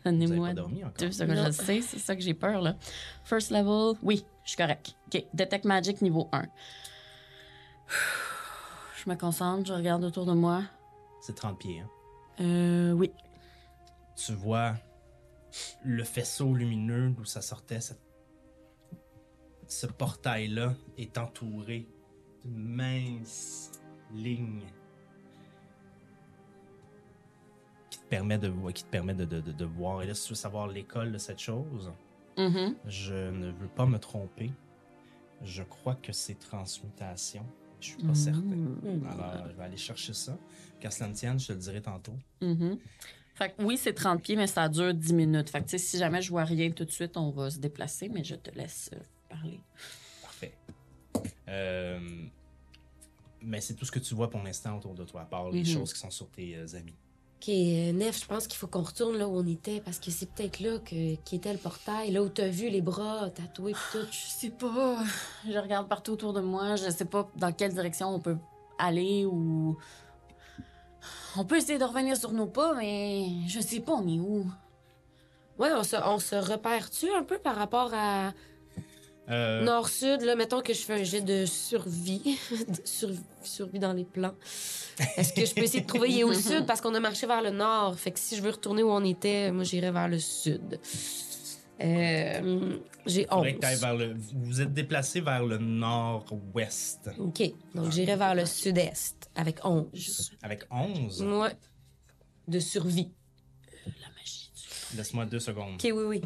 [0.06, 0.54] Donnez-moi
[0.98, 1.38] deux secondes.
[1.48, 2.76] Je sais, c'est ça que j'ai peur, là.
[3.24, 4.96] First level, oui, je suis correct.
[5.14, 6.44] OK, Detect Magic niveau 1.
[9.04, 10.64] Je me concentre, je regarde autour de moi.
[11.22, 11.80] C'est 30 pieds.
[11.80, 11.90] Hein.
[12.42, 13.12] Euh, oui.
[14.16, 14.76] Tu vois
[15.84, 17.82] le faisceau lumineux d'où ça sortait.
[17.82, 18.00] cette-
[19.68, 21.88] Ce portail-là est entouré
[22.46, 23.72] d'une mince
[24.14, 24.62] ligne
[28.12, 30.04] permet de, qui te permet de, de- de- de voir.
[30.04, 31.92] Et là, si tu veux savoir l'école de cette chose,
[32.38, 32.76] Mhm.
[32.86, 34.52] je ne veux pas me tromper.
[35.44, 37.44] Je crois que c'est transmutation.
[37.80, 38.16] Je suis pas Mhm.
[38.16, 39.12] certain.
[39.12, 40.38] Alors, je vais aller chercher ça.
[40.82, 42.14] Qu'à cela ne tienne, je te le dirai tantôt.
[42.42, 42.78] Mhm.
[43.34, 45.50] Fait que oui, c'est 30 pieds, mais ça dure 10 minutes.
[45.50, 48.24] Fait que si jamais je vois rien tout de suite, on va se déplacer, mais
[48.26, 49.60] je te laisse euh, parler.
[50.22, 50.54] Parfait.
[51.48, 52.00] Euh,
[53.42, 55.60] mais c'est tout ce que tu vois pour l'instant autour de toi, à part les
[55.62, 55.66] Mhm.
[55.66, 56.94] choses qui sont sur tes euh, amis.
[57.42, 60.12] Ok, euh, Nef, je pense qu'il faut qu'on retourne là où on était parce que
[60.12, 63.72] c'est peut-être là que, qui était le portail, là où t'as vu les bras tatoués
[63.72, 64.06] pis tout.
[64.12, 64.98] Je sais pas.
[65.50, 66.76] Je regarde partout autour de moi.
[66.76, 68.38] Je sais pas dans quelle direction on peut
[68.78, 69.76] aller ou.
[71.36, 74.46] On peut essayer de revenir sur nos pas, mais je sais pas on est où?
[75.58, 78.34] Ouais, on se, on se repère-tu un peu par rapport à
[79.30, 83.10] Euh, nord-sud, là, mettons que je fais un jet de survie, de sur-
[83.44, 84.34] survie dans les plans.
[85.16, 86.66] Est-ce que je peux essayer de trouver il est au sud?
[86.66, 89.04] Parce qu'on a marché vers le nord, fait que si je veux retourner où on
[89.06, 90.80] était, moi j'irais vers le sud.
[91.82, 92.78] Euh,
[93.08, 93.82] j'ai faudrait que t'ailles 11.
[93.82, 94.16] vers le...
[94.36, 97.42] Vous êtes déplacé vers le nord-ouest OK,
[97.74, 100.32] donc j'irais vers le sud-est avec 11.
[100.44, 101.24] avec 11.
[101.24, 101.54] Ouais.
[102.48, 103.10] De survie.
[103.86, 104.52] La magie
[104.92, 104.98] du.
[104.98, 105.76] Laisse-moi deux secondes.
[105.76, 106.22] OK, oui, oui.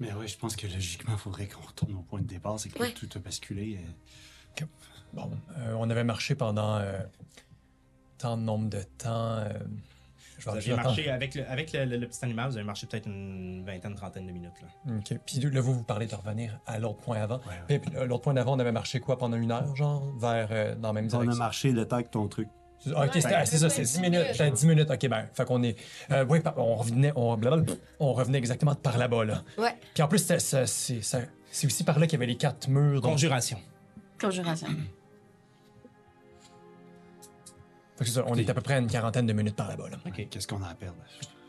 [0.00, 2.58] Mais oui, je pense que logiquement, il faudrait qu'on retourne au point de départ.
[2.58, 2.92] C'est que Ouais.
[2.92, 3.78] tout a basculé.
[4.60, 4.64] euh.
[5.12, 7.00] Bon, euh, on avait marché pendant euh,
[8.18, 9.36] tant de nombre de temps.
[9.38, 9.52] euh,
[10.38, 12.86] je Vous avez marché avec, le, avec le, le- le petit animal, vous avez marché
[12.86, 14.52] peut-être une vingtaine, trentaine de minutes.
[14.86, 14.94] Là.
[14.96, 15.18] OK.
[15.26, 17.38] Puis là, vous, vous parlez de revenir à l'autre point avant.
[17.40, 20.48] Ouais, Puis, puis, l'autre point d'avant, on avait marché quoi pendant une heure, genre, vers
[20.50, 21.38] euh, dans la même On a direction?
[21.44, 22.48] marché le temps que ton truc.
[22.96, 24.26] Ah, OK, ah, c'est ça, c'est 10 minutes.
[24.32, 24.90] C'était 10 minutes.
[24.90, 25.76] OK, ben, fait qu'on est.
[26.10, 29.42] Euh, oui, on revenait, on, blablabla, on revenait exactement par là-bas, là.
[29.58, 29.74] Ouais.
[29.92, 33.02] Puis en plus, c'était- ça- c'est aussi par là qu'il y avait les quatre murs.
[33.02, 33.58] donc- Conjuration.
[34.18, 34.68] Conjuration.
[37.96, 39.68] Fait que c'est ça, on est à peu près à une quarantaine de minutes par
[39.68, 39.98] là-bas, là.
[40.06, 40.28] OK.
[40.30, 40.96] Qu'est-ce qu'on a à perdre?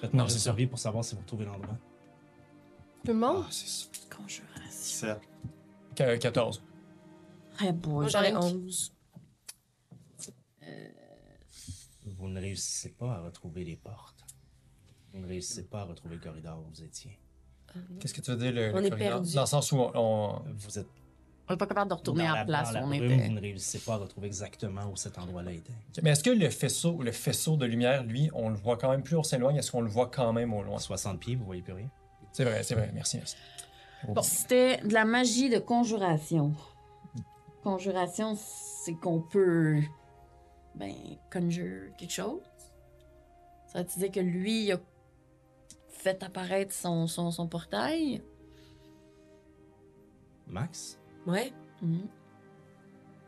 [0.01, 1.77] Faites-moi Non, un survie pour savoir si vous retrouvez l'endroit.
[3.05, 3.43] Tout le monde?
[3.45, 3.87] Ah, c'est ça.
[4.15, 4.41] Conjuration.
[4.69, 5.19] Sept.
[5.95, 6.61] Qu- 14.
[7.59, 8.09] Hey boy.
[8.09, 8.43] J'aurais Cinq.
[8.43, 8.93] 11.
[12.22, 14.23] Vous ne réussissez pas à retrouver les portes.
[15.14, 17.18] Vous ne réussissez pas à retrouver le corridor où vous étiez.
[17.99, 19.10] Qu'est-ce que tu veux dire, le, On le est corridor?
[19.14, 19.34] perdu.
[19.34, 19.91] Dans le sens où on.
[19.95, 20.88] on- Vous êtes
[21.49, 22.88] On est pas capable de retourner dans à la, la place dans la où on
[22.89, 23.27] brume, était.
[23.27, 25.73] vous ne réussissez pas à retrouver exactement où cet endroit-là était.
[26.03, 29.03] Mais est-ce que le faisceau, le faisceau de lumière, lui, on le voit quand même
[29.03, 29.56] plus on s'éloigne?
[29.57, 30.76] Est-ce qu'on le voit quand même au loin?
[30.76, 31.89] À 60 pieds, vous voyez plus rien.
[32.34, 32.91] C'est vrai, c'est vrai.
[32.93, 33.35] Merci, merci.
[34.07, 36.53] Bon, c'était de la magie de conjuration.
[37.64, 39.81] Conjuration, c'est qu'on peut.
[40.76, 40.93] Ben,
[41.31, 42.41] conjure quelque chose.
[43.68, 44.80] Ça veut dire que lui, il a
[45.89, 48.22] fait apparaître son, son, son portail.
[50.48, 51.53] Max, Ouais.
[51.81, 52.07] Mhm.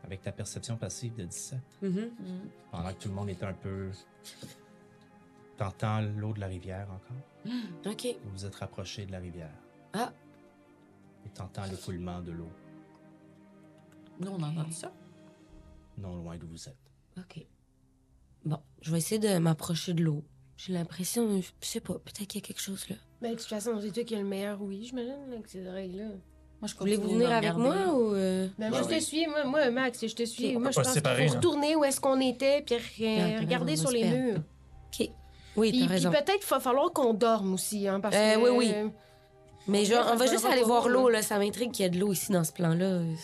[0.02, 1.90] avec ta perception passive de 17, Mhm.
[1.90, 2.50] Mhm.
[2.70, 3.90] pendant que tout le monde est un peu.
[5.56, 7.44] T'entends l'eau de la rivière encore?
[7.86, 8.06] OK.
[8.24, 9.54] Vous vous êtes rapproché de la rivière.
[9.94, 10.12] Ah.
[11.24, 12.50] Et t'entends le coulement de l'eau,
[14.20, 14.92] Nous, on a entendu ça?
[15.96, 16.76] non loin d'où vous êtes.
[17.18, 17.46] OK.
[18.44, 20.24] Bon, je vais essayer de m'approcher de l'eau.
[20.56, 22.96] J'ai l'impression, je sais pas, peut-être qu'il y a quelque chose là.
[23.20, 26.04] Ben, de toute façon, c'est toi qui as le meilleur oui, j'imagine, avec ces oreilles-là.
[26.60, 28.14] Moi, je continue Voulez-vous de venir avec moi ou.
[28.14, 28.98] euh, Ben, Ouais, moi, je ouais.
[28.98, 29.26] te suis.
[29.26, 30.56] Moi, moi, Max, je te suis.
[30.56, 31.38] Moi, On je pense séparer, faut là.
[31.40, 32.76] retourner où est-ce qu'on était, puis
[33.38, 34.40] regarder raison, sur les murs.
[35.00, 35.10] OK.
[35.56, 38.40] Oui, Puis, puis peut-être qu'il va falloir qu'on dorme aussi, hein, parce Euh, que...
[38.40, 38.90] oui, oui.
[39.66, 41.22] Mais genre, on va juste aller voir l'eau, là.
[41.22, 43.00] Ça m'intrigue qu'il y ait de l'eau ici dans ce plan-là.
[43.00, 43.14] Moi,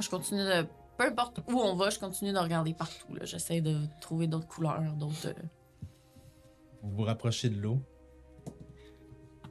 [0.00, 0.66] je continue de.
[0.98, 3.16] Peu importe où on va, je continue de regarder partout.
[3.22, 5.28] J'essaie de trouver d'autres couleurs, d'autres.
[5.28, 5.32] euh,
[6.82, 7.80] Vous vous rapprochez de l'eau.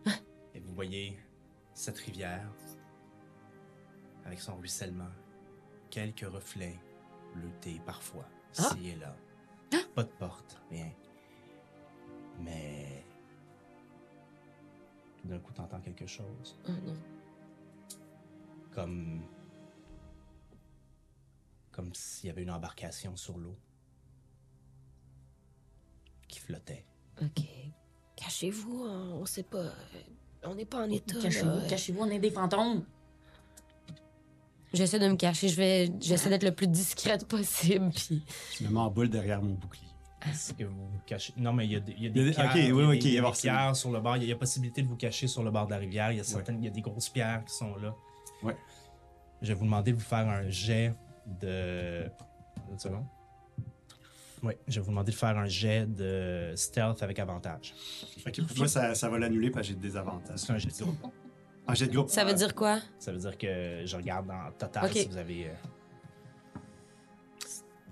[0.53, 1.17] Et vous voyez
[1.73, 2.49] cette rivière
[4.25, 5.09] avec son ruissellement.
[5.89, 6.79] Quelques reflets
[7.35, 8.25] bleutés parfois,
[8.57, 8.69] Ah.
[8.75, 9.15] ici et là.
[9.95, 10.91] Pas de porte, rien.
[12.39, 13.03] Mais.
[15.17, 16.57] Tout d'un coup, t'entends quelque chose.
[16.67, 16.95] Oh non.
[18.73, 19.21] Comme.
[21.81, 23.57] Comme s'il y avait une embarcation sur l'eau.
[26.27, 26.85] Qui flottait.
[27.19, 27.41] OK.
[28.15, 29.57] Cachez-vous, hein, on sait pas.
[29.57, 29.71] euh,
[30.43, 31.15] On n'est pas en état.
[31.15, 31.23] là.
[31.23, 32.85] Cachez-vous, cachez-vous, on est des fantômes.
[34.73, 35.47] J'essaie de me cacher.
[35.47, 37.89] Je vais, j'essaie d'être le plus discrète possible.
[37.89, 38.23] Puis.
[38.59, 39.87] Je me mets en boule derrière mon bouclier.
[40.29, 41.33] Est-ce que vous vous cachez?
[41.35, 42.99] Non, mais il y a des, il y a pierres, ok, il y a oui,
[42.99, 44.17] il y a des pierres sur le bord.
[44.17, 45.77] Il y a, il y a possibilité de vous cacher sur le bord de la
[45.79, 46.11] rivière.
[46.11, 47.95] Il y a, certaines, il y a des grosses pierres qui sont là.
[48.43, 48.55] Ouais.
[49.41, 50.93] Je vais vous demander de vous faire un jet
[51.39, 52.05] de...
[52.71, 53.05] Une seconde.
[54.43, 57.75] Oui, je vais vous demander de faire un jet de stealth avec avantage.
[58.25, 60.39] Ok, pour moi, ça, ça va l'annuler parce que j'ai des avantages.
[60.39, 61.07] C'est un jet de groupe.
[61.67, 62.09] Un jet de groupe.
[62.09, 62.79] Ça veut dire quoi?
[62.97, 66.59] Ça veut dire que je regarde en total si vous avez euh,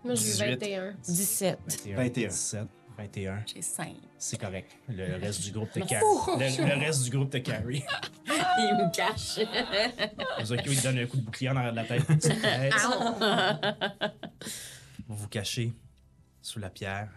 [0.03, 0.45] Moi, j'ai 18.
[0.53, 0.93] 21.
[1.03, 1.59] 17.
[1.67, 2.27] 21, 21.
[2.29, 2.67] 17,
[2.99, 3.43] 21.
[3.45, 3.95] J'ai cinq.
[4.17, 4.77] C'est correct.
[4.89, 6.03] Le reste du groupe te carry.
[6.37, 7.81] Le, le reste du groupe te carry.
[8.27, 9.39] Il me cache.
[10.65, 12.03] Il donne un coup de bouclier en arrière de la tête.
[15.07, 15.73] Vous vous cachez
[16.41, 17.09] sous la pierre.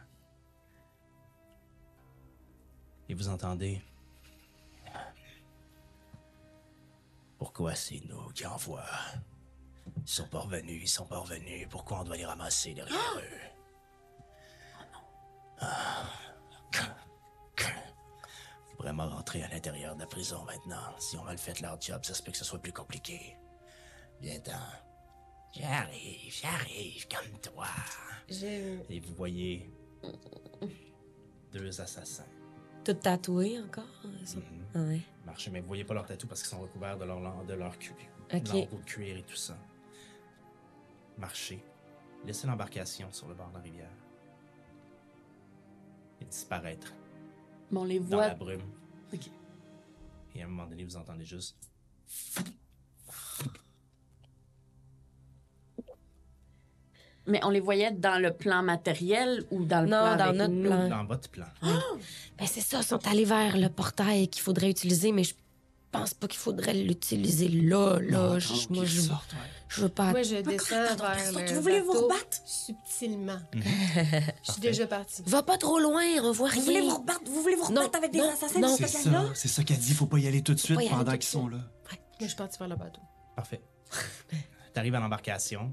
[3.08, 3.82] Et vous entendez.
[7.38, 8.84] Pourquoi c'est nous qui envoient
[9.96, 11.66] Ils sont pas revenus, ils sont pas revenus.
[11.68, 13.40] Pourquoi on doit les ramasser derrière eux?
[13.44, 13.51] Ah.
[18.70, 20.98] Faut Vraiment rentrer à l'intérieur de la prison maintenant.
[20.98, 23.36] Si on mal fait leur job, ça se peut que ce soit plus compliqué.
[24.20, 24.52] Viens-t'en.
[25.54, 27.66] J'arrive, j'arrive, comme toi.
[28.88, 29.70] Et vous voyez
[31.52, 32.24] deux assassins
[32.84, 33.84] Tout tatoué encore?
[34.24, 34.38] ça?
[34.74, 35.02] Ah ouais.
[35.26, 37.78] marcher, mais vous voyez pas leur tatou parce qu'ils sont recouverts de leur, de leur
[37.78, 37.92] cul.
[38.32, 38.48] Ok.
[38.52, 39.54] Leur peau de cuir et tout ça.
[41.18, 41.62] Marcher.
[42.24, 43.90] Laisser l'embarcation sur le bord de la rivière.
[46.22, 46.94] Et disparaître
[47.72, 48.28] Mais on les dans voit.
[48.28, 48.60] la brume.
[49.12, 49.28] Ok.
[50.36, 51.56] Et à un moment donné, vous entendez juste.
[57.26, 60.36] Mais on les voyait dans le plan matériel ou dans le Non, plan dans avec
[60.38, 60.68] notre nous?
[60.68, 60.88] plan.
[60.88, 61.46] Dans votre plan.
[62.38, 65.34] Ben c'est ça, ils sont allés vers le portail qu'il faudrait utiliser, mais je
[65.92, 68.38] pense pas qu'il faudrait l'utiliser là, là.
[68.38, 69.16] Je- moi, je, ouais.
[69.68, 70.10] je veux pas.
[70.10, 72.38] Moi, je descends vers le Vous voulez vous rebattre?
[72.44, 73.38] subtilement.
[73.54, 75.22] Je suis déjà partie.
[75.26, 76.60] Va pas trop loin, on voit rien.
[76.60, 78.72] Vous voulez vous rebattre, vous voulez vous rebattre avec des non, assassins non.
[78.72, 79.92] de C'est ça, c'est ça qu'elle dit.
[79.94, 81.58] Faut pas y aller tout de suite pendant qu'ils sont là.
[81.58, 83.00] Moi, je suis partie vers le bateau.
[83.36, 83.60] Parfait.
[84.72, 85.72] T'arrives à l'embarcation.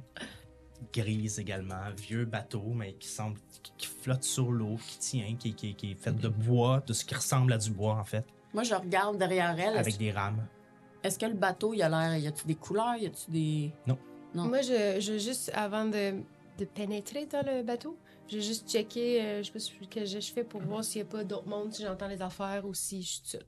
[0.94, 1.82] Grise également.
[1.98, 3.38] Vieux bateau, mais qui semble.
[3.64, 6.94] qui, qui flotte sur l'eau, qui tient, qui, qui, qui est fait de bois, de
[6.94, 9.78] ce qui ressemble à du bois, en fait, Moi, je regarde derrière elle.
[9.78, 10.48] avec des rames.
[11.04, 12.18] est-ce que le bateau, il a l'air.
[12.18, 12.96] Y a-tu des couleurs?
[12.96, 13.72] Y a-tu des.
[13.88, 13.98] Non.
[14.34, 14.46] Non.
[14.48, 16.22] Moi, je, je juste, avant de,
[16.58, 17.98] de pénétrer dans le bateau,
[18.28, 21.02] j'ai juste checké, euh, je sais pas ce que je fais pour voir s'il y
[21.02, 23.46] a pas d'autres mondes, si j'entends les affaires ou si je suis seule.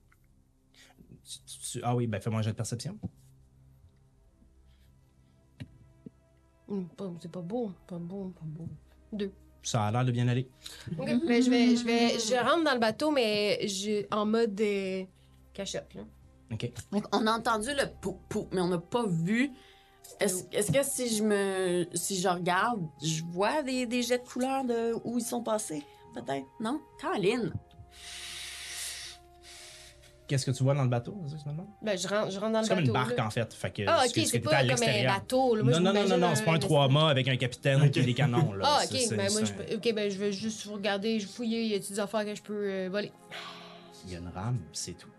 [1.23, 2.97] Tu- tu- ah oui, ben fais-moi un jet de perception.
[6.67, 6.87] Hum,
[7.21, 8.67] C'est pas beau, pas beau, pas beau.
[9.11, 9.31] Deux.
[9.63, 10.47] Ça a l'air de bien aller.
[10.97, 14.59] Ok, ben, je vais, je vais, je rentre dans le bateau, mais je, en mode
[14.59, 15.03] euh,
[15.53, 16.01] cachette, là.
[16.51, 16.71] OK.
[16.91, 19.51] Donc, on a entendu le pou pou, mais on n'a pas vu.
[20.19, 24.27] Est-ce est-ce que si je me si je regarde, je vois des, des jets de
[24.27, 25.83] couleurs de où ils sont passés?
[26.13, 26.45] Peut-être?
[26.59, 26.81] Non?
[26.99, 27.53] Caroline!
[30.31, 31.13] Qu'est-ce que tu vois dans le bateau?
[31.27, 31.85] c'est ça que?
[31.85, 32.87] Ben, je rentre, je rentre dans le C'est comme bateau.
[32.87, 33.25] une barque, là.
[33.27, 33.53] en fait.
[33.53, 35.55] Fait que, Ah, ok, ce c'est pas à comme un bateau.
[35.55, 35.63] Là.
[35.63, 37.99] Moi, Non, non, non, non, non, c'est pas un trois mâts avec un capitaine qui
[37.99, 38.53] a des canons.
[38.53, 38.65] Là.
[38.65, 41.79] Ah, ok, ben moi, je, ok, ben je vais juste regarder, je fouiller, y a
[41.79, 43.11] des affaires que je peux euh, voler.
[44.05, 45.09] il y a une rame, c'est tout.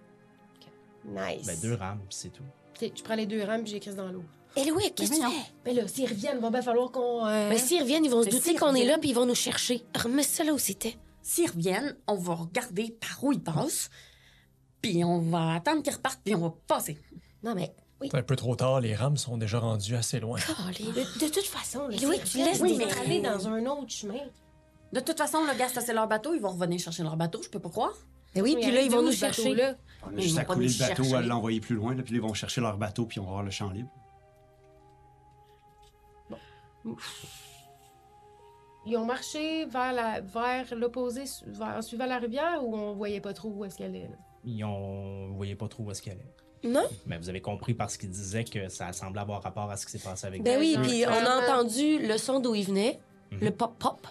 [1.05, 1.47] Nice.
[1.47, 2.45] Ben, deux rames, c'est tout.
[2.81, 4.25] Ok, je prends les deux rames puis j'écris dans l'eau.
[4.57, 5.53] Et Louis, qu'est-ce que tu fais?
[5.65, 7.27] Mais là, s'ils reviennent, va bien falloir qu'on.
[7.27, 9.27] euh, Mais s'ils reviennent, ils vont se Mais douter qu'on est là puis ils vont
[9.27, 9.83] nous chercher.
[9.95, 10.97] Remets ça là où c'était.
[11.23, 13.89] S'ils reviennent, on va regarder par où ils passent,
[14.83, 16.99] puis on va attendre qu'ils repartent, puis on va passer.
[17.43, 17.75] Non, mais.
[18.01, 18.09] Oui.
[18.11, 20.39] C'est un peu trop tard, les rames sont déjà rendues assez loin.
[20.39, 23.01] De, de toute façon, là, Oui, s'ils tu laisses ils des traces.
[23.07, 24.19] aller dans un autre chemin.
[24.93, 27.49] De toute façon, le gars, c'est leur bateau, ils vont revenir chercher leur bateau, je
[27.49, 27.95] peux pas croire.
[28.35, 29.45] Mais oui, Mais puis là, ils vont nous chercher.
[29.55, 29.75] bateau-là?
[30.03, 31.17] On a Mais juste ils à couler nous le bateau, chercher.
[31.17, 33.43] à l'envoyer plus loin, là, puis ils vont chercher leur bateau, puis on va avoir
[33.45, 33.91] le champ libre.
[38.85, 42.95] Ils ont marché vers la vers l'opposé, su- vers, en suivant la rivière ou on
[42.95, 44.09] voyait pas trop où est-ce qu'elle est?
[44.09, 44.17] là?
[44.45, 45.29] Ils ont...
[45.29, 46.67] Vous voyez pas trop où est-ce qu'elle est.
[46.69, 46.85] Non?
[47.07, 49.93] Mais vous avez compris parce qu'il disait que ça semblait avoir rapport à ce qui
[49.93, 53.01] s'est passé avec Ben oui, puis on a entendu le son d'où il venait,
[53.33, 53.41] Mhm.
[53.41, 54.07] le pop-pop.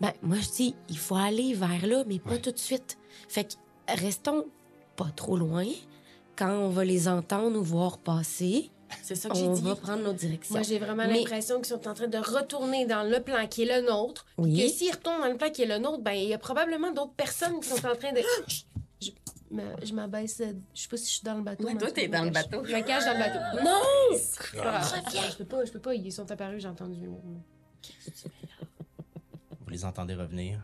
[0.00, 2.40] Ben, moi, je dis, il faut aller vers là, mais pas Ouais.
[2.40, 2.98] tout de suite.
[3.28, 3.54] Fait que
[4.00, 4.44] restons
[4.96, 5.66] pas trop loin.
[6.36, 8.70] Quand on va les entendre ou voir passer,
[9.02, 9.62] C'est ça que j'ai on dit.
[9.62, 10.54] va prendre nos directions.
[10.54, 13.62] Moi, j'ai vraiment Mais- l'impression qu'ils sont en train de retourner dans le plan qui
[13.62, 14.26] est le nôtre.
[14.38, 14.56] Oui.
[14.60, 16.92] Que s'ils retournent dans le plan qui est le nôtre, ben il y a probablement
[16.92, 18.20] d'autres personnes qui sont en train de.
[19.54, 20.42] Je, me- je m'abaisse.
[20.74, 21.64] Je sais pas si je suis dans le bateau.
[21.64, 22.50] Ouais, toi, t'es dans le je me cache.
[22.50, 22.64] bateau.
[22.64, 23.64] Je me cache dans le bateau.
[23.64, 24.18] Non!
[25.30, 25.94] Je peux pas, je peux pas.
[25.94, 27.06] Ils sont apparus, j'ai entendu.
[29.60, 30.60] Vous les entendez revenir?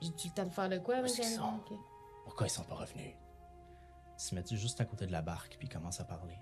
[0.00, 1.24] J'ai-tu le temps de faire de quoi avec elle?
[1.24, 1.60] sont?
[2.24, 3.14] Pourquoi ils sont pas revenus?
[4.16, 6.38] Ils se mettent juste à côté de la barque puis ils commencent à parler.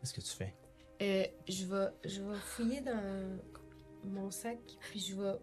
[0.00, 0.54] Qu'est-ce que tu fais?
[1.02, 3.38] Euh, je vais, je vais fouiller dans
[4.04, 4.58] mon sac,
[4.90, 5.34] puis je vais.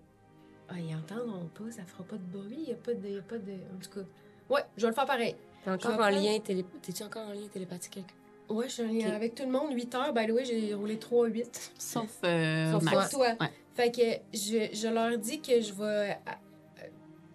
[0.69, 3.17] Ah, ils entendront pas, ça fera pas de bruit, il y a pas de, y
[3.17, 3.51] a pas de.
[3.53, 4.05] En tout cas.
[4.49, 5.35] Ouais, je vais le faire pareil.
[5.63, 6.65] T'es encore en lien télé...
[6.81, 7.97] T'es-tu encore en lien télépathique?
[7.97, 8.13] avec-
[8.49, 10.13] Ouais, je suis en lien avec tout le monde, 8 heures.
[10.13, 11.71] The way, j'ai roulé 3-8.
[11.79, 13.09] Sauf, euh, Sauf Max.
[13.11, 13.29] toi.
[13.39, 13.49] Ouais.
[13.73, 16.87] Fait que je, je leur dis que je vais euh,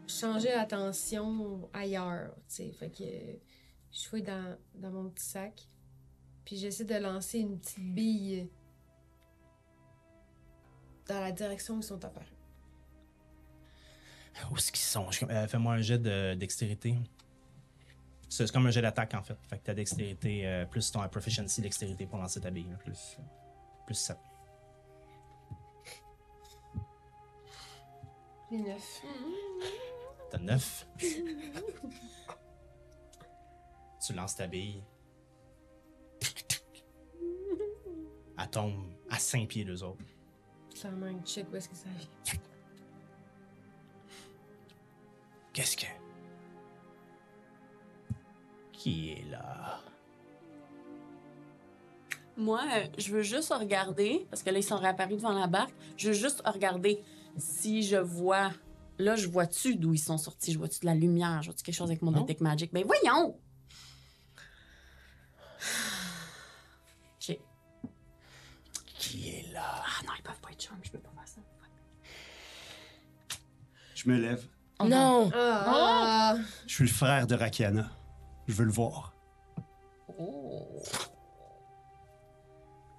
[0.06, 2.72] changer l'attention ailleurs, tu sais.
[2.72, 3.04] Fait que
[3.92, 5.66] je fouille dans, dans mon petit sac,
[6.48, 8.48] puis j'essaie de lancer une petite bille
[11.06, 12.32] dans la direction où ils sont apparus.
[14.50, 15.10] Où est-ce qu'ils sont?
[15.28, 16.94] Euh, Fais-moi un jet de dextérité.
[18.30, 19.36] C'est comme un jet d'attaque en fait.
[19.42, 22.70] Fait que ta dextérité, euh, plus ton proficiency dextérité pour lancer ta bille.
[22.70, 22.78] là.
[22.78, 23.18] Plus,
[23.84, 24.16] plus 7.
[28.50, 29.02] Les neuf.
[30.30, 30.86] T'as 9.
[34.00, 34.82] tu lances ta bille.
[38.38, 38.74] Elle tombe
[39.10, 40.04] à 5 pieds d'eux autres.
[40.74, 42.38] Clairement, un check où est-ce que ça vient?
[45.52, 45.86] Qu'est-ce que?
[48.72, 49.80] Qui est là?
[52.36, 55.74] Moi, euh, je veux juste regarder, parce que là, ils sont réapparus devant la barque.
[55.96, 57.02] Je veux juste regarder
[57.36, 58.52] si je vois.
[58.98, 60.52] Là, je vois-tu d'où ils sont sortis?
[60.52, 61.42] Je vois-tu de la lumière?
[61.42, 62.20] Je vois-tu quelque chose avec mon Non.
[62.20, 62.72] Detect Magic?
[62.72, 63.36] Ben voyons!
[70.58, 71.40] Je peux pas faire ça.
[73.94, 74.46] Je me lève.
[74.84, 75.30] Non!
[75.34, 76.36] Ah!
[76.66, 77.90] Je suis le frère de Rakiana.
[78.46, 79.14] Je veux le voir.
[80.18, 80.82] Oh.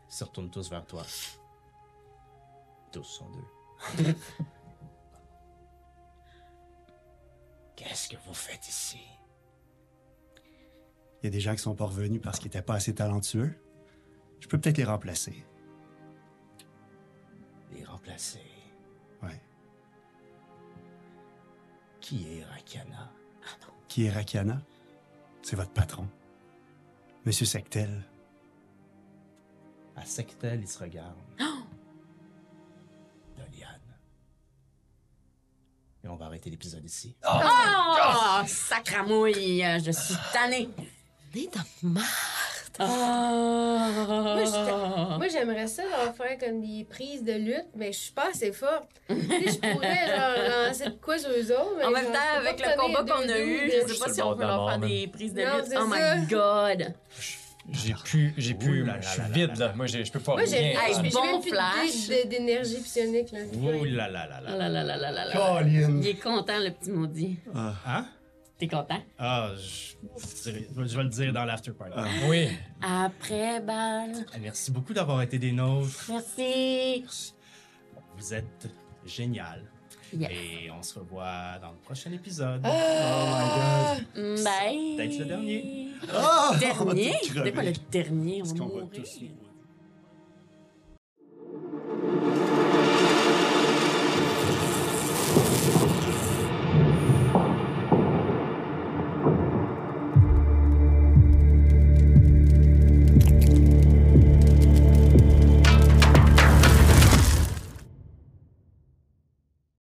[0.10, 1.06] Ils se retournent tous vers toi.
[2.92, 3.46] Tous sont deux.
[7.76, 9.00] Qu'est-ce que vous faites ici?
[11.22, 13.54] Il y a des gens qui sont pas revenus parce qu'ils étaient pas assez talentueux.
[14.42, 15.46] Je peux peut-être les remplacer.
[18.10, 18.42] Remplacer.
[19.22, 19.40] Ouais.
[22.02, 23.12] Qui est Rakana?
[23.88, 24.62] Qui est Rakiana?
[25.44, 26.08] C'est votre patron.
[27.26, 28.04] Monsieur Sectel.
[29.96, 31.18] À Sectel, ils se regardent.
[33.38, 33.80] Doliane.
[36.04, 37.16] Et on va arrêter l'épisode ici.
[37.28, 39.64] Oh, sacramouille!
[39.84, 40.70] Je suis tannée!
[40.78, 41.64] On est dans
[42.80, 43.88] Ah.
[45.18, 48.52] Moi, j'aimerais ça leur faire comme des prises de lutte, mais je suis pas assez
[48.52, 48.90] forte.
[49.10, 51.76] Tu sais, je pourrais genre lancer de quoi sur eux autres.
[51.78, 54.22] mais En même genre, temps, avec le combat qu'on a eu, je sais pas si
[54.22, 55.66] on peut leur faire des prises de Non, lutte.
[55.68, 56.16] c'est Oh ça.
[56.20, 56.94] my god!
[57.72, 59.68] J'ai plus, j'ai plus, Ouh là là je suis là là vide là.
[59.68, 59.74] là.
[59.76, 60.74] Moi, j'ai- je peux pas Moi, rien.
[61.04, 62.08] J'ai- bon flash.
[62.28, 63.32] d'énergie psionique.
[63.32, 63.40] Là.
[63.62, 64.58] Ouh là là là Ah là.
[64.58, 65.32] là là là là là là.
[65.60, 66.00] Colin!
[66.02, 67.38] Il est content, le petit maudit.
[67.54, 68.06] Hein?
[68.60, 69.02] T'es content?
[69.18, 69.96] Ah, je,
[70.46, 71.98] je dirais- je vais le dire dans l'after party.
[72.28, 72.50] Oui.
[72.82, 74.26] Après balle.
[74.34, 76.06] Ah, Merci beaucoup d'avoir été des nôtres.
[76.10, 77.06] Merci.
[78.18, 78.68] Vous êtes
[79.06, 79.64] génial.
[80.12, 80.30] Yeah.
[80.32, 82.62] Et on se revoit dans le prochain épisode.
[82.66, 83.96] Ah!
[84.16, 84.96] Bye.
[84.98, 85.88] Peut-être le dernier.
[86.12, 86.50] Ah!
[86.54, 87.14] Va Dernier?
[87.22, 88.92] C'est pas le dernier, on Parce va tous mourir.